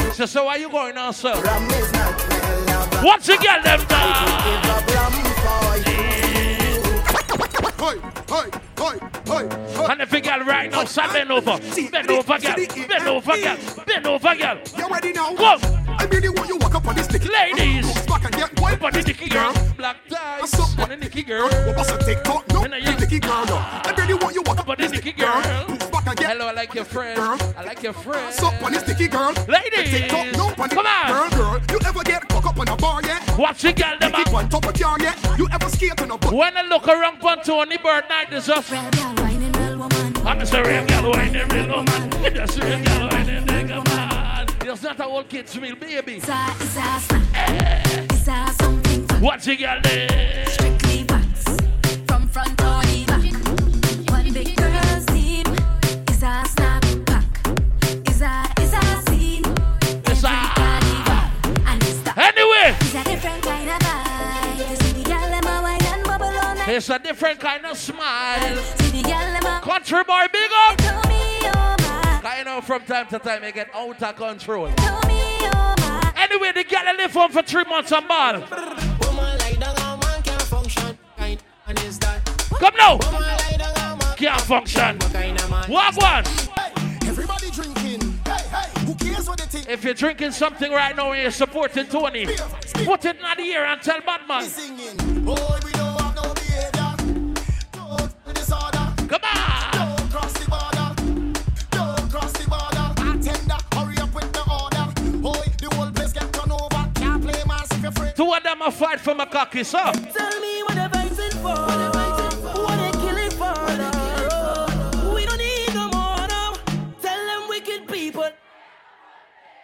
marry. 0.00 0.14
So, 0.14 0.24
so 0.24 0.44
why 0.46 0.56
you 0.56 0.70
going 0.70 0.96
on, 0.96 1.12
sir? 1.12 1.34
Rum 1.42 1.70
is 1.72 1.92
not 1.92 2.26
real 2.26 2.64
love. 2.68 3.04
Once 3.04 3.28
again, 3.28 3.62
them 3.62 3.80
hey. 3.80 4.72
And 9.90 10.00
if 10.00 10.12
you 10.12 10.20
girl 10.22 10.40
right 10.40 10.70
now, 10.70 10.84
so 10.86 11.02
bend 11.12 11.30
over. 11.30 11.58
Bend 11.90 12.10
over, 12.10 12.38
girl. 12.38 12.54
Bend 12.88 13.08
over, 13.08 13.36
girl. 13.36 13.58
Bend 13.86 14.06
over, 14.06 14.34
girl. 14.36 14.58
You 14.78 14.88
ready 14.88 15.12
now? 15.12 15.34
Go. 15.34 15.58
I 15.98 16.08
really 16.10 16.30
want 16.30 16.48
you 16.48 16.56
walk 16.56 16.74
up 16.76 16.86
on 16.86 16.94
this 16.94 17.04
stick. 17.04 17.30
Ladies. 17.30 18.01
Bounce 18.22 18.36
back 18.36 18.42
and 18.42 18.52
get 18.52 18.60
wild. 18.60 18.80
But 18.80 18.94
the 18.94 19.02
Nicky 19.02 19.28
girl. 19.28 19.52
Black 19.76 19.96
ties. 20.08 20.40
What's 20.40 20.58
up, 20.78 20.78
And 20.78 20.92
the 20.92 20.96
Nicky 20.96 21.22
girl. 21.22 21.48
What 21.48 21.76
was 21.76 21.90
a 21.90 21.98
TikTok? 21.98 22.48
No, 22.52 22.64
And 22.64 22.74
a 22.74 22.80
Nicky 22.80 23.18
girl, 23.20 23.44
no. 23.46 23.56
I 23.56 23.94
really 23.96 24.14
want 24.14 24.34
you 24.34 24.42
walk 24.42 24.58
up 24.60 24.66
But 24.66 24.80
on 24.80 24.86
the 24.86 24.88
this 24.92 25.04
Nicky 25.04 25.12
girl. 25.20 25.42
Bounce 25.42 25.86
back 25.90 26.06
and 26.06 26.16
get 26.16 26.30
Hello, 26.32 26.46
I 26.48 26.52
like 26.52 26.74
your 26.74 26.84
friend. 26.84 27.20
I 27.20 27.62
like 27.64 27.82
your 27.82 27.92
friend. 27.92 28.24
What's 28.24 28.42
up 28.42 28.62
on 28.62 28.72
this 28.72 28.82
sticky 28.82 29.08
girl? 29.08 29.32
Ladies. 29.48 29.90
TikTok, 29.90 30.32
no, 30.36 30.46
on 30.62 30.68
the- 30.68 30.74
Come 30.74 30.86
on. 30.86 31.30
Girl, 31.30 31.30
girl, 31.30 31.60
you 31.70 31.78
ever 31.86 32.02
get 32.04 32.28
cock 32.28 32.46
up 32.46 32.58
on 32.58 32.68
a 32.68 32.76
bar 32.76 33.02
yet? 33.02 33.38
Watch 33.38 33.62
the 33.62 33.72
girl, 33.72 33.98
them 33.98 34.12
Keep 34.12 34.28
up. 34.28 34.34
on 34.34 34.48
top 34.48 34.66
of 34.66 34.74
car 34.74 34.96
yet? 35.00 35.18
You 35.38 35.48
ever 35.52 35.68
skate 35.68 36.00
on 36.00 36.10
a 36.10 36.18
boat? 36.18 36.32
When 36.32 36.56
I 36.56 36.62
look 36.62 36.86
around 36.88 37.20
for 37.20 37.36
Tony 37.44 37.76
Bird 37.78 38.04
night 38.08 38.32
is 38.32 38.46
just 38.46 38.72
I'm 38.72 40.38
just 40.38 40.54
a 40.54 40.62
real 40.62 40.86
girl 40.86 41.10
whining 41.12 41.48
real 41.48 41.68
woman. 41.68 42.10
It's 42.24 42.36
just 42.36 42.58
a 42.58 42.64
real 42.66 42.84
girl 42.84 43.08
whining 43.08 43.44
nigga 43.46 43.84
man. 43.84 43.91
It's 44.64 44.82
not 44.82 45.00
a 45.00 45.04
old 45.04 45.28
kid's 45.28 45.58
meal, 45.58 45.74
baby. 45.74 46.20
What's 49.20 49.44
the 49.44 49.56
girl 49.56 49.80
there? 49.82 50.46
Strictly 50.46 51.04
wax 51.08 51.44
from 52.06 52.28
front 52.28 52.60
or 52.62 52.82
the 52.82 53.04
back. 53.08 53.22
One 54.10 54.32
big 54.32 54.56
girl's 54.56 55.06
team 55.06 55.46
is 56.08 56.22
a 56.22 56.44
snap 56.46 56.84
back. 57.06 57.26
Is 58.08 58.22
a 58.22 58.44
is 58.60 58.72
a 58.72 59.02
scene. 59.10 59.44
It's 60.06 60.22
a-. 60.22 60.28
And 61.66 61.82
it's 61.82 62.00
the 62.00 62.12
Anyway, 62.16 62.76
it's 62.78 62.94
a 62.94 63.02
different 63.04 63.42
kind 63.42 63.68
of 63.68 63.78
vibe. 63.80 64.70
You 64.70 64.76
see 64.76 64.92
the 64.92 65.04
girl 65.10 65.28
them 65.28 65.44
a 65.44 65.62
wine 65.62 65.84
and 65.86 66.04
bubble. 66.04 66.30
a 66.88 66.98
different 67.00 67.40
kind 67.40 67.66
of 67.66 67.76
smile. 67.76 68.62
Country 69.62 70.04
boy, 70.04 70.26
big 70.32 70.50
up. 70.68 71.11
I 72.24 72.44
know 72.44 72.60
from 72.60 72.84
time 72.84 73.06
to 73.08 73.18
time 73.18 73.42
you 73.42 73.52
get 73.52 73.74
out 73.74 74.00
of 74.00 74.16
control. 74.16 74.66
Anyway, 76.16 76.52
the 76.52 76.64
girl 76.68 76.96
live 76.96 77.12
home 77.12 77.32
for 77.32 77.42
three 77.42 77.64
months 77.64 77.90
on 77.90 78.06
ball. 78.06 78.42
Come 82.58 82.74
now. 82.76 82.98
Can't 84.16 84.40
function. 84.42 84.98
Walk 85.68 85.96
one. 85.96 86.24
Everybody 87.04 87.50
drinking. 87.50 88.20
Hey, 88.24 88.42
hey, 88.50 88.86
who 88.86 88.94
cares 88.94 89.28
what 89.28 89.38
they 89.38 89.46
think? 89.46 89.68
If 89.68 89.82
you're 89.82 89.94
drinking 89.94 90.30
something 90.30 90.70
right 90.70 90.94
now 90.94 91.10
and 91.10 91.22
you're 91.22 91.30
supporting 91.32 91.86
Tony, 91.86 92.26
put 92.84 93.04
it 93.04 93.16
in 93.16 93.22
the 93.36 93.42
ear 93.42 93.64
and 93.64 93.82
tell 93.82 94.00
Batman. 94.00 95.24
Boy, 95.24 95.34
we 95.64 95.72
Two 108.22 108.32
of 108.32 108.42
them 108.44 108.62
are 108.62 108.70
fight 108.70 109.00
for 109.00 109.16
my 109.16 109.24
cocky, 109.24 109.64
so. 109.64 109.78
Tell 109.80 110.40
me 110.40 110.62
what 110.62 110.76
they're 110.76 110.88
fighting 110.90 111.38
for. 111.42 111.56
What 111.56 112.76
they 112.76 112.92
killing 113.00 113.30
for. 113.32 113.52
no. 113.82 115.12
We 115.12 115.26
don't 115.26 115.38
need 115.38 115.74
no 115.74 115.88
more 115.88 116.28
now. 116.28 116.52
Tell 117.02 117.26
them 117.26 117.48
wicked 117.48 117.88
people. 117.88 118.28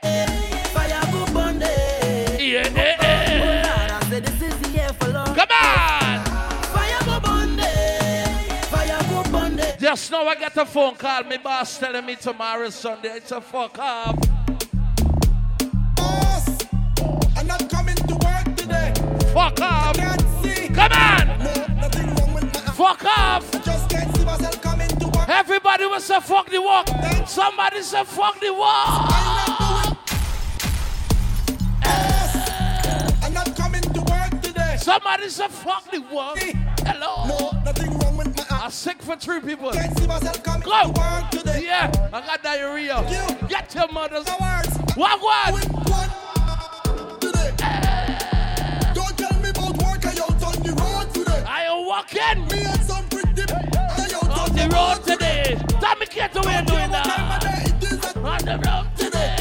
Fire 0.02 1.00
go 1.12 1.24
burn. 1.32 1.60
Yeah, 1.60 2.36
yeah, 2.40 2.68
yeah. 2.74 3.90
Oh, 3.92 3.94
I 3.94 4.10
said 4.10 4.26
this 4.26 4.42
is 4.42 4.58
the 4.60 4.68
year 4.70 4.92
for 4.94 5.06
love. 5.12 5.36
Come 5.36 5.48
on. 5.52 6.24
Fire 6.74 6.98
go 7.04 7.20
burn. 7.20 7.58
Fire 8.72 9.00
go 9.08 9.22
burn. 9.30 9.60
Just 9.78 10.10
now 10.10 10.26
I 10.26 10.34
got 10.34 10.56
a 10.56 10.66
phone 10.66 10.96
call. 10.96 11.22
My 11.22 11.36
boss 11.36 11.78
telling 11.78 12.04
me 12.04 12.16
tomorrow 12.16 12.70
Sunday. 12.70 13.18
It's 13.18 13.30
a 13.30 13.40
fuck 13.40 13.78
off. 13.78 14.37
Fuck 19.38 19.60
off. 19.60 19.96
Come 20.74 20.92
on. 20.92 21.28
Fuck 22.74 23.04
off. 23.04 23.54
Everybody 25.28 25.86
will 25.86 26.00
say 26.00 26.18
fuck 26.18 26.50
the 26.50 26.60
walk. 26.60 26.88
Somebody 27.28 27.82
say 27.82 28.02
fuck 28.02 28.40
the 28.40 28.52
walk. 28.52 29.12
I'm 33.22 33.32
not 33.32 33.54
coming 33.54 33.82
to 33.82 34.00
work 34.00 34.42
today. 34.42 34.76
Somebody 34.76 35.28
say 35.28 35.46
fuck 35.46 35.88
the 35.92 36.00
walk. 36.12 36.38
Hello. 36.80 37.28
No, 37.28 37.52
nothing 37.64 37.96
wrong 37.96 38.16
with 38.16 38.36
my 38.36 38.44
I'm 38.50 38.72
sick 38.72 39.00
for 39.00 39.14
three 39.14 39.38
people. 39.38 39.70
Can't 39.70 39.96
see 39.96 40.08
myself 40.08 40.42
coming 40.42 40.62
Go. 40.62 40.92
to 40.92 41.00
work 41.00 41.30
today. 41.30 41.62
Yeah, 41.64 41.92
I 42.12 42.22
got 42.22 42.42
diarrhea. 42.42 43.08
You. 43.08 43.46
Get 43.46 43.72
your 43.72 43.86
mothers. 43.92 44.26
Words. 44.26 44.96
Walk 44.96 45.22
one 45.22 46.27
the 50.68 50.82
road 50.82 51.14
today. 51.14 51.44
I 51.46 51.62
am 51.64 51.86
walking 51.86 52.46
Me 52.48 52.64
and 52.64 52.82
some 52.84 53.08
pretty. 53.08 53.42
I 53.42 54.08
out 54.16 54.38
on 54.38 54.56
the 54.56 54.66
road 54.74 55.04
today. 55.04 55.56
Tommy, 55.80 56.06
get 56.06 56.36
away 56.36 56.62
doing 56.66 56.90
that. 56.90 57.06
On 58.16 58.44
the 58.44 58.56
road 58.66 58.86
today. 58.96 59.36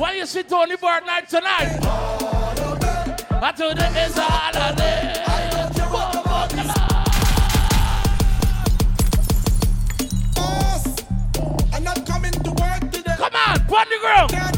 Why 0.00 0.12
you 0.14 0.26
sit 0.26 0.52
on 0.52 0.68
the 0.68 0.76
board 0.76 1.06
night 1.06 1.28
tonight? 1.28 1.78
I 3.42 3.52
told 3.56 3.76
them 3.76 3.92
it's 3.96 4.16
a 4.16 4.22
holiday. 4.22 5.20
Boss, 10.34 10.84
I'm 11.72 11.84
not 11.84 12.06
coming 12.06 12.32
to 12.32 12.50
work 12.50 12.90
today. 12.90 13.14
Come 13.16 13.34
on, 13.34 13.58
put 13.66 13.88
the 13.88 13.98
ground. 14.00 14.53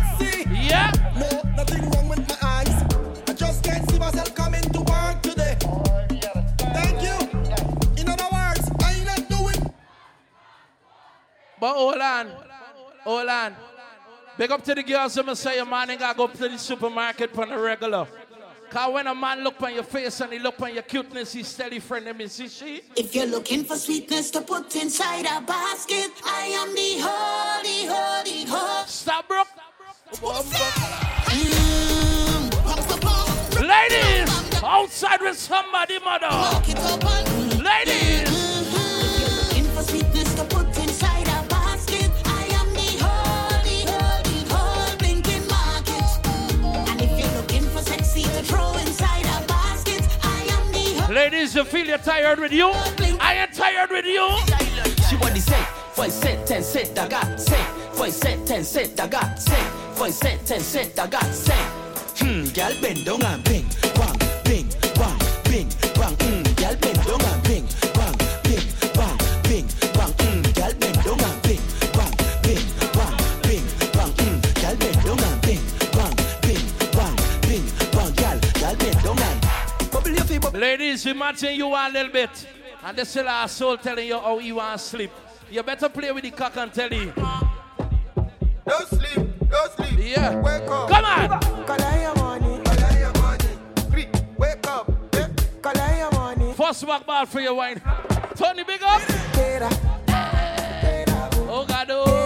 But 11.67 11.75
hold 11.75 11.99
on. 11.99 12.31
Hold 13.03 13.29
on. 13.29 13.57
Big 14.39 14.53
up 14.53 14.63
to 14.63 14.73
the 14.73 14.85
girls 14.85 15.17
who 15.17 15.35
say 15.35 15.57
your 15.57 15.67
man 15.67 15.91
ain't 15.91 15.99
gotta 15.99 16.17
go 16.17 16.29
to 16.29 16.49
the 16.49 16.57
supermarket 16.57 17.37
on 17.37 17.49
the 17.49 17.59
regular. 17.59 18.07
Cause 18.71 18.93
when 18.95 19.09
a 19.09 19.15
man 19.17 19.43
look 19.43 19.61
on 19.61 19.75
your 19.75 19.83
face 19.83 20.21
and 20.21 20.33
he 20.33 20.39
look 20.39 20.63
on 20.63 20.73
your 20.75 20.85
cuteness, 20.85 21.33
he's 21.33 21.49
steady 21.49 21.81
friend 21.81 22.07
him, 22.07 22.21
is 22.21 22.37
he 22.39 22.47
she? 22.47 22.83
If 22.95 23.17
you're 23.17 23.27
looking 23.27 23.65
for 23.65 23.75
sweetness 23.75 24.31
to 24.31 24.43
put 24.43 24.77
inside 24.77 25.25
a 25.25 25.41
basket, 25.45 26.13
I 26.25 26.55
am 26.55 26.73
the 26.73 27.01
holy, 27.03 27.87
holy, 27.93 28.45
holy. 28.49 28.87
Stop, 28.87 29.27
bro. 29.27 29.43
Mm, 31.33 32.51
Ladies, 33.69 34.63
outside 34.63 35.21
with 35.21 35.37
somebody, 35.37 35.99
mother. 35.99 37.16
Ladies, 51.17 51.55
you 51.55 51.65
feel 51.65 51.87
you're 51.87 51.97
tired 51.97 52.39
with 52.39 52.53
you? 52.53 52.69
I 53.21 53.35
am 53.43 53.51
tired 53.51 53.91
with 53.91 54.05
you. 54.05 54.29
She 55.09 55.17
what 55.17 55.33
they 55.33 55.41
say, 55.41 55.65
foi 55.95 56.09
set, 56.09 56.47
ten 56.47 56.63
set, 56.63 56.99
I 56.99 57.09
got 57.09 57.41
say. 57.41 57.65
Foi 57.93 58.11
set, 58.11 58.47
ten 58.47 58.63
set, 58.63 59.01
I 59.01 59.09
got 59.09 59.41
say. 59.41 59.65
Foi 59.95 60.11
set, 60.11 60.45
ten 60.45 60.61
set, 60.61 60.99
I 60.99 61.07
got 61.07 61.25
say. 61.33 61.63
Hmm, 62.19 62.45
girl 62.53 62.75
bend 62.83 63.07
down 63.07 63.23
and 63.25 63.43
bing, 63.45 63.67
bang, 63.95 64.19
bing, 64.45 64.69
bang, 64.95 65.19
bing, 65.45 65.86
bubble. 81.07 81.17
Imagine 81.17 81.55
you 81.57 81.75
a 81.75 81.91
little 81.93 82.13
bit. 82.13 82.47
And 82.85 82.97
this 82.97 83.17
is 83.17 83.25
our 83.25 83.49
soul 83.49 83.77
telling 83.77 84.07
you 84.07 84.19
how 84.19 84.39
you 84.39 84.57
want 84.57 84.79
to 84.79 84.85
sleep. 84.87 85.11
You 85.51 85.63
better 85.63 85.89
play 85.89 86.13
with 86.13 86.25
the 86.25 86.31
cock 86.31 86.57
and 86.57 86.73
tell 86.73 86.93
you. 86.93 87.13
Don't 88.67 88.89
sleep, 88.89 89.27
don't 89.49 89.73
sleep. 89.73 89.99
Yeah. 89.99 90.41
Wake 90.41 90.69
up. 90.69 90.89
Come 90.89 91.05
on. 91.05 91.41
Collect 91.67 92.03
your 92.03 92.15
money, 92.17 92.63
collect 92.65 92.99
your 92.99 93.13
money. 93.23 93.91
Creep, 93.91 94.17
wake 94.39 94.67
up. 94.67 94.91
Yeah. 95.15 95.29
Collect 95.63 95.99
your 95.99 96.11
money. 96.13 96.53
First 96.55 96.87
back 96.87 97.07
ball 97.07 97.27
for 97.27 97.41
your 97.41 97.55
wine. 97.55 97.81
Tony, 98.35 98.65
big 98.65 98.83
up. 98.83 99.03
Oh, 101.49 101.65
God, 101.67 101.87
oh. 101.91 102.17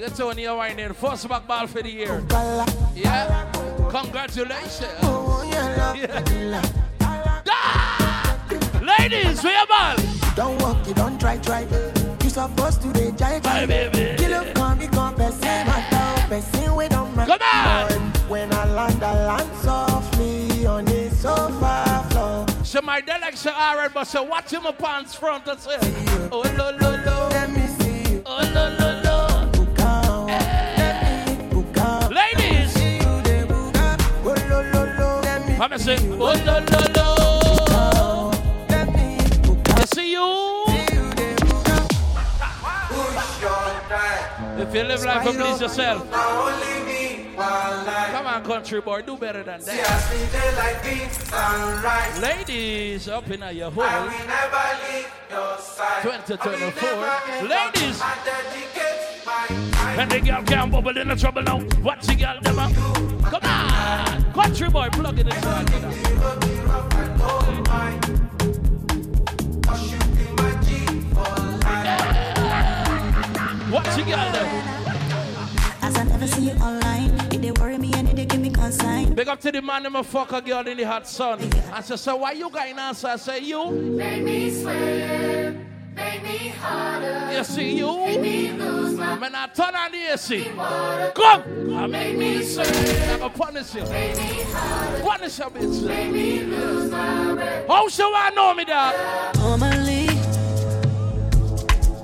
Get 0.00 0.16
the 0.16 0.22
moolah. 0.22 0.34
Get 0.34 0.34
Tony 0.34 0.42
your 0.42 0.56
wine 0.56 0.78
in. 0.78 0.94
First 0.94 1.28
back 1.28 1.46
ball 1.46 1.66
for 1.66 1.82
the 1.82 1.90
year. 1.90 2.24
Yeah. 2.94 3.52
Congratulations. 3.90 4.80
Yeah. 5.02 6.62
Ah! 7.48 8.46
Ladies, 8.82 9.42
where 9.42 9.56
your 9.56 9.66
ball? 9.66 9.96
Don't 10.36 10.60
walk, 10.62 10.86
you 10.86 10.94
don't 10.94 11.20
try, 11.20 11.36
try. 11.38 11.66
You 12.22 12.30
supposed 12.30 12.82
to 12.82 12.88
be 12.88 13.10
jive, 13.12 13.42
baby. 13.42 14.22
You 14.22 14.28
look 14.30 14.54
come, 14.54 14.78
me 14.78 14.86
come, 14.88 15.14
person, 15.14 15.66
the 15.66 16.24
person 16.28 16.76
we 16.76 16.88
don't 16.88 17.14
mind. 17.14 17.28
Come 17.28 17.42
on. 17.42 18.12
When 18.28 18.52
I 18.52 18.64
land, 18.72 19.02
I 19.02 19.26
land 19.26 19.56
softly 19.58 20.66
on 20.66 20.84
the 20.84 21.10
sofa 21.10 22.06
floor. 22.10 22.46
So 22.64 22.80
my 22.80 23.00
dad 23.00 23.20
like 23.20 23.36
say, 23.36 23.50
all 23.50 23.76
right, 23.76 23.92
but 23.92 24.04
say, 24.04 24.24
watch 24.24 24.50
him 24.52 24.66
up 24.66 24.78
pants 24.78 25.14
front 25.14 25.46
and 25.48 25.58
say, 25.58 25.78
oh, 26.30 26.42
lo, 26.56 26.70
lo, 26.80 26.96
lo. 27.04 27.28
Let 27.30 27.50
me 27.50 27.66
see 27.66 28.12
you. 28.12 28.22
Oh, 28.24 28.50
lo, 28.54 28.76
lo. 28.78 28.79
Let 35.60 35.72
me 35.72 35.76
come 35.76 35.98
oh, 35.98 36.16
lo, 36.16 36.32
lo, 36.72 36.80
lo. 36.96 38.30
Let 38.70 38.88
me 38.94 39.18
book 39.42 39.68
see 39.94 40.12
you? 40.12 40.64
See 40.68 40.96
you 40.96 41.10
there, 41.12 41.36
book 41.36 41.68
out. 41.68 41.90
Push 42.88 43.42
your 43.42 43.68
time. 43.92 44.58
If 44.58 44.74
you 44.74 44.84
live 44.84 45.04
life 45.04 45.22
please 45.22 45.60
yourself. 45.60 46.10
Now 46.10 46.48
only 46.48 46.86
me, 46.86 47.36
one 47.36 47.46
life. 47.84 48.10
Come 48.10 48.26
on, 48.26 48.42
country 48.42 48.80
boy, 48.80 49.02
do 49.02 49.18
better 49.18 49.42
than 49.42 49.60
that. 49.60 50.00
See 50.00 50.24
the 50.32 50.56
light 50.56 50.80
beat 50.82 51.12
sunrise. 51.12 52.18
Ladies, 52.22 53.08
up 53.08 53.30
in 53.30 53.40
your 53.54 53.66
I 53.66 53.70
hole. 53.70 53.84
will 53.84 54.26
never 54.26 54.66
leave 54.88 55.12
your 55.30 55.58
side. 55.58 56.02
2024. 56.02 56.88
I 56.88 57.40
will 57.42 57.48
never, 57.48 57.76
Ladies. 57.76 58.00
I 59.40 59.46
dedicate 59.48 59.72
my 59.72 60.02
And 60.02 60.10
the 60.10 60.20
girl 60.20 60.42
can't 60.42 60.72
bubble 60.72 60.98
in 60.98 61.08
the 61.08 61.16
trouble 61.16 61.42
now. 61.42 61.58
Watch 61.82 62.06
the 62.06 62.14
girl 62.14 62.38
them 62.42 62.58
up. 62.58 62.72
Come 63.24 63.44
on. 63.44 64.32
Country 64.32 64.68
boy, 64.68 64.88
plug 64.90 65.18
it 65.18 65.26
inside. 65.26 65.70
Watch 73.70 73.94
the 73.96 74.02
girl 74.02 74.32
them. 74.32 74.48
As 75.82 75.96
I 75.96 76.04
never 76.04 76.26
see 76.26 76.50
you 76.50 76.56
online, 76.56 77.10
it 77.32 77.40
they 77.40 77.52
worry 77.52 77.78
me 77.78 77.92
and 77.94 78.08
it 78.08 78.16
they 78.16 78.26
give 78.26 78.40
me 78.40 78.50
consign. 78.50 79.14
Big 79.14 79.28
up 79.28 79.40
to 79.40 79.52
the 79.52 79.62
man, 79.62 79.84
them 79.84 79.96
a 79.96 80.02
fuck 80.02 80.32
a 80.32 80.40
girl 80.40 80.66
in 80.66 80.76
the 80.76 80.84
hot 80.84 81.06
sun. 81.06 81.38
I 81.72 81.80
said, 81.80 81.98
so 81.98 82.16
why 82.16 82.32
you 82.32 82.50
going 82.50 82.78
answer? 82.78 83.08
I 83.08 83.16
say, 83.16 83.40
you. 83.40 83.70
Make 83.70 84.22
me 84.22 84.50
sweat, 84.50 85.49
make 85.94 86.22
me 86.22 86.48
harder. 86.48 87.32
You 87.36 87.44
see, 87.44 87.76
you. 87.76 87.96
Make 88.06 88.20
me 88.20 88.52
lose 88.52 88.96
my 88.98 89.18
Man, 89.18 89.34
I 89.34 89.46
turn 89.48 89.74
on 89.74 89.92
the 89.92 90.12
AC. 90.12 90.44
Come. 91.14 91.74
I 91.74 91.86
make 91.86 92.16
me 92.16 92.42
sweat. 92.42 92.68
I'm 93.10 93.18
gonna 93.20 93.34
punish 93.34 93.74
you. 93.74 93.82
Punish 93.82 95.38
your 95.38 95.50
bitch. 95.50 95.86
Make 95.86 96.12
me 96.12 96.40
lose 96.44 96.90
my 96.90 97.34
breath. 97.34 97.66
How 97.66 97.88
should 97.88 98.14
I 98.14 98.30
know 98.30 98.54
me, 98.54 98.64
dog? 98.64 98.94
Normally, 99.36 100.08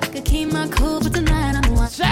I 0.03 0.07
could 0.12 0.24
keep 0.24 0.53
my 0.53 0.68
cool, 0.68 1.01
but 1.01 1.14
tonight 1.14 1.57
I'm 1.57 1.74
watching. 1.74 2.07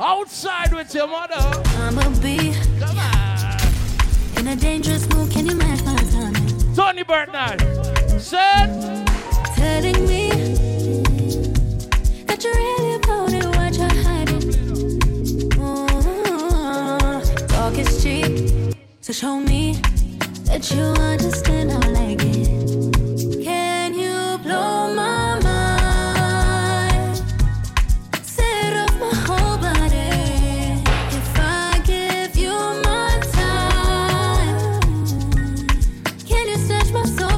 Outside 0.00 0.72
with 0.72 0.94
your 0.94 1.08
mother. 1.08 1.62
I'm 1.78 1.98
a 1.98 2.10
bee. 2.20 2.54
Come 2.78 2.98
on. 2.98 4.38
in 4.38 4.46
a 4.48 4.56
dangerous 4.56 5.08
mood. 5.12 5.30
Can 5.30 5.46
you 5.46 5.56
match 5.56 5.82
my 5.84 5.96
timing? 5.96 6.74
Tony 6.74 7.02
Bernard. 7.02 7.60
Said. 8.20 9.06
Telling 9.58 9.97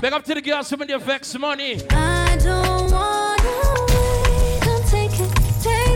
Big 0.00 0.14
up 0.14 0.24
to 0.24 0.34
the 0.34 0.40
girls 0.40 0.70
who 0.70 0.76
made 0.78 0.88
the 0.88 0.98
vex 0.98 1.38
money. 1.38 1.80
I 1.90 2.36
don't 2.42 2.90
wanna 2.90 3.09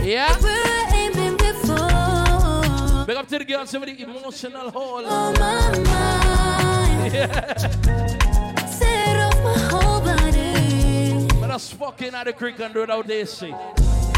Yeah. 0.05 0.35
it 0.37 0.43
where 0.43 0.53
I 0.53 0.91
ain't 0.93 1.13
been 1.15 1.35
before. 1.37 3.05
Big 3.07 3.17
up 3.17 3.27
to 3.27 3.39
the 3.39 3.45
girls 3.45 3.73
made 3.73 3.97
the 3.97 4.03
emotional 4.03 4.69
hole. 4.69 5.03
On 5.05 5.33
my 5.33 5.79
mind, 5.79 7.13
Yeah. 7.13 7.57
set 8.67 9.17
off 9.19 9.43
my 9.43 9.57
whole 9.71 10.01
body. 10.01 11.27
But 11.39 11.49
us 11.49 11.71
fucking 11.71 12.13
at 12.13 12.25
the 12.25 12.33
creek 12.33 12.59
and 12.59 12.71
do 12.73 12.83
it 12.83 12.91
out 12.91 13.07
there, 13.07 13.25
see. 13.25 13.51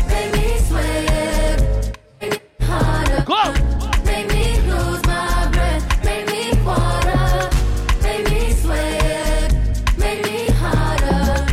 Make 0.07 0.33
me 0.33 0.57
sweat, 0.67 1.97
make 2.19 2.31
me 2.33 2.65
harder. 2.65 3.23
Go! 3.25 3.53
Make 4.03 4.27
me 4.27 4.59
lose 4.69 5.01
my 5.05 5.49
breath, 5.53 6.03
make 6.03 6.27
me 6.27 6.51
water. 6.65 7.49
Make 8.03 8.29
me 8.29 8.51
sweat, 8.51 9.97
make 9.97 10.21
me 10.25 10.47
harder. 10.59 11.45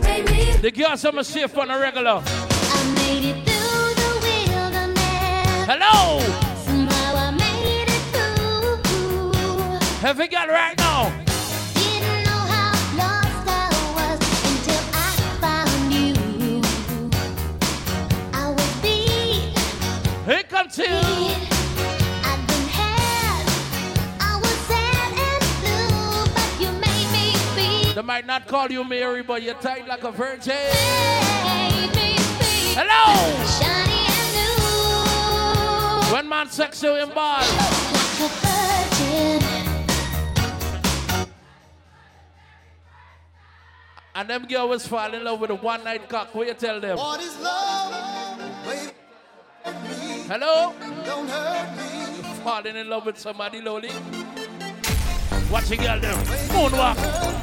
Make 0.00 0.30
me 0.30 0.56
The 0.62 0.70
girls 0.70 1.04
I'm 1.04 1.22
safe 1.22 1.56
on 1.58 1.70
a 1.70 1.78
regular. 1.78 2.22
I 2.24 2.94
made 2.96 3.24
it 3.36 3.51
you. 15.90 16.60
I 18.34 18.52
was 18.54 18.70
beat, 18.82 19.56
Here 20.26 20.42
comes 20.42 20.76
two. 20.76 20.84
I'd 20.84 22.40
been 22.46 22.68
had. 22.68 23.44
I 24.20 24.38
was 24.38 24.56
sad 24.68 25.12
and 25.28 25.44
blue, 25.62 26.28
but 26.34 26.50
you 26.60 26.70
made 26.78 27.08
me 27.16 27.32
feel. 27.54 27.94
They 27.94 28.02
might 28.02 28.26
not 28.26 28.46
call 28.46 28.70
you 28.70 28.84
Mary, 28.84 29.22
but 29.22 29.42
you're 29.42 29.54
tight 29.54 29.88
like 29.88 30.04
a 30.04 30.12
virgin. 30.12 30.54
Made 31.44 31.90
me 31.96 32.18
feel 32.18 32.74
Hello! 32.82 33.06
shiny 33.58 34.04
and 34.18 34.30
new. 36.10 36.14
When 36.14 36.28
man 36.28 36.50
sex 36.50 36.82
you 36.82 36.96
in 36.96 37.08
ball. 37.08 37.40
Like 37.40 38.61
And 44.14 44.28
them 44.28 44.46
girls 44.46 44.86
fall 44.86 45.14
in 45.14 45.24
love 45.24 45.40
with 45.40 45.50
a 45.50 45.54
one 45.54 45.84
night 45.84 46.08
cock. 46.08 46.34
What 46.34 46.46
you 46.46 46.54
tell 46.54 46.80
them? 46.80 46.98
What 46.98 47.20
is 47.20 47.38
love? 47.40 47.92
Hello? 50.28 50.74
Don't 51.04 51.28
hurt 51.28 51.76
me. 51.76 52.22
Falling 52.44 52.76
in 52.76 52.88
love 52.88 53.06
with 53.06 53.18
somebody 53.18 53.60
lowly. 53.60 53.90
Watch 55.50 55.68
the 55.68 55.76
girl 55.76 56.00
them. 56.00 56.16
Moonwalk. 56.48 56.96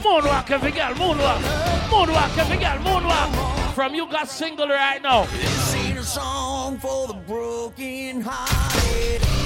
Moonwalk 0.04 0.52
every 0.52 0.72
girl. 0.72 0.94
Moonwalk. 0.94 1.42
Moonwalk 1.90 2.38
every 2.38 2.58
girl. 2.58 2.78
Moonwalk. 2.80 3.74
From 3.74 3.96
you 3.96 4.06
got 4.08 4.30
single 4.30 4.68
right 4.68 5.02
now. 5.02 5.26
This 5.26 5.98
a 5.98 6.04
song 6.04 6.78
for 6.78 7.08
the 7.08 7.14
broken 7.14 8.22
hearted. 8.22 9.39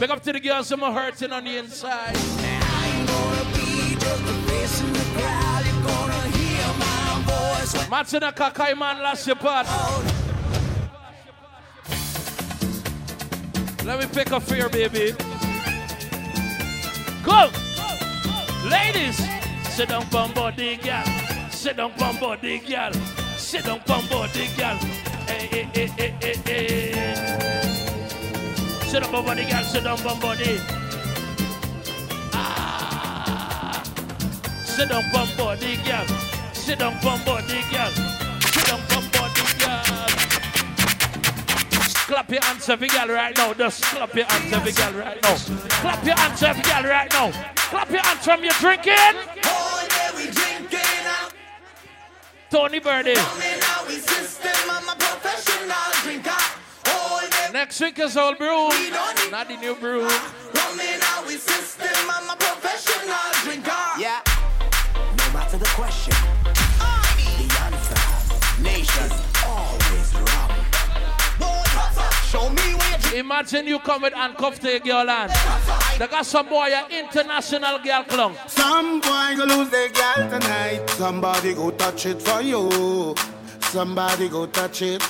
Big 0.00 0.10
up 0.10 0.22
to 0.22 0.32
the 0.32 0.38
girls 0.38 0.70
who 0.70 0.80
are 0.84 0.92
hurting 0.92 1.32
on 1.32 1.42
the 1.42 1.56
inside. 1.56 2.14
I 2.14 2.86
ain't 2.86 3.08
gonna 3.08 3.44
be 3.52 3.94
just 3.96 4.22
a 4.22 4.34
face 4.48 4.80
in 4.80 4.92
the 4.92 5.06
crowd. 5.18 5.66
You're 5.66 5.82
gonna 5.82 6.22
hear 6.36 6.66
my 6.78 7.22
voice. 7.26 7.74
when 7.74 7.86
Matsuna 7.90 8.32
Kakai 8.32 8.78
man 8.78 9.02
last 9.02 9.26
your 9.26 9.34
part. 9.34 9.66
Let 13.84 13.98
me 13.98 14.06
pick 14.06 14.30
a 14.30 14.38
fear, 14.38 14.68
baby. 14.68 15.16
Go! 17.24 17.50
Ladies, 18.70 19.16
sit 19.70 19.88
down 19.88 20.08
bum 20.10 20.32
body 20.32 20.76
girl. 20.76 21.04
Sit 21.50 21.76
down 21.76 21.92
bum 21.98 22.20
body 22.20 22.60
girl. 22.60 22.92
Sit 23.36 23.64
down 23.64 23.80
girl. 23.84 24.76
Hey, 25.26 25.46
hey, 25.50 25.68
hey, 25.74 25.86
hey, 25.86 26.14
hey, 26.20 26.36
hey. 26.44 27.57
Sit 28.88 29.02
bum 29.12 29.22
body 29.22 29.44
girl. 29.44 29.62
Sit 29.64 29.84
down 29.84 30.02
bum 30.02 30.18
body. 30.18 30.58
Ah. 32.32 33.82
Sit 34.64 34.88
down 34.88 35.04
bum 35.12 35.28
body 35.36 35.76
girl. 35.84 36.06
Sit 36.54 36.78
down 36.78 36.98
bum 37.02 37.22
body 37.22 37.60
girl. 37.70 37.90
Sit 38.40 38.64
down 38.64 38.80
bum 38.88 39.04
body 39.12 39.42
girl. 39.58 39.84
Clap 42.06 42.30
your 42.30 42.42
hands 42.42 42.66
every 42.70 42.88
girl 42.88 43.08
right 43.08 43.36
now. 43.36 43.52
Just 43.52 43.82
clap 43.84 44.14
your 44.14 44.24
hands 44.24 44.52
every 44.54 44.72
girl 44.72 44.92
right 44.94 45.22
now. 45.22 45.36
Clap 45.36 46.04
your 46.06 46.16
hands 46.16 46.42
every 46.42 46.62
girl 46.62 46.84
right 46.84 47.12
now. 47.12 47.30
Clap 47.56 47.90
your 47.90 48.00
hands 48.00 48.24
from 48.24 48.42
your 48.42 48.54
drinking. 48.54 48.94
All 49.44 49.86
day 49.86 50.10
we 50.16 50.30
drinking 50.30 51.04
out. 51.04 51.34
Tony 52.48 52.78
Birdie. 52.78 53.16
Coming 53.16 53.60
out 53.64 53.86
with 53.86 54.08
system. 54.08 54.70
I'm 54.70 54.88
a 54.88 54.96
professional 54.96 55.92
drinker. 56.02 56.47
All 57.48 57.52
day 57.52 57.58
Next 57.58 57.80
week 57.80 57.98
is 57.98 58.16
old 58.16 58.38
brew. 58.38 58.68
Not 59.30 59.48
the 59.48 59.56
new 59.56 59.74
brew. 59.74 60.08
coming 60.08 61.00
out 61.02 61.26
with 61.26 61.40
system. 61.40 61.88
I'm 62.10 62.30
a 62.30 62.36
professional 62.36 63.16
drinker. 63.42 63.70
Yeah. 63.98 64.20
No 65.16 65.32
matter 65.32 65.58
the 65.58 65.64
question, 65.74 66.14
the 67.16 67.48
answer, 67.64 68.62
nation 68.62 69.10
always 69.46 70.14
wrong. 70.14 70.50
Show 72.26 72.50
me 72.50 72.74
where 72.74 73.14
you 73.14 73.20
Imagine 73.20 73.66
you 73.66 73.78
come 73.78 74.02
with 74.02 74.12
handcuffs 74.12 74.58
to 74.60 74.70
your 74.70 74.80
girl 74.80 75.08
and 75.08 75.32
they 75.98 76.06
got 76.06 76.26
some 76.26 76.48
boy, 76.48 76.68
an 76.68 76.90
international 76.90 77.78
girl 77.78 78.04
clung. 78.04 78.36
Some 78.46 79.00
boy 79.00 79.34
go 79.36 79.44
lose 79.44 79.70
their 79.70 79.88
girl 79.88 80.28
tonight. 80.30 80.82
Somebody 80.90 81.54
go 81.54 81.70
touch 81.70 82.06
it 82.06 82.20
for 82.20 82.42
you. 82.42 83.14
Somebody 83.60 84.28
go 84.28 84.46
touch 84.46 84.82
it. 84.82 85.02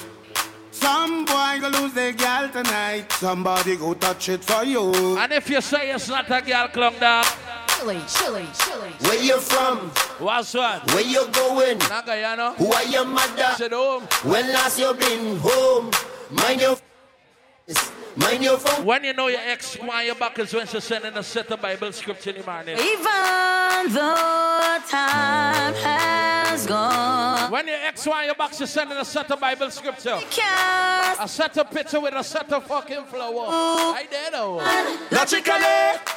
Some 0.88 1.26
boy 1.26 1.58
go 1.60 1.68
lose 1.68 1.92
their 1.92 2.12
girl 2.12 2.48
tonight. 2.48 3.12
Somebody 3.12 3.76
go 3.76 3.92
touch 3.92 4.30
it 4.30 4.42
for 4.42 4.64
you. 4.64 5.18
And 5.18 5.30
if 5.32 5.50
you 5.50 5.60
say 5.60 5.90
it's 5.90 6.08
not 6.08 6.30
a 6.30 6.40
girl 6.40 6.68
clung, 6.68 6.98
dog. 6.98 7.26
Chili, 7.68 8.00
chili, 8.08 8.46
chili. 8.58 8.90
Where 9.00 9.22
you 9.22 9.38
from? 9.38 9.90
What's 10.18 10.54
what? 10.54 10.90
Where 10.94 11.04
you 11.04 11.28
going? 11.30 11.76
Not 11.90 12.06
Guyana. 12.06 12.52
Who 12.52 12.72
are 12.72 12.84
your 12.84 13.04
mother? 13.04 13.52
Sit 13.58 13.72
home. 13.72 14.04
When 14.24 14.46
last 14.50 14.78
you 14.78 14.94
been 14.94 15.36
home? 15.42 15.90
Mind 16.30 16.62
your 16.62 16.76
f- 17.68 17.94
mind 18.18 18.30
Mind 18.32 18.44
your 18.44 18.58
phone. 18.58 18.84
When 18.84 19.04
you 19.04 19.12
know 19.12 19.28
your 19.28 19.40
ex 19.40 19.76
why 19.76 20.02
your 20.04 20.14
back 20.14 20.38
is 20.38 20.52
when 20.52 20.66
she's 20.66 20.84
sending 20.84 21.16
a 21.16 21.22
set 21.22 21.50
of 21.50 21.60
Bible 21.60 21.92
scripture 21.92 22.30
in 22.30 22.36
the 22.38 22.44
morning. 22.44 22.76
Even 22.78 23.92
though 23.94 24.78
time 24.88 25.74
has 25.74 26.66
gone. 26.66 27.50
When 27.50 27.66
your 27.68 27.76
ex 27.86 28.06
why 28.06 28.24
your 28.26 28.34
back 28.34 28.52
she's 28.52 28.70
sending 28.70 28.96
a 28.98 29.04
set 29.04 29.30
of 29.30 29.40
Bible 29.40 29.70
scripture. 29.70 30.18
Because 30.18 31.18
A 31.20 31.28
set 31.28 31.56
of 31.58 31.70
picture 31.70 32.00
with 32.00 32.14
a 32.14 32.24
set 32.24 32.52
of 32.52 32.64
fucking 32.66 33.04
flower. 33.04 33.46
I 33.48 34.06
did 34.10 34.32
know. 34.32 34.56
Logically, 35.10 35.52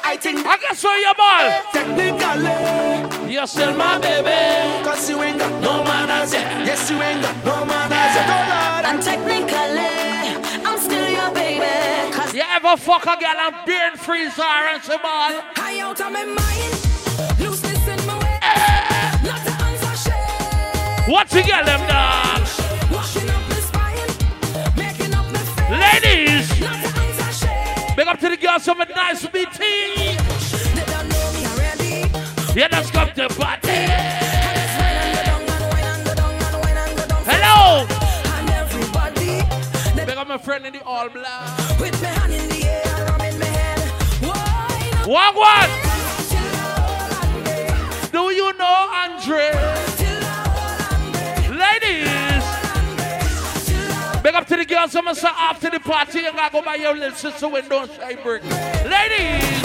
I 0.04 0.16
think 0.20 0.46
I 0.46 0.56
can 0.58 0.76
show 0.76 0.94
you 0.94 1.12
ball. 1.16 1.62
technically, 1.72 3.32
You're 3.32 3.46
still 3.46 3.74
my 3.76 3.98
baby. 3.98 4.84
cause 4.84 5.08
you 5.10 5.22
ain't 5.22 5.38
got 5.38 5.62
no 5.62 5.82
manners 5.84 6.32
yet. 6.32 6.66
Yes, 6.66 6.90
you 6.90 7.00
ain't 7.02 7.22
got 7.22 7.44
no 7.44 7.64
manners 7.64 8.14
yet. 8.16 8.26
Oh 8.28 8.34
Lord, 8.52 8.84
and 8.94 9.02
technically, 9.02 9.52
I'm 9.52 9.60
still 9.62 10.12
your 10.12 10.21
baby. 11.62 12.12
Cause 12.12 12.34
You 12.34 12.42
ever 12.56 12.76
fuck 12.76 13.02
a 13.04 13.16
girl 13.22 13.38
and 13.46 13.56
burn 13.66 13.96
freeze 13.96 14.34
her 14.34 14.42
and 14.74 14.82
ball? 15.02 15.32
I 15.56 15.80
out 15.82 16.00
of 16.00 16.12
my 16.12 16.24
mind. 16.24 16.72
Looseness 17.40 17.86
in 17.88 18.06
my 18.06 18.18
way. 18.18 18.38
Eh. 18.42 19.18
Not 19.28 19.40
to 19.46 19.52
answer 19.68 19.96
shit. 20.10 21.08
What 21.12 21.32
you 21.32 21.42
get 21.42 21.64
them 21.66 21.80
dogs? 21.88 22.52
Washing 22.90 23.28
up 23.30 23.42
my 23.48 23.60
spine. 23.68 24.10
Making 24.76 25.14
up 25.14 25.26
my 25.32 25.38
face. 25.38 26.02
Ladies, 26.04 26.60
Not 26.60 26.78
to 26.84 27.00
answer 27.00 27.46
shit. 27.46 27.96
big 27.96 28.08
up 28.08 28.18
to 28.20 28.28
the 28.28 28.36
girls 28.36 28.64
from 28.64 28.80
a 28.80 28.86
nice 28.86 29.26
BT. 29.26 29.58
They 29.58 30.84
don't 30.92 31.08
know 31.08 31.26
me 31.36 31.42
already. 31.52 32.58
Yeah, 32.58 32.68
let's 32.70 32.90
come 32.90 33.10
to 33.14 33.28
party. 33.28 33.68
Just 37.82 38.01
my 40.32 40.38
friend 40.38 40.64
in 40.64 40.72
the 40.72 40.82
all 40.84 41.10
black. 41.10 41.78
with 41.78 42.00
my 42.00 42.08
hand 42.08 42.32
in 42.32 42.48
the 42.48 42.64
air, 42.64 43.04
rubbing 43.04 43.38
my 43.38 43.44
head. 43.44 43.78
One 45.06 45.34
one. 45.36 45.68
till 46.32 46.56
all 46.56 47.12
and 47.20 47.44
day. 47.44 47.68
Do 48.10 48.22
you 48.32 48.48
know 48.56 48.78
Andre? 49.02 49.50
Till 50.00 50.24
all 50.24 50.88
and 50.96 51.12
day. 51.12 51.52
Ladies, 51.64 52.44
big 54.22 54.34
up 54.34 54.46
to 54.46 54.56
the 54.56 54.64
girls. 54.64 54.96
I'm 54.96 55.04
gonna 55.04 55.14
say 55.14 55.28
after 55.28 55.68
the 55.68 55.80
party, 55.80 56.20
you 56.20 56.32
gotta 56.32 56.50
go 56.50 56.62
buy 56.62 56.76
your 56.76 56.94
little 56.96 57.14
sister 57.14 57.48
window 57.48 57.86
shine 57.86 58.16
brick. 58.22 58.42
Ladies, 58.88 59.60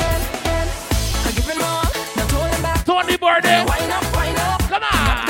I 1.24 1.32
give 1.34 1.47
it 1.47 1.61
all. 1.63 1.88
Not 2.18 2.30
holding 2.30 2.61
back. 2.61 2.84
Tony 2.84 3.15
Birdie, 3.15 3.47
up, 3.47 4.59
come 4.68 4.84
on. 4.84 5.28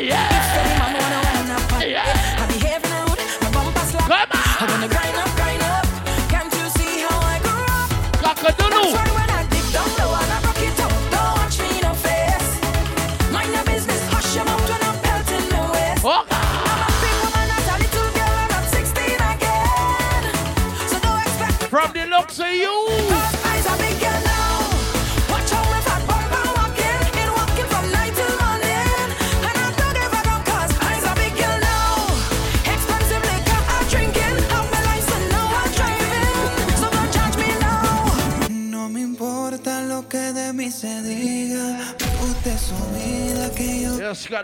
Yeah. 0.00 0.28
Steady 0.52 0.78
man 0.78 0.92
wanna 0.94 1.20
wind 1.26 1.50
up 1.50 1.82
Yeah. 1.82 2.04
I 2.38 2.46
behave 2.46 2.82
rude, 2.84 3.18
my 3.42 3.50
bumper 3.50 3.80
slap. 3.80 4.08
Come 4.08 4.38
on. 4.38 4.43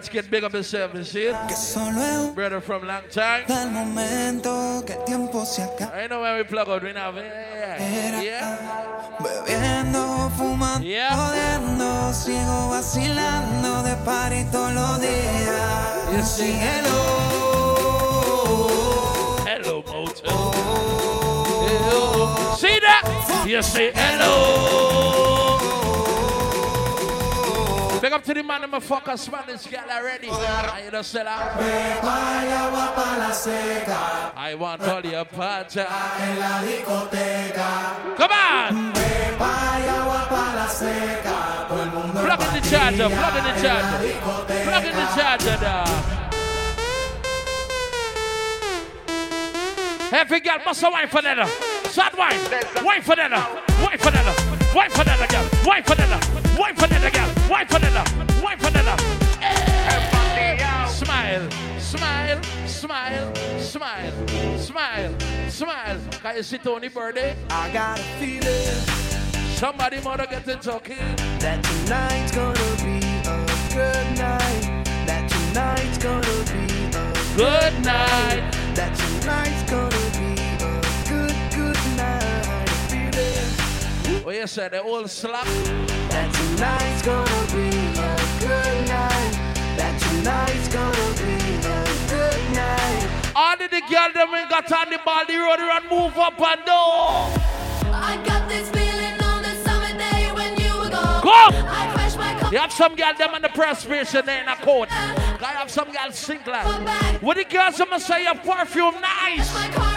Yo 0.01 0.07
Yeah, 0.07 0.07
Scott's 0.07 0.09
get 0.09 0.31
big 0.31 0.45
up 0.45 0.53
himself, 0.53 0.95
you 0.95 1.05
see 1.05 1.27
it? 1.29 1.37
que 1.49 1.55
solo 1.57 2.01
es 2.01 2.17
un 2.29 2.35
Brother 2.35 2.61
from 2.61 2.87
long 2.87 3.03
time. 3.11 3.45
tal 3.47 3.71
momento 3.71 4.83
que 4.87 4.95
el 4.95 5.05
tiempo 5.05 5.45
se 5.45 5.63
acaba. 5.63 5.93
I 6.03 6.07
know 6.09 6.23
when 6.23 6.37
we 6.39 6.45
plug 6.45 6.69
out, 6.69 6.83
we 6.83 6.93
now. 6.93 7.13
Yeah. 7.15 8.21
yeah. 8.23 8.57
Bebiendo, 9.19 10.31
fumando, 10.37 10.85
Yeah. 10.87 11.15
jodiendo, 11.15 12.13
sigo 12.15 12.71
vacilando 12.71 13.83
de 13.83 13.95
party 14.05 14.45
todos 14.51 14.73
los 14.73 15.01
días. 15.01 16.13
You 16.13 16.23
see? 16.23 16.53
Hello. 16.53 16.97
Hello, 19.47 19.83
motor. 19.87 20.31
Hello. 21.67 22.55
See 22.57 22.81
that? 22.81 23.05
You 23.47 23.63
say 23.63 23.93
hello. 23.95 25.40
Big 28.01 28.13
up 28.15 28.25
to 28.25 28.33
the 28.33 28.43
man, 28.43 28.65
I'm 28.65 28.73
a 28.73 28.81
fucker 28.81 29.19
Spanish 29.19 29.67
girl 29.67 29.85
already. 29.91 30.31
I 30.31 30.85
you 30.87 30.91
know, 30.91 31.03
say 31.03 31.23
that? 31.23 31.55
I 34.37 34.55
want 34.55 34.81
all 34.81 35.05
your 35.05 35.27
party. 35.27 35.81
Come 38.17 38.33
on! 38.33 38.93
Plug 42.15 42.41
in 42.41 42.53
the 42.55 42.61
charger, 42.71 43.09
plug 43.11 43.37
in 43.37 43.45
the 43.45 43.53
charger. 43.61 43.99
Plug 44.65 44.85
in 44.87 44.95
the 44.95 45.07
charger, 45.15 45.57
dog. 45.61 45.89
Every 50.13 50.41
girl 50.41 50.59
must 50.65 50.81
have 50.81 50.93
wine 50.93 51.09
for 51.09 51.21
that. 51.21 51.80
Sad 51.91 52.17
wine. 52.17 52.39
Wine 52.85 53.03
for 53.03 53.17
that. 53.17 53.33
Uh. 53.33 53.61
Wine 53.83 53.99
for 53.99 54.13
that. 54.13 54.25
Uh. 54.25 54.75
Wine 54.75 54.91
for 54.91 55.03
that 55.03 55.21
uh, 55.21 55.27
girl. 55.27 55.45
Wine 55.67 55.83
for 55.83 55.97
that. 55.97 56.57
Wine 56.57 56.75
for 56.77 56.87
that 56.87 57.13
girl. 57.13 57.51
Wine 57.51 57.67
for 57.67 57.79
that. 57.81 58.41
Wine 58.41 58.59
for 58.59 58.71
that. 58.71 59.01
Smile. 60.89 61.51
Smile. 61.81 62.41
Smile. 62.69 63.35
Smile. 63.59 64.59
Smile. 64.59 65.15
Smile. 65.49 66.01
Can 66.23 66.37
you 66.37 66.43
see 66.45 66.59
Tony 66.59 66.87
Birdie? 66.87 67.35
I 67.51 67.71
got 67.73 67.99
a 67.99 68.03
feeling 68.21 69.01
Somebody 69.57 70.01
mother 70.01 70.27
getting 70.31 70.61
talking. 70.61 70.97
that 71.41 71.65
tonight's 71.65 72.31
gonna 72.31 72.77
be 72.85 73.05
a 73.27 73.47
good 73.75 74.17
night. 74.17 74.85
That 75.07 75.29
tonight's 75.29 75.99
gonna 75.99 76.45
be 76.53 76.71
a 76.97 77.37
Good 77.37 77.85
night. 77.85 78.53
That 78.77 78.95
tonight's 78.97 79.69
gonna 79.69 80.21
be 80.21 80.30
Oh, 84.23 84.29
you 84.29 84.47
said 84.47 84.73
the 84.73 84.83
old 84.83 85.09
slap. 85.09 85.47
that 85.47 86.29
tonight's 86.35 87.01
gonna 87.01 87.47
be 87.57 87.73
a 87.97 88.13
good 88.37 88.89
night. 88.89 89.33
That 89.81 89.97
tonight's 89.97 90.69
gonna 90.69 91.09
be 91.17 91.41
a 91.65 91.81
good 92.05 92.43
night. 92.53 93.33
All 93.35 93.55
of 93.55 93.71
the 93.71 93.81
girls 93.89 94.13
them 94.13 94.35
ain't 94.35 94.51
got 94.51 94.71
on 94.71 94.91
the 94.91 95.01
ball, 95.03 95.25
the 95.27 95.37
road 95.37 95.61
run, 95.61 95.83
move 95.89 96.19
up 96.19 96.39
and 96.39 96.65
down. 96.67 97.33
I 97.89 98.21
got 98.27 98.47
this 98.47 98.69
feeling 98.69 99.17
on 99.25 99.41
the 99.41 99.55
summer 99.65 99.97
day 99.97 100.29
when 100.37 100.53
you 100.61 100.69
were 100.79 100.91
gone. 100.91 101.25
Go! 101.25 101.57
I 101.67 101.91
crashed 101.95 102.19
my 102.19 102.39
car. 102.39 102.53
You 102.53 102.59
have 102.59 102.73
some 102.73 102.95
girl 102.95 103.15
them 103.17 103.35
in 103.37 103.41
the 103.41 103.49
press 103.49 103.87
perspiration 103.87 104.27
there 104.27 104.43
in 104.43 104.49
a 104.49 104.57
coat. 104.57 104.89
I 104.93 105.55
have 105.57 105.71
some 105.71 105.91
girls 105.91 106.17
sink 106.17 106.47
like. 106.47 106.67
What 107.23 107.39
the 107.39 107.45
girls 107.45 107.79
them 107.79 107.89
say 107.99 108.25
your 108.25 108.35
perfume 108.35 109.01
nice. 109.01 109.90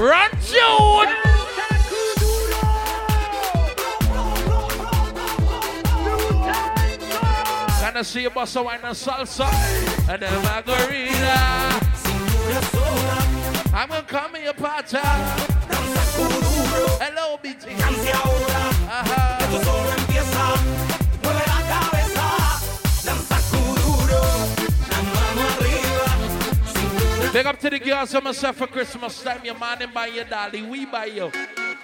Run 0.00 0.30
June. 0.40 1.12
Gonna 7.82 8.02
see 8.02 8.24
a 8.24 8.30
wine 8.30 8.80
and 8.82 8.96
salsa 8.96 9.46
and 10.08 10.22
then 10.22 10.42
margarita. 10.42 11.36
I'm 13.74 13.88
gonna 13.90 14.02
come 14.04 14.36
in 14.36 14.44
your 14.44 14.54
party. 14.54 14.96
Hello, 16.98 17.38
BT. 17.42 17.68
Ajá. 18.88 19.38
Uh-huh. 19.52 19.89
Big 27.32 27.46
up 27.46 27.60
to 27.60 27.70
the 27.70 27.78
girls 27.78 28.12
on 28.12 28.24
myself 28.24 28.56
for 28.56 28.66
Christmas 28.66 29.22
time. 29.22 29.44
Your 29.44 29.56
man 29.56 29.80
and 29.80 29.94
buy 29.94 30.08
your 30.08 30.24
dolly. 30.24 30.62
We 30.62 30.84
buy 30.84 31.04
you. 31.04 31.30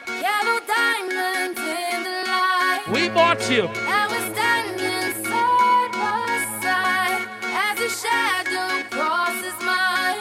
Yellow 0.08 0.58
diamonds 0.66 1.60
in 1.60 2.02
the 2.02 2.24
light. 2.26 2.82
We 2.90 3.08
bought 3.08 3.48
you. 3.48 3.68
And 3.68 4.10
we're 4.10 4.34
standing 4.34 5.24
side 5.24 5.92
by 5.92 6.58
side 6.60 7.28
as 7.44 7.78
a 7.78 7.88
shadow 7.88 8.82
crosses 8.90 9.54
mine. 9.64 10.18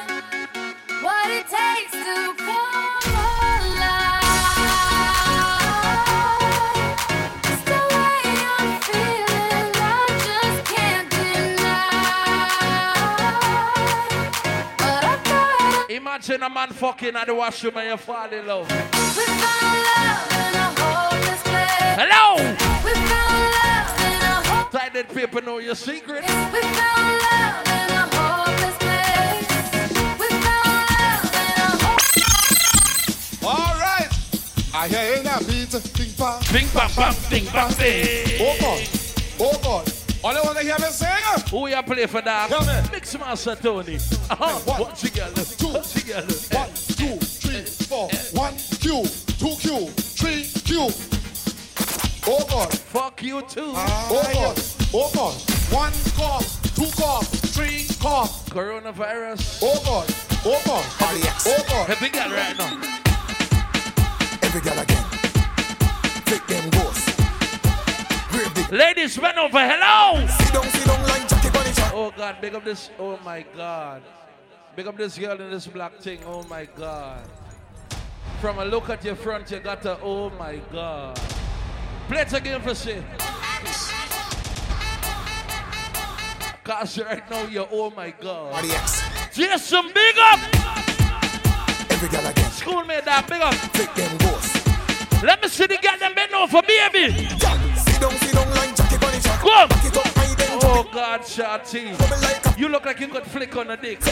What 1.01 1.31
it 1.31 1.47
takes 1.49 1.93
to 1.93 2.44
Imagine 16.27 16.43
a 16.43 16.49
man 16.49 16.69
fucking 16.69 17.15
at 17.15 17.27
the 17.27 17.35
washroom 17.35 17.77
and 17.77 17.87
you 17.87 17.97
fall 17.97 18.27
in 18.33 18.47
love. 18.47 18.67
Hello! 21.99 22.37
Tie 24.71 24.89
that 24.89 25.09
paper, 25.13 25.41
know 25.41 25.59
your 25.59 25.75
secret. 25.75 26.23
All 33.43 33.75
right. 33.77 34.09
I 34.73 34.87
hear 34.87 35.17
in 35.19 35.27
a 35.27 35.37
beat, 35.45 35.69
ping 35.93 36.13
pong. 36.17 36.41
Ping 36.41 36.67
pong, 36.69 36.89
pong, 36.89 37.15
ping 37.29 37.45
pong, 37.45 37.71
ping. 37.73 38.41
Oh 38.41 38.57
God, 38.59 38.89
oh 39.41 39.59
God. 39.63 40.04
All 40.25 40.35
I 40.35 40.41
want 40.41 40.57
to 40.57 40.63
hear 40.63 40.75
me 40.79 40.85
sing. 40.85 41.07
Who 41.51 41.67
you 41.67 41.83
play 41.83 42.07
for 42.07 42.19
that? 42.19 42.49
Tell 42.49 42.65
me. 42.65 42.89
Mix 42.91 43.15
Master 43.15 43.55
Tony. 43.55 43.97
Uh-huh. 43.97 44.59
One 44.81 44.95
together, 44.95 45.43
two 45.43 45.79
together. 45.83 46.33
One, 46.49 46.69
two, 46.97 47.17
three, 47.21 47.61
four. 47.85 48.09
One 48.33 48.55
Q, 48.81 49.05
two 49.37 49.55
Q, 49.61 49.87
three 50.17 50.49
Q. 50.65 50.89
Oh 52.25 52.43
God. 52.49 52.73
Fuck 52.73 53.21
you 53.21 53.43
too. 53.43 53.71
Oh 53.75 54.29
God, 54.33 54.59
oh 54.95 55.11
God. 55.13 55.35
One 55.71 55.93
cough, 56.17 56.73
two 56.73 56.89
cough, 56.99 57.27
three 57.53 57.85
cough. 58.01 58.49
Coronavirus. 58.49 59.59
Oh 59.61 59.79
God, 59.85 60.09
oh 60.43 60.59
God. 60.65 60.85
Oh 61.45 61.65
God. 61.69 61.87
Hey, 61.87 61.97
big 61.99 62.13
girl 62.13 62.31
right 62.31 62.57
now. 62.57 62.81
Every 64.41 64.61
girl 64.61 64.79
again. 64.79 64.84
Ladies, 69.05 69.19
bend 69.19 69.37
over. 69.37 69.59
Hello. 69.59 70.25
Sit 70.25 70.51
down, 70.51 70.63
sit 70.63 70.83
down 70.87 71.07
like 71.07 71.27
Jackie 71.27 71.49
Bunny 71.51 71.69
Oh 71.93 72.11
God, 72.17 72.37
big 72.41 72.55
up 72.55 72.65
this. 72.65 72.89
Oh 72.97 73.19
my 73.23 73.45
God. 73.55 74.01
Big 74.75 74.87
up 74.87 74.97
this 74.97 75.15
girl 75.15 75.39
in 75.39 75.51
this 75.51 75.67
black 75.67 75.99
thing. 75.99 76.21
Oh 76.25 76.41
my 76.49 76.65
God. 76.65 77.21
From 78.41 78.57
a 78.57 78.65
look 78.65 78.89
at 78.89 79.05
your 79.05 79.13
front, 79.13 79.51
you 79.51 79.59
got 79.59 79.85
a. 79.85 79.99
Oh 80.01 80.31
my 80.31 80.55
God. 80.71 81.21
Play 82.07 82.21
it 82.21 82.33
again 82.33 82.59
for 82.61 82.73
see. 82.73 82.97
Cause 86.63 86.97
right 86.97 87.29
now 87.29 87.45
you're. 87.45 87.69
Oh 87.71 87.91
my 87.91 88.09
God. 88.09 88.63
Jason, 89.31 89.91
big 89.93 90.15
up. 90.17 90.39
Every 91.91 92.09
girl 92.09 92.25
again. 92.25 92.49
Schoolmate, 92.49 93.05
that 93.05 93.27
big 93.29 93.39
up. 93.39 93.53
Take 93.71 93.93
them 93.93 94.17
ghosts. 94.17 95.21
Let 95.21 95.43
me 95.43 95.47
see 95.47 95.67
the 95.67 95.77
girl 95.77 95.95
them 95.99 96.15
bend 96.15 96.33
over, 96.33 96.63
baby. 96.63 97.64
Go. 99.45 99.67
Oh 100.67 100.85
God, 100.91 101.21
Shotty. 101.21 101.93
You 102.57 102.67
look 102.67 102.85
like 102.85 102.99
you 102.99 103.07
could 103.07 103.23
flick 103.23 103.55
on 103.55 103.69
a 103.69 103.77
dick. 103.77 104.03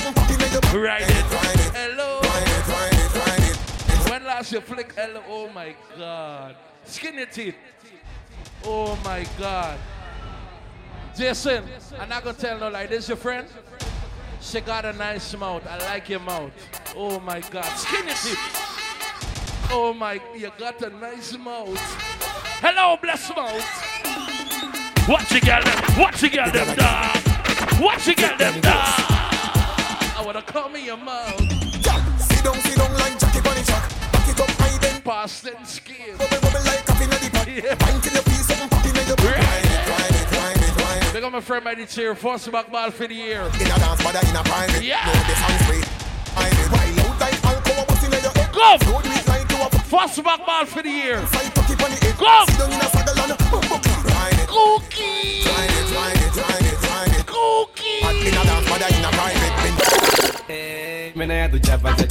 Ride 0.73 1.01
it. 1.01 1.25
Hello. 1.73 2.21
When 4.09 4.23
last 4.25 4.51
you 4.51 4.61
flick? 4.61 4.93
Hello. 4.93 5.23
Oh 5.27 5.49
my 5.49 5.73
God. 5.97 6.55
Skin 6.85 7.13
Skinny 7.13 7.25
teeth. 7.25 7.55
Oh 8.63 8.95
my 9.03 9.25
God. 9.39 9.79
Jason, 11.17 11.63
I'm 11.99 12.09
not 12.09 12.23
gonna 12.23 12.37
tell 12.37 12.59
no 12.59 12.69
lie. 12.69 12.85
This 12.85 13.07
your 13.07 13.17
friend? 13.17 13.47
She 14.39 14.61
got 14.61 14.85
a 14.85 14.93
nice 14.93 15.35
mouth. 15.35 15.65
I 15.67 15.77
like 15.85 16.09
your 16.09 16.19
mouth. 16.19 16.51
Oh 16.95 17.19
my 17.19 17.39
God. 17.39 17.65
Skin 17.75 18.07
Skinny 18.15 18.35
teeth. 18.35 19.69
Oh 19.71 19.93
my, 19.97 20.21
you 20.35 20.51
got 20.59 20.79
a 20.83 20.89
nice 20.91 21.35
mouth. 21.37 21.79
Hello, 22.61 22.97
bless 23.01 23.35
mouth. 23.35 24.32
Watch 25.07 25.33
you 25.33 25.41
get 25.41 25.65
them, 25.65 25.99
watch 25.99 26.23
you 26.23 26.29
get 26.29 26.53
them, 26.53 26.75
ah. 26.79 27.11
dog. 27.13 27.81
Watch 27.81 28.07
you 28.07 28.15
get 28.15 28.39
them, 28.39 28.53
ah. 28.63 30.13
dog. 30.15 30.17
I 30.17 30.25
wanna 30.25 30.41
come 30.41 30.77
in 30.77 30.85
your 30.85 30.95
mouth. 30.95 31.39
Sit 32.21 32.41
down, 32.41 32.55
sit 32.61 32.77
down 32.77 32.93
like 32.93 33.19
Jackie 33.19 33.41
Bunny 33.41 33.63
Chuck. 33.63 33.83
Back 34.13 34.29
it 34.29 34.39
up 34.39 34.49
high 34.51 34.77
then. 34.77 35.01
Past 35.01 35.45
and 35.45 35.67
skin. 35.67 36.15
Bubble, 36.17 36.39
bubble 36.39 36.63
like 36.63 36.85
coffee 36.85 37.03
in 37.03 37.09
the 37.09 37.29
pot. 37.35 37.47
Wine 37.83 37.99
till 37.99 38.13
you 38.13 38.21
feel 38.21 38.43
something 38.47 38.69
popping 38.69 38.95
in 38.95 39.07
ride 39.11 39.67
it. 40.15 41.13
Big 41.13 41.23
up 41.23 41.33
my 41.33 41.41
friend 41.41 41.65
by 41.65 41.75
the 41.75 41.85
chair, 41.85 42.15
first 42.15 42.49
back 42.49 42.71
ball 42.71 42.89
for 42.89 43.05
the 43.05 43.13
year. 43.13 43.41
In 43.59 43.67
a 43.67 43.75
dance, 43.75 44.01
mother 44.05 44.19
in 44.23 44.35
a 44.37 44.43
private. 44.43 44.83
Yeah. 44.83 45.03
No, 45.05 45.11
the 45.27 45.35
song's 45.35 45.63
free. 45.67 45.83
It, 45.83 46.71
wild 46.71 46.99
out 46.99 47.19
like 47.19 47.62
Come! 48.53 48.79
First 49.89 50.23
back 50.23 50.45
ball 50.45 50.65
for 50.65 50.83
the 50.83 50.89
year. 50.89 51.19
Come! 52.17 52.47
Cookie! 54.47 55.43
Cookie! 57.25 58.03
When 61.15 61.31
I 61.31 61.33
had 61.35 61.51
to 61.51 61.59
jab 61.59 61.85
at 61.85 62.03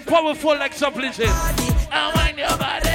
body? 0.00 0.04
To 0.04 0.10
powerful 0.10 0.58
like 0.58 0.72
something. 0.72 1.04
I 1.04 2.12
want 2.14 2.38
your 2.38 2.56
body. 2.58 2.88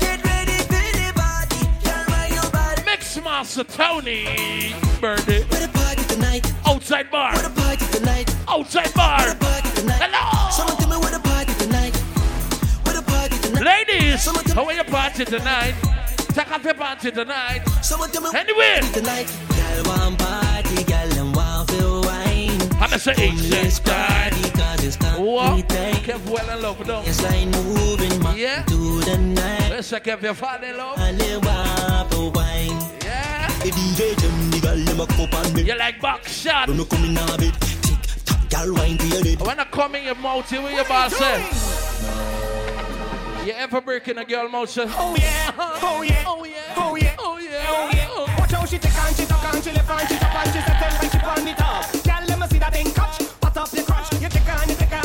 Get 0.00 0.24
ready 0.24 0.58
for 0.66 0.82
the 0.98 1.12
party. 1.14 1.64
Girl, 1.84 2.04
why 2.08 2.30
your 2.32 2.50
body? 2.50 2.82
Mix 2.84 3.16
Master 3.22 3.64
Tony. 3.64 4.74
Birdie. 5.00 5.44
Where 5.44 5.60
the 5.60 5.70
party 5.72 6.02
tonight? 6.14 6.52
Outside 6.66 7.10
bar. 7.10 7.34
Where 7.34 7.42
the 7.42 7.50
party 7.60 7.84
tonight? 7.98 8.34
Outside 8.48 8.92
bar. 8.94 9.18
Where 9.18 9.34
the 9.34 9.44
party 9.44 9.70
tonight? 9.80 10.00
Hello. 10.02 10.50
Someone 10.50 10.76
tell 10.76 10.88
me 10.88 10.96
where 10.96 11.12
the 11.12 11.20
party 11.20 11.54
tonight? 11.54 11.96
Where 12.84 12.94
the 12.94 13.02
party 13.02 13.38
tonight? 13.38 13.64
Ladies, 13.88 14.52
how 14.52 14.64
are 14.64 14.72
you 14.72 14.84
party 14.84 15.24
tonight? 15.24 15.74
Take 16.34 16.50
off 16.52 16.64
your 16.64 16.74
party 16.74 17.10
tonight. 17.10 17.62
Someone 17.82 18.10
tell 18.10 18.22
me 18.22 18.30
Anyway. 18.34 18.80
tonight. 18.92 19.28
Girl, 19.50 20.16
party, 20.16 20.84
girl, 20.84 21.08
them 21.08 21.32
want 21.32 21.70
feel 21.70 22.00
wine. 22.02 22.60
I'm 22.80 22.90
gonna 22.90 22.98
say 22.98 23.14
Let's 24.80 24.96
party, 24.96 25.16
cause 25.16 25.18
it's 25.18 25.18
What? 25.18 25.46
company 25.46 25.62
time. 25.62 25.94
Kev 26.04 26.30
well 26.30 26.50
and 26.50 26.62
love, 26.62 26.86
don't 26.86 27.06
Yes, 27.06 27.24
I 27.24 27.44
moving 27.46 28.22
my 28.22 28.34
Yeah. 28.36 28.62
to 28.62 29.00
the 29.00 29.18
night. 29.18 29.70
Let's 29.70 29.90
check 29.90 30.06
if 30.06 30.22
you 30.22 30.34
fall 30.34 30.62
in 30.62 30.76
love. 30.76 30.98
I 30.98 31.12
live 31.12 31.46
up 31.46 32.12
a 32.14 32.28
wine. 32.30 32.78
Yeah. 33.04 33.48
The 33.62 33.70
DJ 33.70 34.14
them 34.20 34.50
the 34.50 34.60
girl 34.60 34.76
them 34.84 35.00
a 35.00 35.06
cup 35.06 35.34
and 35.34 35.54
me. 35.54 35.62
You 35.62 35.76
like 35.76 36.00
box 36.00 36.32
shot. 36.32 36.68
When 36.68 36.78
me 36.78 36.84
come 36.84 37.04
in 37.04 37.16
a 37.18 37.36
bit, 37.38 37.54
tick 37.60 37.98
tock, 38.24 38.48
girl 38.50 38.74
wine 38.74 38.98
to 38.98 39.06
your 39.08 39.22
lid. 39.22 39.40
When 39.40 39.58
I 39.60 39.64
come 39.64 39.94
in 39.96 40.04
your 40.04 40.14
mouth, 40.14 40.50
you 40.52 40.62
with 40.62 40.72
your 40.74 40.84
boss 40.84 41.12
eh? 41.20 41.42
say. 41.42 41.44
You 43.46 43.52
ever 43.54 43.80
breaking 43.80 44.18
a 44.18 44.24
girl 44.24 44.48
mouth 44.48 44.70
say? 44.70 44.84
Oh 44.86 45.16
yeah, 45.18 45.52
oh 45.58 46.02
yeah, 46.02 46.24
oh 46.26 46.44
yeah, 46.44 46.74
oh 46.76 46.96
yeah, 46.96 47.16
oh 47.18 47.38
yeah, 47.38 47.66
oh 47.68 47.90
yeah. 47.92 48.38
Watch 48.38 48.52
how 48.52 48.64
she 48.64 48.78
take 48.78 48.94
and 48.94 49.16
she 49.16 49.24
tuck 49.26 49.42
and 49.54 49.64
she 49.64 49.72
left 49.72 49.90
and 49.90 50.08
she 50.08 50.16
tap 50.18 50.34
and 50.46 50.54
she 50.54 50.60
settle 50.60 50.98
when 51.00 51.10
she 51.10 51.18
on 51.26 51.44
the 51.44 51.52
top. 51.54 51.87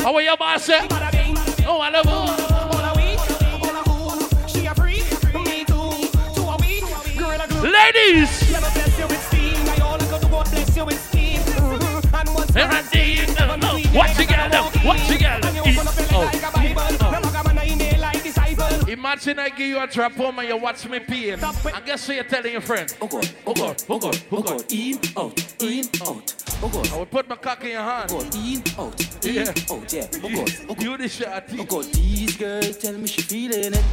How 0.04 0.14
are 0.14 0.20
your 0.20 0.36
boss 0.36 0.66
bing. 0.66 0.86
Oh, 1.66 1.80
I 1.80 1.88
love 1.88 2.04
you. 2.04 2.12
Ladies. 7.64 8.30
Me 8.42 8.58
bless 8.60 8.98
you 8.98 9.06
with 9.06 9.22
steam. 9.28 9.56
I 9.66 9.80
all 9.82 9.96
go 9.96 10.18
to 10.18 10.26
God 10.26 10.50
bless 10.50 10.76
you 10.76 10.84
with 10.84 11.00
steam. 11.08 11.40
And 12.20 12.28
once 12.34 12.54
I 12.54 12.82
did, 12.92 13.30
what 13.94 14.10
you? 14.18 14.26
What 14.84 14.98
you? 15.08 15.16
Oh. 16.12 16.63
Imagine 19.14 19.38
I 19.38 19.48
give 19.48 19.68
you 19.68 19.80
a 19.80 19.86
trap 19.86 20.10
home 20.14 20.40
and 20.40 20.48
you 20.48 20.56
watch 20.56 20.88
me 20.88 20.98
peeing. 20.98 21.40
And 21.72 21.86
guess 21.86 22.08
what 22.08 22.14
you're 22.16 22.24
telling 22.24 22.50
your 22.50 22.60
friend? 22.60 22.92
Oh 23.00 23.06
God, 23.06 23.30
oh 23.46 23.54
God, 23.54 23.82
oh 23.88 23.98
God, 24.00 24.22
oh 24.32 24.42
God, 24.42 24.72
in, 24.72 24.98
out, 25.16 25.62
in, 25.62 25.84
out. 26.02 26.34
Oh 26.60 26.68
God. 26.68 26.92
I 26.92 26.96
will 26.96 27.06
put 27.06 27.28
my 27.28 27.36
cock 27.36 27.62
in 27.62 27.70
your 27.70 27.82
hand. 27.82 28.10
Oh 28.10 28.20
God, 28.24 28.34
in, 28.34 28.62
out, 28.76 29.24
in, 29.24 29.34
Yeah. 29.34 29.54
out, 29.70 29.92
yeah. 29.92 30.08
Oh 30.14 30.28
God, 30.28 30.50
oh 30.68 30.74
God. 30.74 30.82
You 30.82 30.96
the 30.96 31.08
shot. 31.08 31.44
Oh 31.52 31.62
God, 31.62 31.84
these 31.92 32.36
girls 32.36 32.76
tell 32.76 32.94
me 32.94 33.06
she 33.06 33.22
feeling 33.22 33.74
it. 33.74 33.84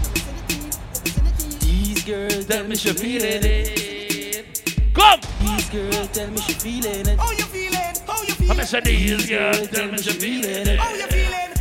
These 1.62 2.04
girls 2.04 2.46
tell 2.48 2.64
me 2.64 2.76
she 2.76 2.92
feeling 2.92 3.44
it. 3.44 4.92
Come! 4.96 5.20
These 5.42 5.70
girls 5.70 6.08
tell 6.08 6.32
me 6.32 6.38
she 6.40 6.54
feeling 6.54 7.08
it. 7.08 7.20
How 7.20 7.30
you 7.32 7.44
feeling? 7.46 7.78
How 8.08 8.24
you 8.24 8.34
feeling? 8.34 8.60
I'm 8.60 8.66
say 8.66 8.80
these 8.80 9.30
girls 9.30 9.68
tell 9.68 9.88
me 9.88 9.98
she 10.00 10.14
feeling 10.14 10.68
it. 10.68 10.80
How 10.80 10.96
you 10.96 11.06
feeling? 11.06 11.30
How 11.30 11.38
you 11.38 11.48
feeling? 11.48 11.61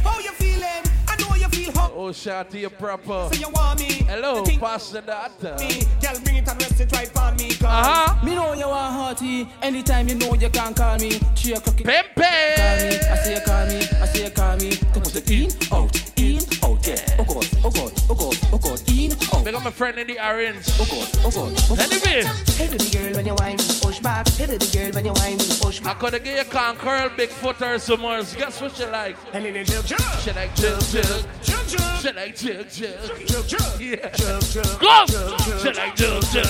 I 1.80 1.88
know 1.88 1.92
you 1.92 1.92
feel 1.92 1.92
hot. 1.92 1.92
Oh, 1.94 2.12
shout 2.12 2.50
to 2.50 2.58
you 2.58 2.70
proper. 2.70 3.28
So 3.32 3.40
you 3.40 3.48
want 3.50 3.80
me? 3.80 3.86
Hello, 4.06 4.44
Pastor 4.44 5.00
Doctor. 5.00 5.56
Me, 5.58 5.82
girl, 6.00 6.20
bring 6.24 6.36
it 6.36 6.48
and 6.48 6.62
rest 6.62 6.80
it 6.80 6.92
right 6.92 7.08
for 7.08 7.32
me. 7.32 7.50
Uh-huh. 7.62 8.24
Me 8.24 8.34
know 8.34 8.52
you 8.54 8.64
are 8.66 8.92
hearty. 8.92 9.48
Anytime 9.62 10.08
you 10.08 10.14
know 10.16 10.34
you 10.34 10.50
can 10.50 10.74
call 10.74 10.98
me. 10.98 11.10
Three 11.36 11.54
o'clock. 11.54 11.76
Pepe. 11.76 12.22
Call 12.56 12.76
me. 12.76 12.98
I 12.98 13.16
say 13.16 13.34
you 13.34 13.40
call 13.40 13.66
me. 13.66 13.76
I 13.76 14.06
say 14.06 14.24
you 14.24 14.30
call 14.30 14.56
me. 14.56 14.76
Come 14.92 15.02
in, 15.02 15.16
out, 15.16 15.30
in, 15.30 15.50
out, 15.72 16.09
yeah. 16.90 17.16
Oh 17.18 17.24
God, 17.24 17.48
oh 17.64 17.70
God, 17.70 17.92
oh 18.10 18.14
God, 18.14 18.36
oh 18.52 18.58
God, 18.58 18.80
in, 18.90 19.12
out. 19.12 19.44
Big 19.44 19.54
up 19.54 19.64
my 19.64 19.70
friend 19.70 19.98
in 19.98 20.06
the 20.06 20.18
orange. 20.18 20.66
Oh 20.78 20.86
God, 20.90 21.08
oh 21.24 21.30
God. 21.30 21.78
Anyway. 21.78 22.22
Hey 22.58 22.68
baby 22.68 22.90
girl, 22.90 23.14
when 23.14 23.26
you 23.26 23.34
whine, 23.34 23.58
push 23.80 23.98
back. 24.00 24.28
Hey 24.28 24.46
baby 24.46 24.66
girl, 24.72 24.90
when 24.92 25.04
you 25.04 25.12
whine, 25.12 25.38
push 25.38 25.80
back. 25.80 25.96
I 25.96 26.00
could 26.00 26.14
have 26.14 26.24
give 26.24 26.38
you 26.38 26.44
can 26.44 26.76
curl 26.76 27.08
big 27.16 27.30
foot 27.30 27.62
or 27.62 27.78
some 27.78 28.00
more. 28.00 28.22
Guess 28.22 28.60
what 28.60 28.76
she 28.76 28.86
like? 28.86 29.16
And 29.32 29.44
then 29.44 29.64
jug 29.64 29.84
jug. 29.86 30.00
She 30.20 30.32
like 30.32 30.54
jug 30.54 30.80
jug. 30.80 31.24
Jug 31.42 31.66
jug. 31.68 32.00
She 32.00 32.12
like 32.12 32.36
jug 32.36 32.68
jug. 32.68 33.26
Jug 33.26 33.46
jug. 33.46 33.80
Yeah. 33.80 34.08
Jug 34.10 34.42
jug. 34.42 34.80
Go! 34.80 35.06
She 35.62 35.72
like 35.72 35.96
jug 35.96 36.22
jug. 36.32 36.46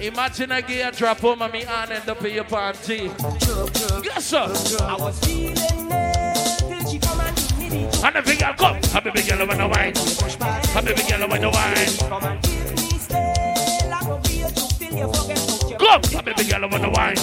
Imagine 0.00 0.52
I 0.52 0.60
get 0.60 0.94
a 0.94 0.96
drop 0.96 1.20
home 1.20 1.42
and 1.42 1.52
me 1.52 1.62
hand 1.62 1.92
end 1.92 2.08
up 2.08 2.24
in 2.24 2.34
your. 2.34 2.44
Jug 2.44 3.70
Yes, 4.04 4.26
sir. 4.26 4.52
I 4.82 4.96
was 4.98 5.18
feeling 5.20 5.92
it 5.92 6.11
and 7.72 8.16
the 8.16 8.22
big 8.22 8.38
come. 8.56 8.76
Happy 8.92 9.10
big 9.10 9.26
girl 9.26 9.46
when 9.46 9.58
the 9.58 9.68
wine. 9.68 9.94
Happy 10.74 10.94
big 10.94 11.08
girl 11.08 11.28
when 11.28 11.40
the 11.40 11.50
wine. 11.50 11.98
Come 12.08 12.24
a. 15.78 16.06
Happy 16.12 16.32
big 16.36 16.50
girl 16.50 16.68
when 16.68 16.82
the 16.82 16.90
wine. 16.90 17.16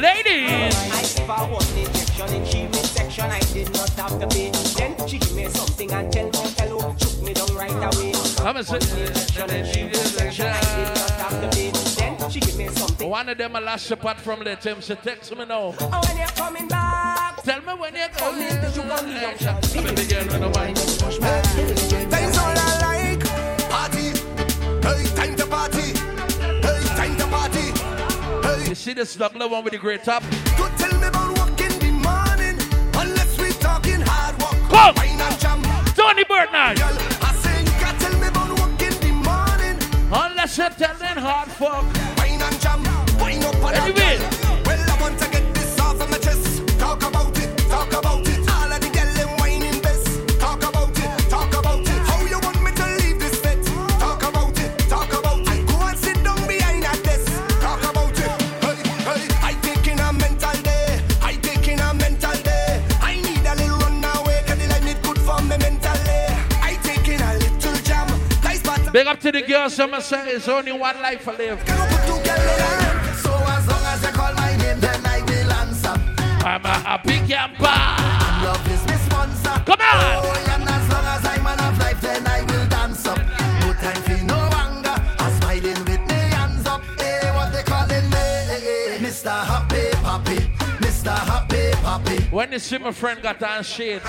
Ladies. 0.00 0.74
I 0.90 1.02
gave 1.02 1.30
did 3.52 3.72
not 3.72 3.90
have 3.90 4.18
to. 4.20 4.26
Then 4.76 5.08
she 5.08 5.18
give 5.18 5.34
me 5.34 5.48
something 5.48 5.92
and 5.92 6.12
tell 6.12 6.26
me 6.26 6.54
hello. 6.58 6.96
Shook 6.98 7.22
me 7.22 7.34
down 7.34 7.54
right 7.54 7.94
away. 7.94 8.12
Come 8.36 8.56
and 8.56 8.66
sit. 8.66 8.90
Injection 8.90 9.50
in 9.50 9.66
she 9.66 9.84
midsection. 9.84 10.46
I 10.46 10.60
did 10.60 10.94
not 10.94 11.10
have 11.10 11.40
to 11.42 11.56
pay. 11.56 11.87
She 12.30 12.40
give 12.40 12.58
me 12.58 12.68
something. 12.68 13.08
One 13.08 13.28
of 13.30 13.38
them 13.38 13.56
a 13.56 13.60
last 13.60 13.90
apart 13.90 14.20
from 14.20 14.44
the 14.44 14.54
team. 14.56 14.80
She 14.82 14.94
text 14.96 15.34
me 15.34 15.46
now. 15.46 15.74
Oh, 15.80 16.00
when 16.06 16.18
you're 16.18 16.26
coming 16.28 16.68
back. 16.68 17.42
Tell 17.42 17.62
me 17.62 17.72
when 17.72 17.94
you're 17.94 18.08
coming. 18.08 18.48
Coming 18.48 18.60
to 18.60 19.68
sugar 19.68 19.82
me 19.82 19.94
big 19.94 20.10
girl 20.10 20.26
when 20.26 20.40
the 20.42 20.50
wine. 20.50 20.74
Time's 20.74 22.38
all 22.38 22.52
I 22.54 22.68
like. 22.84 23.24
Party. 23.70 24.12
Hey, 24.86 25.04
time 25.16 25.36
to 25.36 25.46
party. 25.46 25.96
Hey, 26.60 26.82
time 26.96 27.16
to 27.16 27.26
party. 27.28 27.72
Hey, 28.46 28.68
You 28.68 28.74
see 28.74 28.92
this 28.92 29.16
snuggler 29.16 29.48
one 29.50 29.64
with 29.64 29.72
the 29.72 29.78
great 29.78 30.04
top? 30.04 30.22
don't 30.58 30.76
tell 30.76 31.00
me 31.00 31.06
about 31.06 31.38
work 31.38 31.60
in 31.62 31.78
the 31.78 31.90
morning. 31.92 32.58
Unless 32.94 33.38
we 33.40 33.52
talking 33.52 34.02
hard 34.04 34.36
work. 34.42 34.70
Come. 34.70 34.94
Wine 34.96 35.18
and 35.18 35.40
jam. 35.40 35.62
Tony 35.94 36.24
Burton. 36.24 36.76
Girl, 36.76 36.98
I 37.22 37.62
you 37.64 37.72
can't 37.80 37.98
tell 37.98 38.20
me 38.20 38.28
about 38.28 38.50
work 38.58 38.68
Big 68.98 69.06
up 69.06 69.20
to 69.20 69.30
the 69.30 69.42
girls. 69.42 69.74
Some 69.74 69.94
say 70.00 70.30
it's 70.30 70.48
only 70.48 70.72
one 70.72 71.00
life 71.00 71.22
to 71.22 71.30
live. 71.30 71.97
I'm 76.48 76.64
a 76.64 76.68
happy 76.68 77.18
camper. 77.28 77.64
Love 78.42 78.72
is 78.72 78.82
my 78.86 78.96
sponsor. 78.96 79.62
Come 79.66 79.82
on. 79.84 80.24
Oh, 80.24 80.44
and 80.48 80.62
as 80.66 80.88
long 80.88 81.04
as 81.04 81.26
I'm 81.26 81.44
life, 81.78 82.00
then 82.00 82.26
I 82.26 82.40
will 82.40 82.66
dance 82.68 83.06
up. 83.06 83.18
No 83.60 83.74
time 83.74 84.00
for 84.00 84.24
no 84.24 84.38
anger. 84.56 84.96
I'm 85.18 85.32
smiling 85.40 85.84
with 85.84 86.00
me 86.08 86.20
hands 86.32 86.66
up. 86.66 86.82
Hey, 86.98 87.30
what 87.36 87.52
they 87.52 87.62
calling 87.64 88.08
me? 88.08 88.24
Mr. 89.04 89.28
Happy 89.28 89.90
Papi. 90.00 90.38
Mr. 90.80 91.14
Happy 91.14 91.70
Papi. 91.84 92.32
When 92.32 92.50
you 92.52 92.58
see 92.60 92.78
my 92.78 92.92
friend 92.92 93.20
got 93.20 93.42
on 93.42 93.62
shades. 93.62 94.06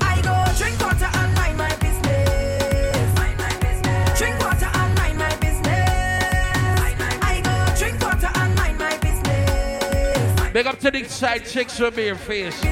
I 0.00 0.20
go 0.20 0.34
drink 0.58 0.80
water 0.80 1.10
and 1.14 1.34
mind 1.36 1.58
my 1.58 1.76
business. 1.76 3.16
Mind 3.16 3.38
my 3.38 3.56
business. 3.60 4.18
Drink 4.18 4.36
water 4.40 4.51
Big 10.52 10.66
up 10.66 10.78
to 10.80 10.90
the 10.90 11.04
side 11.04 11.46
chicks 11.46 11.78
with 11.78 11.96
me 11.96 12.06
your 12.06 12.14
face. 12.14 12.62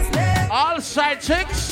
All 0.50 0.82
side 0.82 1.22
chicks. 1.22 1.69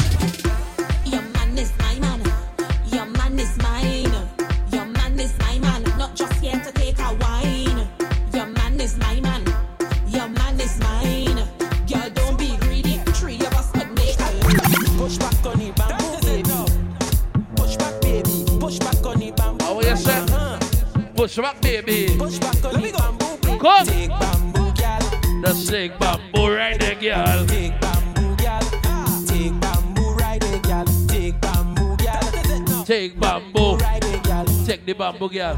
Bamboo, 35.13 35.29
girl. 35.29 35.57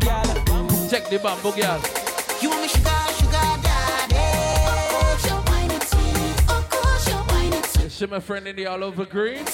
Take 0.88 1.08
the 1.08 1.18
bamboo, 1.18 1.52
girl. 1.52 1.80
You 2.40 2.50
me 2.60 2.68
sugar, 2.68 2.90
sugar 3.18 3.50
daddy. 3.62 4.14
Your 5.28 5.42
wine 5.46 5.70
is 5.70 5.88
sweet. 5.88 6.50
Of 6.50 6.70
course, 6.70 7.08
your 7.08 7.24
wine 7.28 7.52
is 7.52 7.66
sweet. 7.66 7.90
See 7.90 8.06
my 8.06 8.20
friend 8.20 8.46
in 8.46 8.56
the 8.56 8.66
all 8.66 8.84
over 8.84 9.04
green? 9.04 9.44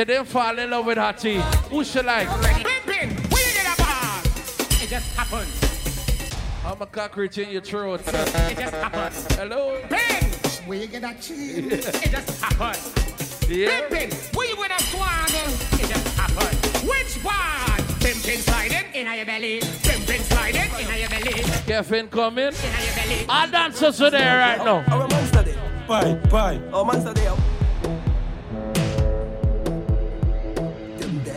Me. 0.00 0.12
She 0.12 0.16
didn't 0.16 0.26
fall 0.26 0.58
in 0.58 0.70
love 0.70 0.86
with 0.86 0.98
Hattie. 0.98 1.40
Who 1.70 1.84
she 1.84 2.00
like? 2.02 2.28
Pimpin', 2.28 3.32
where 3.32 3.46
you 3.46 3.52
get 3.52 3.78
a 3.78 3.82
bar? 3.82 4.22
It 4.82 4.88
just 4.88 5.16
happened. 5.16 5.50
I'm 6.64 6.80
a 6.80 6.86
cockroach 6.86 7.38
in 7.38 7.50
your 7.50 7.62
throat. 7.62 8.00
It 8.06 8.12
just 8.12 8.34
happened. 8.74 9.14
Hello? 9.38 9.80
Ben, 9.88 10.24
where 10.66 10.78
you 10.78 10.86
get 10.86 11.02
that 11.02 11.20
cheese? 11.20 11.72
It 11.72 12.10
just 12.10 12.42
happened. 12.42 12.80
Yeah. 13.48 13.88
Pimpin', 13.88 14.36
where 14.36 14.48
you 14.48 14.56
with 14.56 14.70
a 14.70 14.82
squad? 14.82 15.30
It 15.80 15.88
just 15.88 16.16
happened. 16.16 16.88
Which 16.88 17.24
one? 17.24 17.86
Pimpin' 18.00 18.38
sliding 18.38 18.94
in 18.94 19.14
your 19.16 19.26
belly. 19.26 19.60
Pimpin' 19.60 20.20
sliding 20.20 20.70
in 20.80 21.00
your 21.00 21.10
belly. 21.10 21.42
Kevin 21.66 22.08
coming. 22.08 22.46
In 22.46 22.52
your 22.52 22.94
belly. 22.94 23.26
All 23.28 23.48
dancers 23.48 24.00
are 24.00 24.10
there 24.10 24.38
right 24.38 24.58
now. 24.58 24.84
Our 24.90 25.08
monster 25.08 25.42
day. 25.42 25.56
Bye, 25.86 26.14
bye. 26.30 26.60
Our 26.72 26.84
monster 26.84 27.12
day. 27.12 27.26
Oh. 27.28 27.49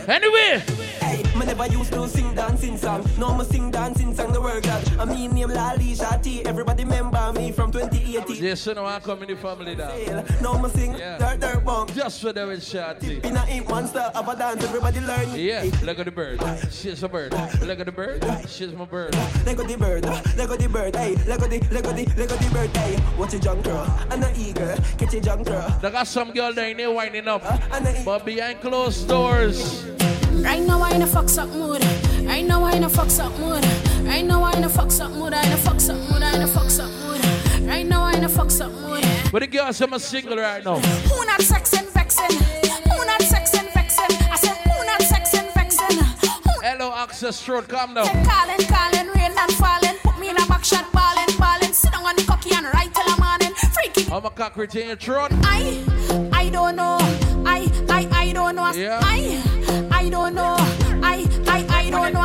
Anyway. 0.06 0.73
Me 1.44 1.52
never 1.52 1.66
used 1.70 1.92
to 1.92 2.08
sing 2.08 2.34
dancing 2.34 2.78
song. 2.78 3.04
No, 3.18 3.36
me 3.36 3.44
sing 3.44 3.70
dancing 3.70 4.14
song 4.14 4.32
the 4.32 4.40
world 4.40 4.62
glad. 4.62 4.82
I 4.98 5.04
mean 5.04 5.32
name 5.32 5.50
Lali 5.50 5.92
Shati. 5.92 6.42
Everybody 6.46 6.84
remember 6.84 7.34
me 7.34 7.52
from 7.52 7.70
2018. 7.70 8.36
Jason, 8.36 8.78
I 8.78 8.98
come 9.00 9.22
in 9.24 9.28
the 9.28 9.36
family 9.36 9.74
now. 9.74 9.92
Now 10.40 10.56
me 10.56 10.70
sing 10.70 10.94
Yeah. 10.96 11.18
dirt 11.18 11.40
dirt 11.40 11.62
bunk. 11.62 11.94
Just 11.94 12.22
for 12.22 12.32
them 12.32 12.48
with 12.48 12.60
Shotty. 12.60 13.22
In 13.22 13.36
a 13.36 13.44
ink 13.50 13.68
monster 13.68 14.10
of 14.14 14.26
a 14.26 14.34
dance, 14.34 14.64
everybody 14.64 15.00
learn. 15.00 15.34
Yeah, 15.34 15.64
look 15.82 15.98
at 15.98 16.06
the 16.06 16.12
bird. 16.12 16.40
She's 16.70 17.02
a 17.02 17.10
bird. 17.10 17.34
Look 17.60 17.78
at 17.78 17.84
the 17.84 17.92
bird. 17.92 18.24
She's 18.48 18.72
my 18.72 18.86
bird. 18.86 19.14
Let 19.44 19.58
go 19.58 19.64
the 19.64 19.76
bird, 19.76 20.04
let 20.38 20.48
go 20.48 20.56
the 20.56 20.66
bird, 20.66 20.96
hey, 20.96 21.14
let 21.26 21.40
go 21.40 21.46
the, 21.46 21.60
let 21.70 21.84
go 21.84 21.92
the, 21.92 22.06
let 22.16 22.28
go 22.30 22.36
the 22.36 22.50
bird, 22.54 22.74
hey. 22.74 22.98
Watch 23.18 23.34
a 23.34 23.38
junk 23.38 23.64
girl, 23.64 23.84
and 24.10 24.24
a 24.24 24.32
eager, 24.34 24.78
catch 24.96 25.12
a 25.12 25.20
junk 25.20 25.46
girl. 25.46 25.68
They 25.82 25.90
got 25.90 26.06
some 26.06 26.32
girl 26.32 26.54
there 26.54 26.70
in 26.70 26.78
there 26.78 26.90
winding 26.90 27.28
up. 27.28 27.42
Uh, 27.44 28.02
but 28.02 28.24
behind 28.24 28.62
closed 28.62 29.06
doors. 29.08 29.84
Right 30.44 30.62
now 30.62 30.82
I 30.82 30.90
in 30.90 31.02
a 31.02 31.06
fuck 31.06 31.30
up 31.38 31.48
mood. 31.50 31.82
Right 32.26 32.44
now 32.44 32.62
I 32.64 32.72
in 32.74 32.84
a 32.84 32.88
fuck 32.88 33.08
up 33.18 33.32
mood. 33.38 33.64
Right 34.04 34.24
now 34.24 34.42
I 34.42 34.52
in 34.52 34.64
a 34.64 34.68
fuck 34.68 34.92
up 35.00 35.10
mood. 35.12 35.32
I 35.32 35.42
in 35.46 35.52
a 35.52 35.56
fuck 35.56 35.76
up 35.76 35.96
mood. 36.10 36.22
I 36.22 36.36
in 36.36 36.42
a 36.42 36.46
fuck 36.46 36.70
up 36.78 36.90
mood. 37.00 37.66
Right 37.66 37.86
now 37.86 38.02
I 38.02 38.12
in 38.12 38.24
a 38.24 38.28
fuck 38.28 38.52
up 38.60 38.70
mood. 38.72 39.04
But 39.32 39.40
the 39.40 39.46
girls 39.46 39.80
I'm 39.80 39.94
a 39.94 39.98
single 39.98 40.36
right 40.36 40.62
now. 40.62 40.78
Who 40.78 41.24
not 41.24 41.40
sex 41.40 41.72
and 41.72 41.88
vexing? 41.88 42.36
Who 42.36 43.06
not 43.06 43.22
sex 43.22 43.54
and 43.54 43.68
vexing? 43.72 44.16
I 44.30 44.36
said 44.36 44.56
who 44.68 44.84
not 44.84 45.02
sex 45.02 45.34
and 45.34 45.50
vexing? 45.54 45.98
Hello, 46.62 46.92
Access 46.94 47.48
Road, 47.48 47.66
come 47.66 47.94
now. 47.94 48.04
Calling, 48.04 48.66
calling, 48.68 49.08
rain 49.16 49.32
and 49.36 49.52
falling. 49.54 49.96
Put 50.02 50.18
me 50.18 50.28
in 50.28 50.36
a 50.36 50.46
back 50.46 50.64
shot, 50.64 50.92
I'm 54.24 54.30
Mama 54.30 54.36
cockroach 54.36 54.74
in 54.74 54.86
your 54.86 54.96
throat. 54.96 55.28
I, 55.42 55.84
I 56.32 56.48
don't 56.48 56.76
know. 56.76 56.96
I, 57.44 57.70
I, 57.90 58.08
I 58.10 58.32
don't 58.32 58.56
know. 58.56 58.70
Yeah. 58.72 58.98
I, 59.02 59.88
I 59.90 60.08
don't 60.08 60.34
know. 60.34 60.56
I, 61.02 61.28
I, 61.46 61.66
I 61.68 61.90
don't 61.90 62.14
know. 62.14 62.24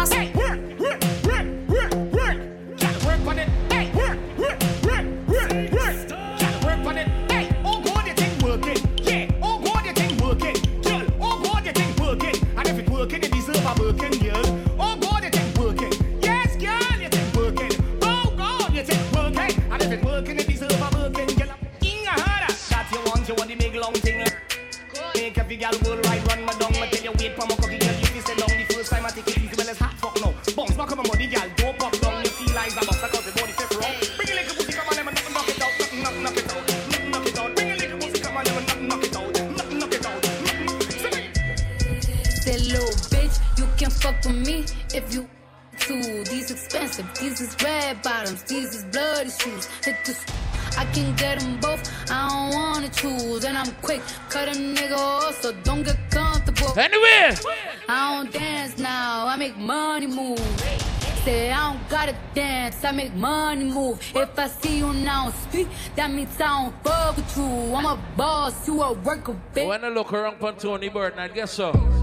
Expensive, 46.89 47.19
these 47.19 47.41
is 47.41 47.55
red 47.63 48.01
bottoms, 48.01 48.41
these 48.43 48.73
is 48.73 48.83
bloody 48.85 49.29
shoes. 49.29 49.67
Hit 49.85 50.03
the 50.05 50.17
I 50.75 50.85
can 50.85 51.15
get 51.15 51.39
them 51.39 51.59
both, 51.59 51.87
I 52.09 52.27
don't 52.29 52.53
wanna 52.59 52.89
choose. 52.89 53.45
And 53.45 53.55
I'm 53.55 53.71
quick, 53.81 54.01
cut 54.29 54.47
a 54.47 54.51
nigga 54.51 54.97
off, 54.97 55.39
so 55.39 55.51
don't 55.63 55.83
get 55.83 55.97
comfortable. 56.09 56.79
Anyway, 56.79 57.35
I 57.87 58.15
don't 58.15 58.33
dance 58.33 58.79
now, 58.79 59.27
I 59.27 59.35
make 59.35 59.55
money 59.57 60.07
move. 60.07 60.39
Say 61.23 61.51
I 61.51 61.73
don't 61.73 61.89
gotta 61.89 62.15
dance, 62.33 62.83
I 62.83 62.91
make 62.91 63.13
money 63.13 63.65
move. 63.65 63.99
If 64.15 64.39
I 64.39 64.47
see 64.47 64.77
you 64.79 64.91
now 64.91 65.31
speak, 65.31 65.67
that 65.95 66.09
means 66.09 66.41
I 66.41 66.63
don't 66.63 66.83
fuck 66.83 67.17
with 67.17 67.37
you. 67.37 67.75
I'm 67.75 67.85
a 67.85 67.99
boss, 68.17 68.67
you 68.67 68.81
a 68.81 68.93
worker, 68.93 69.35
bitch. 69.53 69.67
when 69.67 69.85
I 69.85 69.89
look 69.89 70.11
around 70.11 70.39
for 70.39 70.53
Tony 70.53 70.89
Burton, 70.89 71.19
I 71.19 71.27
guess 71.27 71.51
so. 71.51 71.98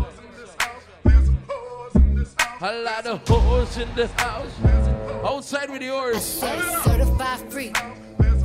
A 2.63 2.73
lot 2.73 3.07
of 3.07 3.29
hoes 3.29 3.77
in 3.77 3.95
the 3.95 4.07
house. 4.17 4.51
Outside 5.23 5.69
with 5.69 5.83
yours. 5.83 6.25
Certified 6.25 7.53
free, 7.53 7.71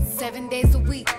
seven 0.03 0.49
days 0.49 0.75
a 0.75 0.79
week. 0.79 1.09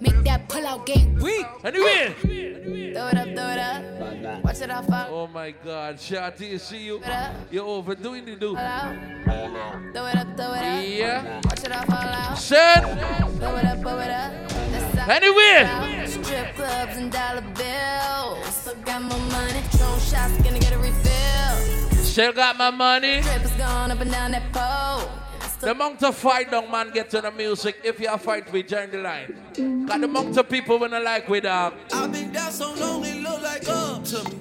Make 0.00 0.22
that 0.24 0.48
pull 0.48 0.66
out 0.66 0.86
game 0.86 1.16
weak. 1.16 1.46
Anyway. 1.64 2.14
Throw 2.94 3.08
it 3.08 3.16
up, 3.16 3.28
throw 3.36 3.48
it 3.48 3.58
up. 3.58 4.44
Watch 4.44 4.60
it 4.60 4.70
off 4.70 4.90
up. 4.90 5.08
Oh 5.10 5.26
my 5.26 5.50
God, 5.50 5.96
Shotty, 5.96 6.50
you 6.50 6.58
see 6.58 6.84
you? 6.84 7.02
You're 7.50 7.64
overdoing 7.64 8.24
the 8.24 8.36
do. 8.36 8.54
Throw 8.54 10.06
it 10.06 10.16
up, 10.16 10.36
throw 10.36 10.54
it 10.54 10.62
up. 10.62 10.84
Yeah. 10.86 11.40
Watch 11.44 11.64
it 11.64 11.72
off 11.72 11.90
all 11.90 11.96
out. 11.96 12.38
Said. 12.38 12.82
Throw 13.38 13.56
it 13.56 13.64
up, 13.64 13.80
throw 13.80 13.98
it 13.98 14.10
up. 14.10 14.32
Anyway. 15.08 16.06
Strip 16.06 16.54
clubs 16.54 16.96
and 16.96 17.10
dollar 17.10 17.42
bills. 17.56 18.54
Still 18.54 18.74
got 18.84 19.02
my 19.02 19.18
money. 19.18 19.62
Drone 19.76 19.98
shots, 20.00 20.36
gonna 20.42 20.58
get 20.58 20.72
a 20.72 20.78
refill. 20.78 22.04
Still 22.04 22.32
got 22.32 22.56
my 22.56 22.70
money. 22.70 23.22
Trip 23.22 23.44
is 23.44 23.50
going 23.52 23.90
up 23.90 24.00
and 24.00 24.10
down 24.10 24.30
that 24.32 24.52
pole. 24.52 25.08
The 25.60 25.72
amount 25.72 26.04
of 26.04 26.14
fight 26.14 26.52
down 26.52 26.70
man 26.70 26.90
get 26.92 27.10
to 27.10 27.20
the 27.20 27.32
music. 27.32 27.80
If 27.82 27.98
you 27.98 28.08
are 28.08 28.18
fight 28.18 28.50
we 28.52 28.62
join 28.62 28.90
the 28.90 28.98
line. 28.98 29.86
Got 29.86 30.00
the 30.00 30.06
amount 30.06 30.36
of 30.36 30.48
people 30.48 30.78
when 30.78 30.94
I 30.94 31.00
like 31.00 31.28
with 31.28 31.44
uh 31.44 31.72
I've 31.92 32.12
been 32.12 32.32
down 32.32 32.52
so 32.52 32.72
long 32.74 33.04
it 33.04 33.20
look 33.20 33.42
like 33.42 33.68
up 33.68 34.04
to 34.04 34.24
me. 34.30 34.38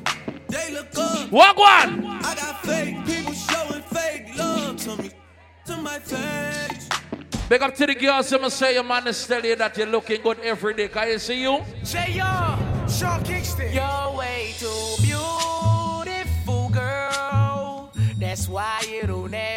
They 0.48 0.72
look 0.74 0.96
up. 0.96 1.32
Walk 1.32 1.58
one. 1.58 2.06
I 2.24 2.36
got 2.36 2.62
fake 2.62 3.04
people 3.06 3.34
showing 3.34 3.82
fake 3.82 4.38
love 4.38 4.78
to 4.78 5.02
me. 5.02 5.10
To 5.66 5.78
my 5.78 5.98
face. 5.98 6.88
Big 7.50 7.62
up 7.64 7.74
to 7.76 7.86
the 7.88 7.96
girls, 7.96 8.32
I'ma 8.32 8.50
say 8.50 8.76
your 8.76 8.84
man 8.84 9.08
is 9.08 9.26
telling 9.26 9.46
you 9.46 9.56
that 9.56 9.76
you're 9.78 9.88
looking 9.88 10.22
good 10.22 10.40
every 10.42 10.74
day. 10.76 10.88
Can 10.88 11.08
you 11.08 11.18
see 11.18 11.42
you? 11.42 11.64
J.R. 11.84 12.60
Sean 12.88 13.24
Kingston. 13.24 13.74
You're 13.74 14.18
way 14.18 14.54
too 14.60 14.68
beautiful, 15.02 16.70
girl. 16.70 17.92
That's 18.20 18.48
why 18.48 18.84
it'll 19.02 19.28
never 19.30 19.57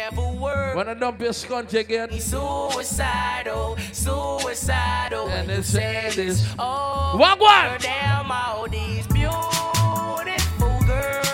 Wanna 0.75 0.95
dump 0.95 1.21
your 1.21 1.33
scunt 1.33 1.73
again? 1.73 2.09
Suicidal, 2.19 3.77
suicidal. 3.91 5.27
And 5.29 5.49
they 5.49 5.61
say 5.61 6.11
this. 6.15 6.45
Oh, 6.57 7.17
Walk 7.17 7.39
one. 7.39 7.77
Damn, 7.79 8.31
all 8.31 8.67
these 8.69 9.05
beautiful 9.07 10.79
girls. 10.85 11.27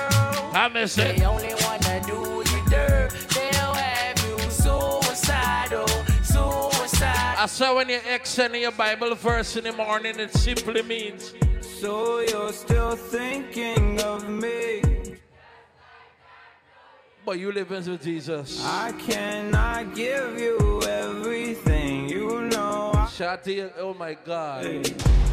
I 0.53 0.69
miss 0.73 0.95
They 0.95 1.15
it. 1.15 1.23
only 1.23 1.53
wanna 1.63 2.01
do 2.05 2.43
you 2.51 2.69
dirt. 2.69 3.11
They'll 3.29 3.73
have 3.73 4.17
you 4.27 4.37
suicidal, 4.49 5.87
suicidal. 6.23 7.35
I 7.37 7.45
saw 7.47 7.75
when 7.75 7.89
you 7.89 7.99
ex 8.07 8.29
sending 8.29 8.61
your 8.63 8.71
Bible 8.71 9.13
verse 9.15 9.55
in 9.55 9.65
the 9.65 9.73
morning, 9.73 10.19
it 10.19 10.33
simply 10.33 10.81
means. 10.81 11.33
So 11.79 12.19
you're 12.21 12.53
still 12.53 12.95
thinking 12.95 14.01
of 14.01 14.27
me. 14.27 14.81
But 17.27 17.39
you 17.39 17.51
live 17.51 17.69
with 17.69 18.01
Jesus. 18.01 18.63
I 18.63 18.93
cannot 18.93 19.93
give 19.93 20.39
you 20.39 20.81
everything, 20.87 22.07
you 22.07 22.43
know. 22.43 22.91
I- 22.93 23.05
Shotty, 23.07 23.69
oh 23.77 23.93
my 23.93 24.13
God. 24.13 24.63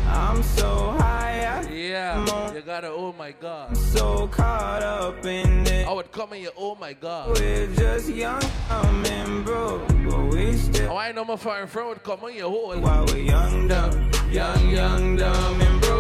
I'm 0.09 0.43
so 0.43 0.91
high, 0.99 1.63
I- 1.63 1.71
Yeah, 1.71 2.53
you 2.53 2.63
gotta, 2.63 2.89
oh 2.89 3.15
my 3.17 3.31
God. 3.31 3.69
I'm 3.69 3.77
so 3.77 4.27
caught 4.27 4.83
up 4.83 5.25
in 5.25 5.65
it. 5.69 5.87
I 5.87 5.93
would 5.93 6.11
come 6.11 6.33
in 6.33 6.41
here, 6.41 6.51
oh 6.57 6.75
my 6.75 6.95
God. 6.95 7.39
We're 7.39 7.69
just 7.69 8.09
young, 8.09 8.43
I'm 8.69 9.05
in 9.07 9.45
broke, 9.45 9.87
but 9.87 10.35
we 10.35 10.55
still. 10.55 10.91
Oh, 10.91 10.97
I 10.97 11.13
know 11.13 11.25
my 11.25 11.37
foreign 11.37 11.69
friend 11.69 11.91
would 11.91 12.03
come 12.03 12.29
in 12.29 12.35
your 12.39 12.51
hole. 12.51 12.77
While 12.77 13.07
we're 13.07 13.19
young, 13.19 13.69
dumb, 13.69 14.11
young, 14.33 14.69
young, 14.69 15.15
dumb, 15.15 15.61
and 15.61 15.81
broke. 15.81 15.94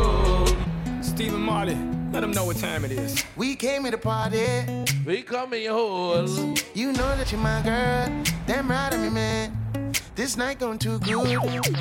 Stephen 1.15 1.43
Marley, 1.43 1.77
let 2.11 2.23
them 2.23 2.33
know 2.33 2.45
what 2.45 2.57
time 2.57 2.85
it 2.85 2.91
is. 2.91 3.25
We 3.37 3.55
came 3.55 3.83
here 3.83 3.93
to 3.93 3.99
party. 3.99 4.47
We 5.07 5.23
come 5.23 5.55
in 5.55 5.62
your 5.62 5.75
hole. 5.75 6.27
You 6.75 6.93
know 6.93 7.17
that 7.17 7.31
you're 7.31 7.41
my 7.41 7.62
girl. 7.62 8.25
Damn 8.49 8.69
right 8.69 8.93
of 8.93 9.01
me, 9.01 9.11
man. 9.11 9.93
This 10.17 10.37
night 10.37 10.59
going 10.59 10.81
too 10.81 10.99
good. 10.99 11.15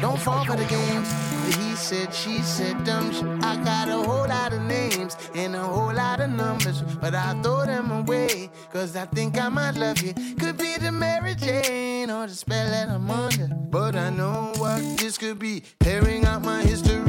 Don't 0.02 0.20
fall 0.20 0.46
for 0.46 0.56
the 0.56 0.66
games. 0.66 1.10
The 1.46 1.64
he 1.64 1.76
said, 1.76 2.14
she 2.14 2.44
said, 2.44 2.84
dumb 2.84 3.12
shit. 3.12 3.26
I 3.44 3.56
got 3.64 3.90
a 3.90 4.08
whole 4.08 4.28
lot 4.28 4.54
of 4.54 4.62
names 4.62 5.18
and 5.34 5.56
a 5.56 5.64
whole 5.64 5.94
lot 5.94 6.20
of 6.20 6.30
numbers, 6.30 6.84
but 7.02 7.16
I 7.16 7.34
throw 7.42 7.66
them 7.66 7.90
away. 7.90 8.52
Cause 8.72 8.96
I 8.96 9.06
think 9.08 9.42
I 9.42 9.50
might 9.50 9.76
love 9.76 10.00
you. 10.00 10.14
Could 10.36 10.58
be 10.58 10.78
the 10.78 10.92
Mary 10.92 11.34
Jane 11.34 12.12
or 12.12 12.28
the 12.28 12.36
spell 12.36 12.70
that 12.70 12.88
I'm 12.88 13.10
under. 13.10 13.48
But 13.48 13.96
I 13.96 14.12
know 14.12 14.54
what 14.58 14.98
this 15.00 15.18
could 15.18 15.40
be. 15.40 15.64
Tearing 15.80 16.24
out 16.26 16.44
my 16.44 16.62
history 16.62 17.03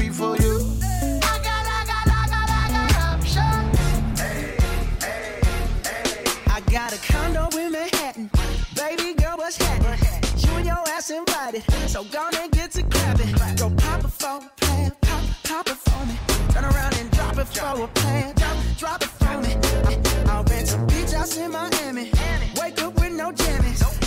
got 6.85 6.93
a 6.93 7.13
condo 7.13 7.49
in 7.57 7.73
Manhattan. 7.73 8.31
Baby 8.75 9.15
girl, 9.15 9.39
what's 9.39 9.57
happening? 9.57 9.99
You 10.37 10.53
and 10.57 10.67
your 10.67 10.85
ass 10.89 11.11
invited. 11.11 11.63
So 11.89 12.05
gonna 12.05 12.49
get 12.51 12.73
to 12.73 12.83
clapping. 12.83 13.33
Go 13.57 13.71
pop 13.71 14.05
it 14.05 14.11
for 14.11 14.37
a 14.37 14.51
plan. 14.57 14.93
Pop, 15.01 15.23
pop 15.45 15.67
it 15.67 15.77
for 15.77 16.07
me. 16.07 16.15
Turn 16.53 16.65
around 16.65 16.95
and 16.99 17.11
drop 17.13 17.39
it 17.39 17.47
for 17.47 17.85
a 17.85 17.89
plan. 17.89 18.35
Drop, 18.35 18.57
drop 18.77 19.03
it 19.03 19.09
for 19.09 19.41
me. 19.41 19.53
I, 19.89 20.33
I'll 20.33 20.45
rent 20.45 20.75
a 20.75 20.79
beach 20.87 21.13
house 21.13 21.39
in 21.39 21.53
Miami. 21.53 22.13
Wake 22.61 22.83
up 22.83 22.95
with 23.01 23.13
no 23.13 23.33
jammies. 23.33 24.04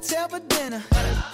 Tail 0.00 0.28
for 0.28 0.38
dinner. 0.38 0.82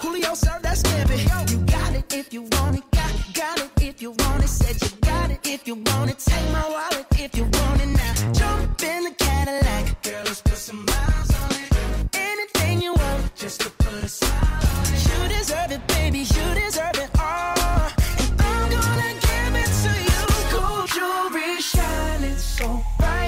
Julio 0.01 0.33
served 0.33 0.63
that 0.63 0.75
scampi. 0.77 1.51
You 1.51 1.57
got 1.65 1.93
it 1.93 2.11
if 2.13 2.33
you 2.33 2.41
want 2.41 2.77
it. 2.77 2.83
Got, 2.91 3.11
got 3.33 3.59
it 3.59 3.71
if 3.81 4.01
you 4.01 4.11
want 4.11 4.43
it. 4.43 4.47
Said 4.47 4.81
you 4.81 4.97
got 5.01 5.29
it 5.29 5.39
if 5.43 5.67
you 5.67 5.75
want 5.75 6.09
it. 6.09 6.17
Take 6.19 6.51
my 6.51 6.67
wallet 6.69 7.05
if 7.11 7.35
you 7.37 7.43
want 7.43 7.81
it 7.81 7.87
now. 7.87 8.13
Jump 8.33 8.81
in 8.81 9.03
the 9.03 9.11
Cadillac. 9.11 10.01
Girl, 10.01 10.23
let's 10.25 10.41
put 10.41 10.57
some 10.57 10.83
miles 10.83 11.31
on 11.41 11.51
it. 11.51 12.15
Anything 12.15 12.81
you 12.81 12.93
want, 12.93 13.35
just 13.35 13.61
to 13.61 13.69
put 13.69 14.03
a 14.03 14.07
smile 14.09 14.67
on 14.77 14.85
it. 14.93 15.01
You 15.09 15.37
deserve 15.37 15.71
it, 15.71 15.87
baby. 15.87 16.19
You 16.19 16.45
deserve 16.63 16.97
it 17.05 17.09
all. 17.19 17.91
And 18.17 18.41
I'm 18.41 18.69
gonna 18.71 19.11
give 19.27 19.55
it 19.63 19.71
to 19.83 19.91
you. 20.09 20.21
Gold 20.57 20.87
jewelry 20.89 21.61
shining 21.61 22.37
so 22.37 22.83
bright. 22.97 23.24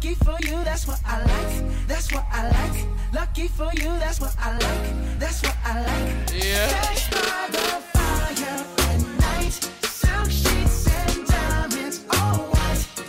Lucky 0.00 0.14
for 0.14 0.36
you, 0.42 0.62
that's 0.62 0.86
what 0.86 1.00
I 1.04 1.18
like. 1.24 1.88
That's 1.88 2.12
what 2.12 2.24
I 2.30 2.48
like. 2.50 2.86
Lucky 3.12 3.48
for 3.48 3.68
you, 3.74 3.90
that's 3.98 4.20
what 4.20 4.32
I 4.38 4.52
like. 4.52 5.18
That's 5.18 5.42
what 5.42 5.56
I 5.64 5.82
like. 5.82 6.30
Yeah. 6.32 6.68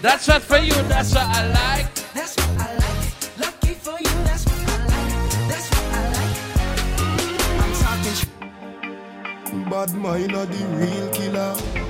That's 0.02 0.28
what 0.28 0.42
for 0.42 0.58
you, 0.58 0.74
that's 0.90 1.14
what 1.14 1.28
I 1.28 1.48
like. 1.50 1.94
That's 2.16 2.36
what 2.38 2.50
I 2.58 2.74
like. 2.74 3.38
Lucky 3.38 3.74
for 3.76 4.00
you, 4.00 4.24
that's 4.26 4.46
what 4.46 4.68
I 4.68 4.78
like. 4.88 5.14
That's 5.48 5.70
what 5.70 5.94
I 5.94 6.02
like. 6.18 6.38
I'm 7.62 7.74
talking. 9.54 9.70
Bad 9.70 9.94
mind 9.94 10.34
are 10.36 10.48
the 10.48 10.66
real 10.80 11.10
killer. 11.14 11.89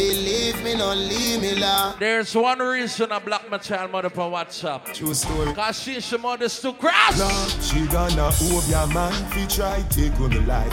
Believe 0.00 0.64
me, 0.64 0.74
no 0.76 0.94
leave 0.94 1.42
me 1.42 1.54
la. 1.56 1.94
There's 1.98 2.34
one 2.34 2.58
reason 2.58 3.12
I 3.12 3.18
block 3.18 3.50
my 3.50 3.58
child 3.58 3.92
mother 3.92 4.08
from 4.08 4.32
WhatsApp. 4.32 4.94
True 4.94 5.12
story. 5.12 5.52
Cause 5.52 5.78
she 5.78 6.00
she 6.00 6.16
mother's 6.16 6.58
too 6.58 6.72
crass. 6.72 7.18
Nah, 7.18 7.46
she 7.60 7.86
gonna 7.88 8.30
hope 8.30 8.66
your 8.66 8.86
man 8.94 9.12
fi 9.28 9.44
try 9.44 9.82
take 9.90 10.18
on 10.18 10.30
the 10.30 10.40
life. 10.40 10.72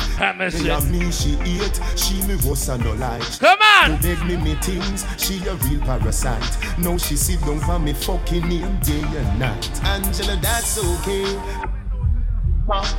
See. 0.53 0.63
Tell 0.63 0.80
her 0.80 0.89
me 0.89 1.11
she 1.11 1.32
hate, 1.43 1.78
she 1.97 2.21
me 2.25 2.36
was 2.36 2.69
and 2.69 2.82
no 2.86 2.93
like. 2.93 3.21
Come 3.38 3.59
on. 3.59 3.97
To 3.97 4.01
beg 4.01 4.25
me 4.25 4.38
me 4.38 4.55
things, 4.61 5.05
she 5.17 5.45
a 5.45 5.55
real 5.55 5.82
parasite. 5.82 6.57
Now 6.80 6.95
she 6.97 7.17
sit 7.17 7.41
down 7.41 7.59
for 7.59 7.80
me 7.80 7.91
fucking 7.91 8.47
name 8.47 8.80
day 8.80 9.01
and 9.01 9.39
night. 9.39 9.84
Angela, 9.84 10.38
that's 10.38 10.78
okay. 11.01 11.38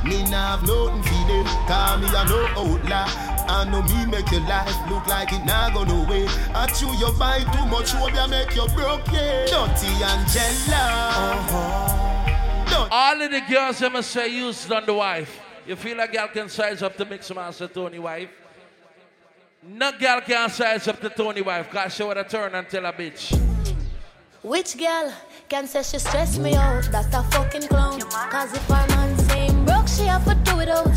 Me 0.03 0.23
nah 0.31 0.57
have 0.57 0.63
nothing 0.63 1.03
for 1.03 1.27
them, 1.29 1.45
call 1.67 1.97
me 1.99 2.07
a 2.07 2.25
no 2.25 2.47
outlaw. 2.57 3.05
I 3.47 3.69
know 3.69 3.83
me 3.83 4.05
make 4.07 4.31
your 4.31 4.41
life 4.41 4.75
look 4.89 5.05
like 5.05 5.31
it 5.31 5.45
nah 5.45 5.69
go 5.69 5.83
no 5.83 6.09
way. 6.09 6.25
I 6.55 6.65
chew 6.67 6.91
your 6.97 7.13
bite 7.13 7.45
too 7.53 7.65
much, 7.67 7.91
hope 7.91 8.13
ya 8.15 8.25
make 8.25 8.55
you 8.55 8.67
broke, 8.69 9.05
yeah. 9.11 9.45
Dirty 9.45 9.87
Angela. 10.03 10.83
Uh-huh. 11.13 12.87
All 12.91 13.21
of 13.21 13.29
the 13.29 13.41
girls 13.41 13.81
ever 13.83 14.01
say 14.01 14.29
used 14.29 14.71
on 14.71 14.85
the 14.87 14.93
wife. 14.93 15.39
You 15.67 15.75
feel 15.75 15.97
like 15.97 16.13
girl 16.13 16.27
can 16.29 16.49
size 16.49 16.81
up 16.81 16.97
the 16.97 17.05
mix 17.05 17.29
master 17.33 17.67
Tony 17.67 17.99
wife? 17.99 18.29
No 19.61 19.91
girl 19.91 20.21
can 20.21 20.49
size 20.49 20.87
up 20.87 20.99
the 20.99 21.09
Tony 21.09 21.41
wife 21.41 21.69
cause 21.69 21.93
she 21.93 22.01
would 22.01 22.17
have 22.17 22.27
turn 22.27 22.55
and 22.55 22.67
tell 22.67 22.85
a 22.87 22.93
bitch. 22.93 23.37
Which 24.41 24.77
girl 24.77 25.13
can 25.47 25.67
say 25.67 25.83
she 25.83 25.99
stress 25.99 26.37
me 26.39 26.55
out? 26.55 26.89
That's 26.91 27.13
a 27.13 27.21
fucking 27.23 27.67
clown. 27.67 27.99
Cause 28.01 28.53
if 28.53 28.65
her 28.67 28.87
man 28.87 29.17
saying 29.17 29.27
broke, 29.27 29.28
she 29.99 30.05
have 30.05 30.25
to 30.25 30.35
do 30.49 30.59
it 30.59 30.69
out. 30.69 30.87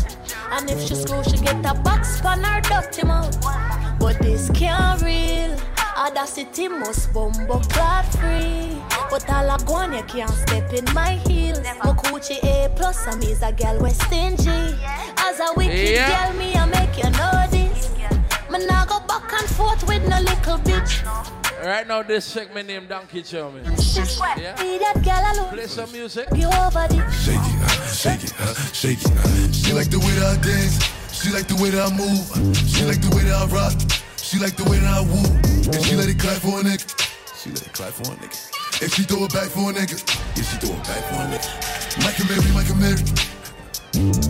And 0.51 0.69
if 0.69 0.81
she 0.87 0.95
screw, 0.95 1.23
she 1.23 1.37
get 1.37 1.65
a 1.65 1.73
box 1.73 2.23
on 2.23 2.43
her 2.43 2.61
dirty 2.61 3.05
mouth. 3.05 3.35
But 3.99 4.19
this 4.19 4.49
can't 4.51 5.01
real. 5.01 5.57
Audacity 5.97 6.67
must 6.69 7.13
bumbo 7.13 7.59
clot 7.59 8.05
free. 8.15 8.81
But 9.09 9.29
all 9.29 9.51
I 9.51 9.57
go 9.65 9.75
on, 9.75 9.93
you 9.93 10.03
can't 10.03 10.29
step 10.31 10.71
in 10.73 10.85
my 10.93 11.15
heels. 11.27 11.59
My 11.83 11.91
Gucci 11.91 12.37
A 12.43 12.69
plus, 12.75 13.05
and 13.07 13.19
me's 13.19 13.41
a 13.41 13.51
girl 13.51 13.77
we 13.79 13.89
stingy. 13.89 14.75
As 15.17 15.39
a 15.39 15.53
wicked 15.55 15.89
Yeah. 15.89 16.09
girl, 16.09 16.39
me 16.39 16.53
I 16.55 16.65
make 16.65 16.97
you 16.97 17.09
know 17.11 17.45
this. 17.51 17.89
Me 18.51 18.65
nah 18.65 18.85
go 18.85 18.99
back 19.01 19.31
and 19.33 19.49
forth 19.49 19.85
with 19.87 20.07
no 20.07 20.19
little 20.19 20.57
bitch. 20.59 21.42
Right 21.63 21.87
now, 21.87 22.03
this 22.03 22.25
segment 22.25 22.67
named 22.67 22.89
Donkey 22.89 23.23
Show 23.23 23.49
me. 23.49 23.61
Yeah? 23.63 24.51
Be 24.59 24.77
that 24.83 24.99
girl 24.99 25.23
alone. 25.31 25.53
Play 25.53 25.67
some 25.67 25.89
music. 25.93 26.27
You 26.35 26.47
over 26.47 26.83
the 26.91 26.99
Shake 27.23 27.39
it, 27.39 27.55
uh, 27.63 27.87
shake 27.87 28.23
it, 28.25 28.33
uh, 28.35 28.53
shake 28.75 28.99
it. 28.99 29.11
Uh. 29.15 29.51
She 29.53 29.71
like 29.71 29.89
the 29.89 29.99
way 29.99 30.11
that 30.19 30.35
I 30.35 30.41
dance. 30.43 30.75
She 31.15 31.31
like 31.31 31.47
the 31.47 31.55
way 31.55 31.69
that 31.71 31.87
I 31.87 31.95
move. 31.95 32.19
She 32.67 32.83
like 32.83 32.99
the 32.99 33.15
way 33.15 33.23
that 33.23 33.39
I 33.39 33.45
rock. 33.47 33.71
She 34.19 34.39
like 34.39 34.57
the 34.59 34.67
way 34.67 34.75
that 34.83 34.91
I 34.91 35.07
woo. 35.07 35.23
And 35.71 35.79
she 35.87 35.95
let 35.95 36.09
it 36.11 36.19
clap 36.19 36.43
for 36.43 36.59
a 36.59 36.63
nigga. 36.67 36.83
She 37.31 37.49
let 37.55 37.63
it 37.63 37.71
clap 37.71 37.95
for 37.95 38.11
a 38.11 38.15
nigga. 38.19 38.83
If 38.83 38.95
she 38.95 39.03
throw 39.03 39.23
it 39.23 39.31
back 39.31 39.47
for 39.47 39.71
a 39.71 39.73
nigga. 39.73 40.03
Yeah, 40.35 40.43
she 40.43 40.59
throw 40.59 40.75
it 40.75 40.83
back 40.83 40.99
for 41.07 41.15
a 41.15 41.31
nigga. 41.31 41.47
Michael 42.03 42.27
Mary, 42.27 42.51
Michael 42.51 42.75
Mary. 42.75 42.99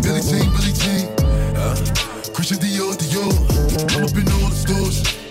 Billie 0.06 0.22
Jean, 0.22 0.54
Billie 0.54 0.78
Jean. 0.78 1.10
Uh, 1.58 1.74
Christian 2.30 2.62
Dior, 2.62 2.94
Dior. 2.94 3.34
I'm 3.98 4.06
up 4.06 4.14
in 4.14 4.30
all 4.38 4.54
the 4.54 4.62
stores. 4.62 5.23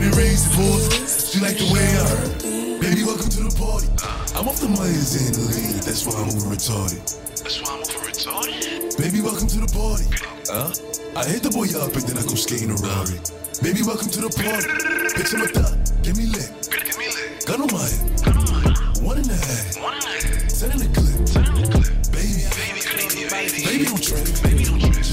It 0.00 0.16
rains, 0.16 0.48
it 0.48 0.56
pours. 0.56 1.28
She 1.28 1.40
like 1.44 1.60
the 1.60 1.68
way 1.68 1.84
I 1.84 2.04
heard. 2.08 2.32
Baby, 2.80 3.04
welcome 3.04 3.28
to 3.36 3.44
the 3.44 3.52
party. 3.52 3.84
I'm 4.32 4.48
off 4.48 4.56
the 4.56 4.72
Myers 4.72 5.12
and 5.12 5.36
the 5.36 5.44
lean. 5.52 5.76
That's 5.84 6.08
why 6.08 6.16
I'm 6.16 6.32
over 6.32 6.48
retarded. 6.48 7.04
That's 7.36 7.60
why 7.60 7.76
I'm 7.76 7.84
over 7.84 8.08
retarded. 8.08 8.96
Baby, 8.96 9.20
welcome 9.20 9.44
to 9.52 9.60
the 9.60 9.68
party. 9.68 10.08
Huh? 10.48 10.72
I 11.20 11.28
hit 11.28 11.44
the 11.44 11.52
boy 11.52 11.68
up 11.76 11.92
and 11.92 12.04
then 12.08 12.16
I 12.16 12.24
go 12.24 12.32
skating 12.32 12.72
a 12.72 12.80
Rari. 12.80 13.20
Baby, 13.60 13.84
welcome 13.84 14.08
to 14.08 14.24
the 14.24 14.32
party. 14.32 14.72
Bitch, 15.20 15.36
I'm 15.36 15.44
a 15.44 15.52
thot. 15.52 15.76
Give 16.00 16.16
me 16.16 16.32
lit. 16.32 16.48
Give 16.72 16.96
me 16.96 17.12
lit. 17.12 17.44
Gun 17.44 17.60
on 17.60 17.68
my 17.68 17.84
head. 17.84 19.04
One 19.04 19.20
and 19.20 19.28
a 19.28 19.36
half. 19.36 19.76
One 19.84 20.00
and 20.00 20.04
a 20.04 20.16
half. 20.16 20.48
Send 20.48 20.80
in 20.80 20.88
the 20.88 20.88
clip. 20.96 21.28
Send 21.28 21.44
in 21.44 21.60
the 21.60 21.68
clip. 21.68 21.92
Baby. 22.08 22.48
Baby, 22.56 22.80
baby, 22.88 23.28
baby. 23.28 23.60
Baby, 23.68 23.84
don't 23.84 24.00
trip. 24.00 24.24
Baby, 24.40 24.40
don't 24.40 24.40
trip. 24.40 24.48
Just 24.48 24.48
lower 24.48 24.48
your 24.48 24.59
tone. 24.59 24.59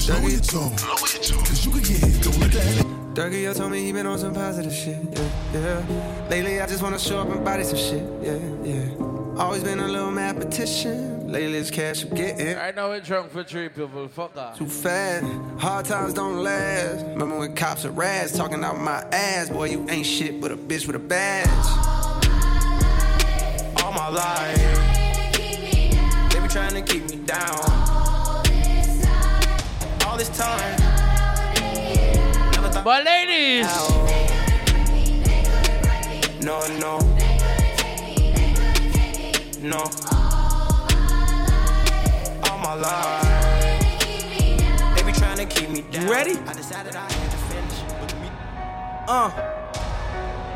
Lower 0.08 0.28
your 0.30 0.40
tone. 0.40 0.70
Cause 0.76 1.66
you 1.66 1.70
can 1.70 1.80
get 1.80 1.98
hit. 1.98 2.22
Don't 2.22 2.38
let 2.38 2.52
that 2.52 2.86
Dougie, 3.18 3.42
yo 3.42 3.52
told 3.52 3.72
me 3.72 3.82
he 3.82 3.92
been 3.92 4.06
on 4.06 4.18
some 4.18 4.32
positive 4.32 4.72
shit, 4.72 4.96
yeah, 5.12 5.28
yeah. 5.52 6.28
Lately, 6.30 6.60
I 6.60 6.66
just 6.66 6.82
wanna 6.82 7.00
show 7.00 7.18
up 7.18 7.28
and 7.28 7.44
body 7.44 7.64
some 7.64 7.76
shit, 7.76 8.04
yeah, 8.22 8.38
yeah. 8.62 8.94
Always 9.36 9.64
been 9.64 9.80
a 9.80 9.88
little 9.88 10.12
mad 10.12 10.40
petition. 10.40 11.30
Lately, 11.30 11.58
it's 11.58 11.70
cash 11.70 12.04
I'm 12.04 12.14
getting. 12.14 12.56
Right 12.56 12.74
now, 12.76 12.88
we're 12.88 13.00
drunk 13.00 13.32
for 13.32 13.42
three 13.42 13.68
people. 13.68 14.06
Fuck 14.08 14.36
off. 14.36 14.56
Too 14.56 14.66
fast, 14.66 15.26
hard 15.58 15.86
times 15.86 16.14
don't 16.14 16.44
last. 16.44 17.04
Remember 17.06 17.38
when 17.40 17.54
cops 17.56 17.84
are 17.84 17.90
rats 17.90 18.36
talking 18.36 18.62
out 18.62 18.80
my 18.80 19.04
ass? 19.10 19.50
Boy, 19.50 19.70
you 19.70 19.84
ain't 19.90 20.06
shit 20.06 20.40
but 20.40 20.52
a 20.52 20.56
bitch 20.56 20.86
with 20.86 20.94
a 20.94 21.00
badge. 21.00 21.48
All 23.82 23.92
my 23.92 24.08
life, 24.08 24.56
they 26.30 26.40
be 26.40 26.48
trying 26.48 26.74
to 26.74 26.82
keep 26.82 27.10
me 27.10 27.16
down. 27.26 27.97
All 30.18 30.24
this 30.24 30.36
time. 30.36 30.74
But 32.82 33.04
ladies, 33.04 33.66
no, 36.42 36.58
no, 36.80 36.98
no. 39.62 39.78
All 42.42 42.58
my 42.58 42.74
life, 42.74 43.80
they 44.96 45.02
be 45.04 45.12
trying 45.12 45.36
to 45.36 45.46
keep 45.46 45.70
me 45.70 45.82
down. 45.82 46.02
You 46.02 46.10
ready? 46.10 46.32
I 46.32 46.52
decided 46.52 46.96
I 46.96 47.12
had 47.12 47.30
to 47.30 47.36
finish 47.36 47.80
with 48.00 48.14
me. 48.20 48.28
Uh. 49.06 49.30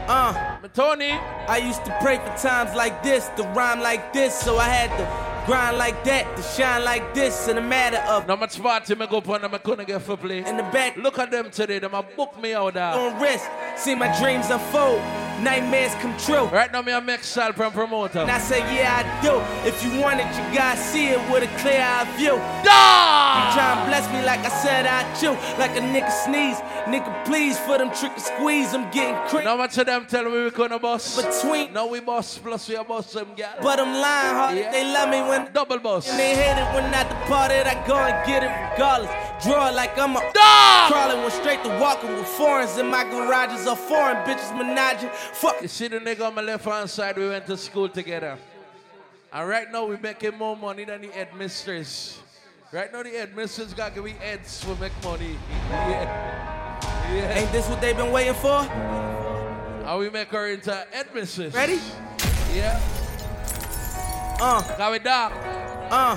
Uh. 0.08 0.58
Tony. 0.74 1.12
I 1.12 1.58
used 1.58 1.84
to 1.84 1.96
pray 2.00 2.16
for 2.16 2.36
times 2.36 2.74
like 2.74 3.04
this, 3.04 3.28
to 3.36 3.44
rhyme 3.54 3.80
like 3.80 4.12
this, 4.12 4.34
so 4.36 4.56
I 4.56 4.64
had 4.68 4.90
to 4.98 5.31
grind 5.46 5.78
like 5.78 6.04
that, 6.04 6.36
to 6.36 6.42
shine 6.42 6.84
like 6.84 7.14
this, 7.14 7.48
in 7.48 7.58
a 7.58 7.60
matter 7.60 7.98
of. 8.08 8.26
No 8.26 8.36
much 8.36 8.60
party 8.60 8.94
me 8.94 9.06
go 9.06 9.18
upon 9.18 9.42
them, 9.42 9.54
I 9.54 9.58
couldn't 9.58 9.86
get 9.86 10.02
for 10.02 10.16
play. 10.16 10.44
In 10.44 10.56
the 10.56 10.62
back. 10.64 10.96
Look 10.96 11.18
at 11.18 11.30
them 11.30 11.50
today, 11.50 11.78
them 11.78 11.94
a 11.94 12.02
book 12.02 12.40
me 12.40 12.54
out 12.54 12.74
there. 12.74 12.92
On 12.92 13.20
risk, 13.20 13.44
see 13.76 13.94
my 13.94 14.16
dreams 14.18 14.50
unfold, 14.50 15.00
nightmares 15.42 15.94
come 15.96 16.16
true. 16.18 16.44
Right 16.46 16.70
now, 16.72 16.82
me 16.82 16.92
a 16.92 17.00
make 17.00 17.22
style 17.24 17.52
from 17.52 17.72
promoter. 17.72 18.20
And 18.20 18.30
I 18.30 18.38
say, 18.38 18.60
yeah, 18.74 19.02
I 19.02 19.22
do. 19.22 19.40
If 19.68 19.82
you 19.84 20.00
want 20.00 20.20
it, 20.20 20.26
you 20.26 20.56
gotta 20.56 20.78
see 20.78 21.08
it 21.08 21.18
with 21.30 21.42
a 21.42 21.58
clear 21.58 21.80
eye 21.80 22.06
view. 22.16 22.36
Da! 22.62 23.32
You 23.32 23.54
try 23.54 23.78
and 23.78 23.88
bless 23.88 24.06
me 24.12 24.24
like 24.24 24.40
I 24.40 24.50
said 24.62 24.86
I 24.86 25.02
chew, 25.14 25.32
like 25.58 25.76
a 25.76 25.80
nigga 25.80 26.10
sneeze. 26.24 26.58
Nigga, 26.86 27.24
please, 27.24 27.58
for 27.60 27.78
them 27.78 27.90
trick 27.94 28.12
and 28.12 28.22
squeeze, 28.22 28.74
I'm 28.74 28.90
getting 28.90 29.16
crazy. 29.28 29.44
No 29.44 29.56
much 29.56 29.78
of 29.78 29.86
them 29.86 30.06
tell 30.06 30.24
me 30.24 30.44
we 30.44 30.50
gonna 30.50 30.78
boss. 30.78 31.16
Between. 31.16 31.72
No, 31.72 31.86
we 31.86 32.00
boss 32.00 32.38
plus 32.38 32.68
we 32.68 32.74
a 32.76 32.84
boss 32.84 33.12
them 33.12 33.28
gal. 33.36 33.54
But 33.62 33.78
I'm 33.78 33.92
lying 33.92 34.34
hard. 34.34 34.56
Yeah. 34.58 34.70
They 34.72 34.84
love 34.92 35.08
me 35.08 35.20
when 35.32 35.52
double 35.52 35.78
boss. 35.78 36.08
And 36.08 36.18
they 36.18 36.34
hate 36.34 36.60
it 36.60 36.68
when 36.74 36.92
I 36.92 37.02
departed. 37.04 37.66
I 37.66 37.86
go 37.86 37.96
and 37.96 38.26
get 38.26 38.42
it 38.42 38.52
regardless. 38.72 39.10
Draw 39.42 39.68
it 39.68 39.74
like 39.74 39.98
I'm 39.98 40.14
a 40.16 40.20
Dog! 40.20 40.92
crawling, 40.92 41.20
went 41.22 41.32
straight 41.32 41.62
to 41.64 41.70
walking 41.80 42.10
with 42.14 42.26
foreigns 42.26 42.76
in 42.78 42.86
my 42.86 43.04
garages 43.04 43.66
are 43.66 43.76
foreign 43.76 44.18
bitches 44.26 44.52
menaging. 44.56 45.10
Fuck. 45.10 45.62
You 45.62 45.68
see 45.68 45.88
the 45.88 45.98
nigga 45.98 46.26
on 46.26 46.34
my 46.34 46.42
left 46.42 46.64
hand 46.64 46.88
side, 46.90 47.16
we 47.16 47.28
went 47.28 47.46
to 47.46 47.56
school 47.56 47.88
together. 47.88 48.38
And 49.32 49.48
right 49.48 49.72
now 49.72 49.86
we 49.86 49.96
making 49.96 50.36
more 50.36 50.56
money 50.56 50.84
than 50.84 51.00
the 51.00 51.08
headmistress. 51.08 52.20
Right 52.70 52.92
now 52.92 53.02
the 53.02 53.10
headmistress 53.10 53.72
got 53.72 53.94
give 53.94 54.04
me 54.04 54.10
heads 54.12 54.62
for 54.62 54.76
make 54.76 54.92
money. 55.02 55.36
Yeah. 55.70 56.80
yeah. 57.14 57.38
Ain't 57.38 57.52
this 57.52 57.68
what 57.68 57.80
they 57.80 57.94
been 57.94 58.12
waiting 58.12 58.34
for? 58.34 58.62
How 59.84 59.98
we 59.98 60.10
make 60.10 60.28
her 60.28 60.48
into 60.48 60.86
headmistress. 60.92 61.54
Ready? 61.54 61.80
Yeah. 62.54 63.01
Uh. 64.42 64.76
Got 64.76 64.90
we 64.90 64.98
dark. 64.98 65.32
Uh. 65.88 66.16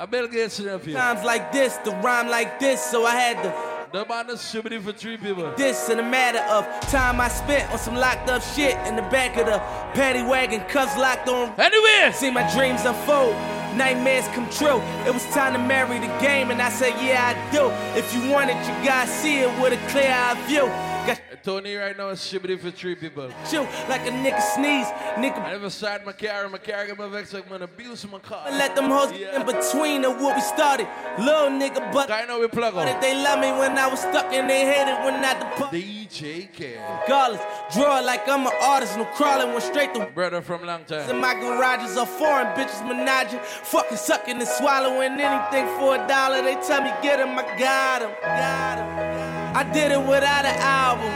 I 0.00 0.04
Bill 0.10 0.26
Gates 0.26 0.58
in 0.58 0.68
up 0.68 0.84
here. 0.84 0.94
Times 0.94 1.24
like 1.24 1.52
this, 1.52 1.76
the 1.84 1.92
rhyme 2.02 2.26
like 2.26 2.58
this, 2.58 2.82
so 2.82 3.06
I 3.06 3.12
had 3.12 3.40
to. 3.44 3.96
The 3.96 4.04
man 4.04 4.28
is 4.30 4.40
shibbity 4.40 4.82
for 4.82 4.92
three 4.92 5.16
people. 5.16 5.52
This 5.56 5.88
in 5.88 6.00
a 6.00 6.02
matter 6.02 6.40
of 6.52 6.66
time 6.90 7.20
I 7.20 7.28
spent 7.28 7.70
on 7.70 7.78
some 7.78 7.94
locked 7.94 8.28
up 8.28 8.42
shit 8.42 8.76
in 8.88 8.96
the 8.96 9.02
back 9.02 9.36
of 9.36 9.46
the 9.46 9.58
paddy 9.94 10.24
wagon, 10.24 10.62
cuffs 10.62 10.96
locked 10.96 11.28
on. 11.28 11.54
Anywhere! 11.56 12.12
See 12.12 12.32
my 12.32 12.52
dreams 12.52 12.84
unfold, 12.84 13.36
nightmares 13.76 14.26
come 14.34 14.50
true. 14.50 14.80
It 15.06 15.14
was 15.14 15.24
time 15.26 15.52
to 15.52 15.60
marry 15.60 16.00
the 16.00 16.12
game, 16.18 16.50
and 16.50 16.60
I 16.60 16.68
said, 16.68 16.94
Yeah, 17.00 17.30
I 17.30 17.52
do. 17.52 17.70
If 17.96 18.12
you 18.12 18.28
want 18.28 18.50
it, 18.50 18.56
you 18.66 18.74
gotta 18.84 19.08
see 19.08 19.38
it 19.38 19.62
with 19.62 19.72
a 19.72 19.90
clear 19.92 20.10
eye 20.10 20.34
view. 20.48 20.93
Got 21.06 21.20
Tony 21.44 21.74
right 21.74 21.96
now 21.96 22.08
is 22.08 22.20
shibbity 22.20 22.58
for 22.58 22.70
three 22.70 22.94
people. 22.94 23.30
you 23.52 23.60
like 23.88 24.06
a 24.06 24.10
nigga 24.10 24.40
sneeze, 24.40 24.86
nigga. 25.20 25.38
I 25.44 25.52
never 25.52 25.68
started 25.68 26.06
my 26.06 26.12
car, 26.12 26.48
my 26.48 26.56
car 26.56 26.86
get 26.86 26.96
my 26.96 27.08
vex 27.08 27.34
like 27.34 27.50
man 27.50 27.60
abuse 27.60 28.10
my 28.10 28.18
car. 28.18 28.50
Let 28.50 28.74
them 28.74 28.86
hoes 28.86 29.12
get 29.12 29.34
in 29.34 29.44
between 29.44 30.04
of 30.06 30.18
what 30.20 30.36
we 30.36 30.40
started. 30.40 30.88
Little 31.18 31.50
nigga, 31.50 31.92
but 31.92 32.10
I 32.10 32.24
know 32.24 32.40
we 32.40 32.48
plug 32.48 32.74
on. 32.74 32.86
They 33.02 33.14
love 33.22 33.38
me 33.40 33.52
when 33.52 33.76
I 33.76 33.86
was 33.86 34.00
stuck 34.00 34.32
and 34.32 34.48
they 34.48 34.64
hated 34.64 34.96
when 35.04 35.22
I 35.22 35.34
the 35.70 35.82
DJ 35.82 36.50
K. 36.50 36.78
Regardless, 37.02 37.42
draw 37.74 37.98
it 37.98 38.06
like 38.06 38.26
I'm 38.26 38.46
an 38.46 38.52
artist, 38.62 38.96
no 38.96 39.04
crawling, 39.04 39.48
went 39.48 39.62
straight 39.62 39.92
to 39.94 40.06
Brother 40.06 40.40
from 40.40 40.64
long 40.64 40.84
time. 40.84 41.10
in 41.10 41.20
my 41.20 41.34
garages 41.34 41.98
are 41.98 42.06
foreign 42.06 42.46
bitches 42.56 42.80
menaging. 42.86 43.40
Fucking 43.40 43.98
sucking 43.98 44.38
and 44.38 44.48
swallowing 44.48 45.20
anything 45.20 45.66
for 45.78 45.96
a 45.96 46.08
dollar. 46.08 46.40
They 46.40 46.54
tell 46.66 46.82
me 46.82 46.92
get 47.02 47.20
him, 47.20 47.38
I 47.38 47.58
got 47.58 48.02
him. 48.02 48.10
Got 48.22 48.78
him. 48.78 49.33
I 49.56 49.62
did 49.62 49.92
it 49.92 50.00
without 50.00 50.44
an 50.44 50.58
album. 50.58 51.14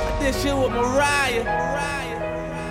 I 0.00 0.18
did 0.18 0.34
shit 0.34 0.56
with 0.56 0.72
Mariah. 0.72 1.44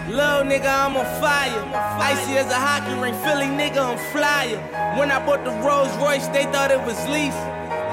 Little 0.10 0.49
nigga, 0.49 0.65
I'm 0.65 0.98
on 0.98 1.06
fire. 1.22 1.61
Icy 2.02 2.34
as 2.41 2.49
a 2.49 2.56
hockey 2.56 2.99
ring, 2.99 3.14
Philly 3.22 3.45
nigga, 3.45 3.77
I'm 3.77 3.99
flyer. 4.11 4.57
When 4.98 5.11
I 5.11 5.23
bought 5.23 5.45
the 5.45 5.52
Rolls 5.61 5.95
Royce, 5.98 6.27
they 6.30 6.45
thought 6.45 6.72
it 6.72 6.81
was 6.81 6.98
lease. 7.10 7.38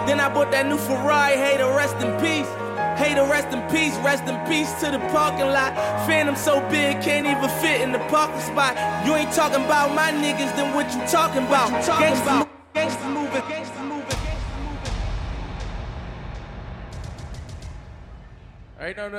Then 0.08 0.18
I 0.18 0.32
bought 0.32 0.50
that 0.52 0.66
new 0.66 0.78
Ferrari, 0.78 1.36
hey, 1.36 1.58
to 1.58 1.68
rest 1.76 1.96
in 2.00 2.08
peace. 2.16 2.48
Hey, 2.96 3.12
to 3.12 3.28
rest 3.28 3.52
in 3.52 3.60
peace, 3.68 3.94
rest 4.00 4.24
in 4.24 4.40
peace 4.48 4.72
to 4.80 4.90
the 4.90 4.98
parking 5.12 5.52
lot. 5.52 5.76
Phantom 6.08 6.34
so 6.34 6.60
big, 6.70 7.02
can't 7.02 7.26
even 7.26 7.50
fit 7.60 7.82
in 7.82 7.92
the 7.92 8.00
parking 8.08 8.40
spot. 8.40 8.72
You 9.04 9.14
ain't 9.16 9.32
talking 9.32 9.62
about 9.62 9.94
my 9.94 10.10
niggas, 10.12 10.56
then 10.56 10.72
what 10.72 10.88
you 10.94 11.00
talking 11.12 11.44
about? 11.44 11.68
Gangsta, 11.84 12.48
gangsta 12.72 13.06
moving, 13.12 13.42
gangsta 13.52 13.85
moving. 18.78 18.86
Right 18.86 18.96
now, 18.96 19.08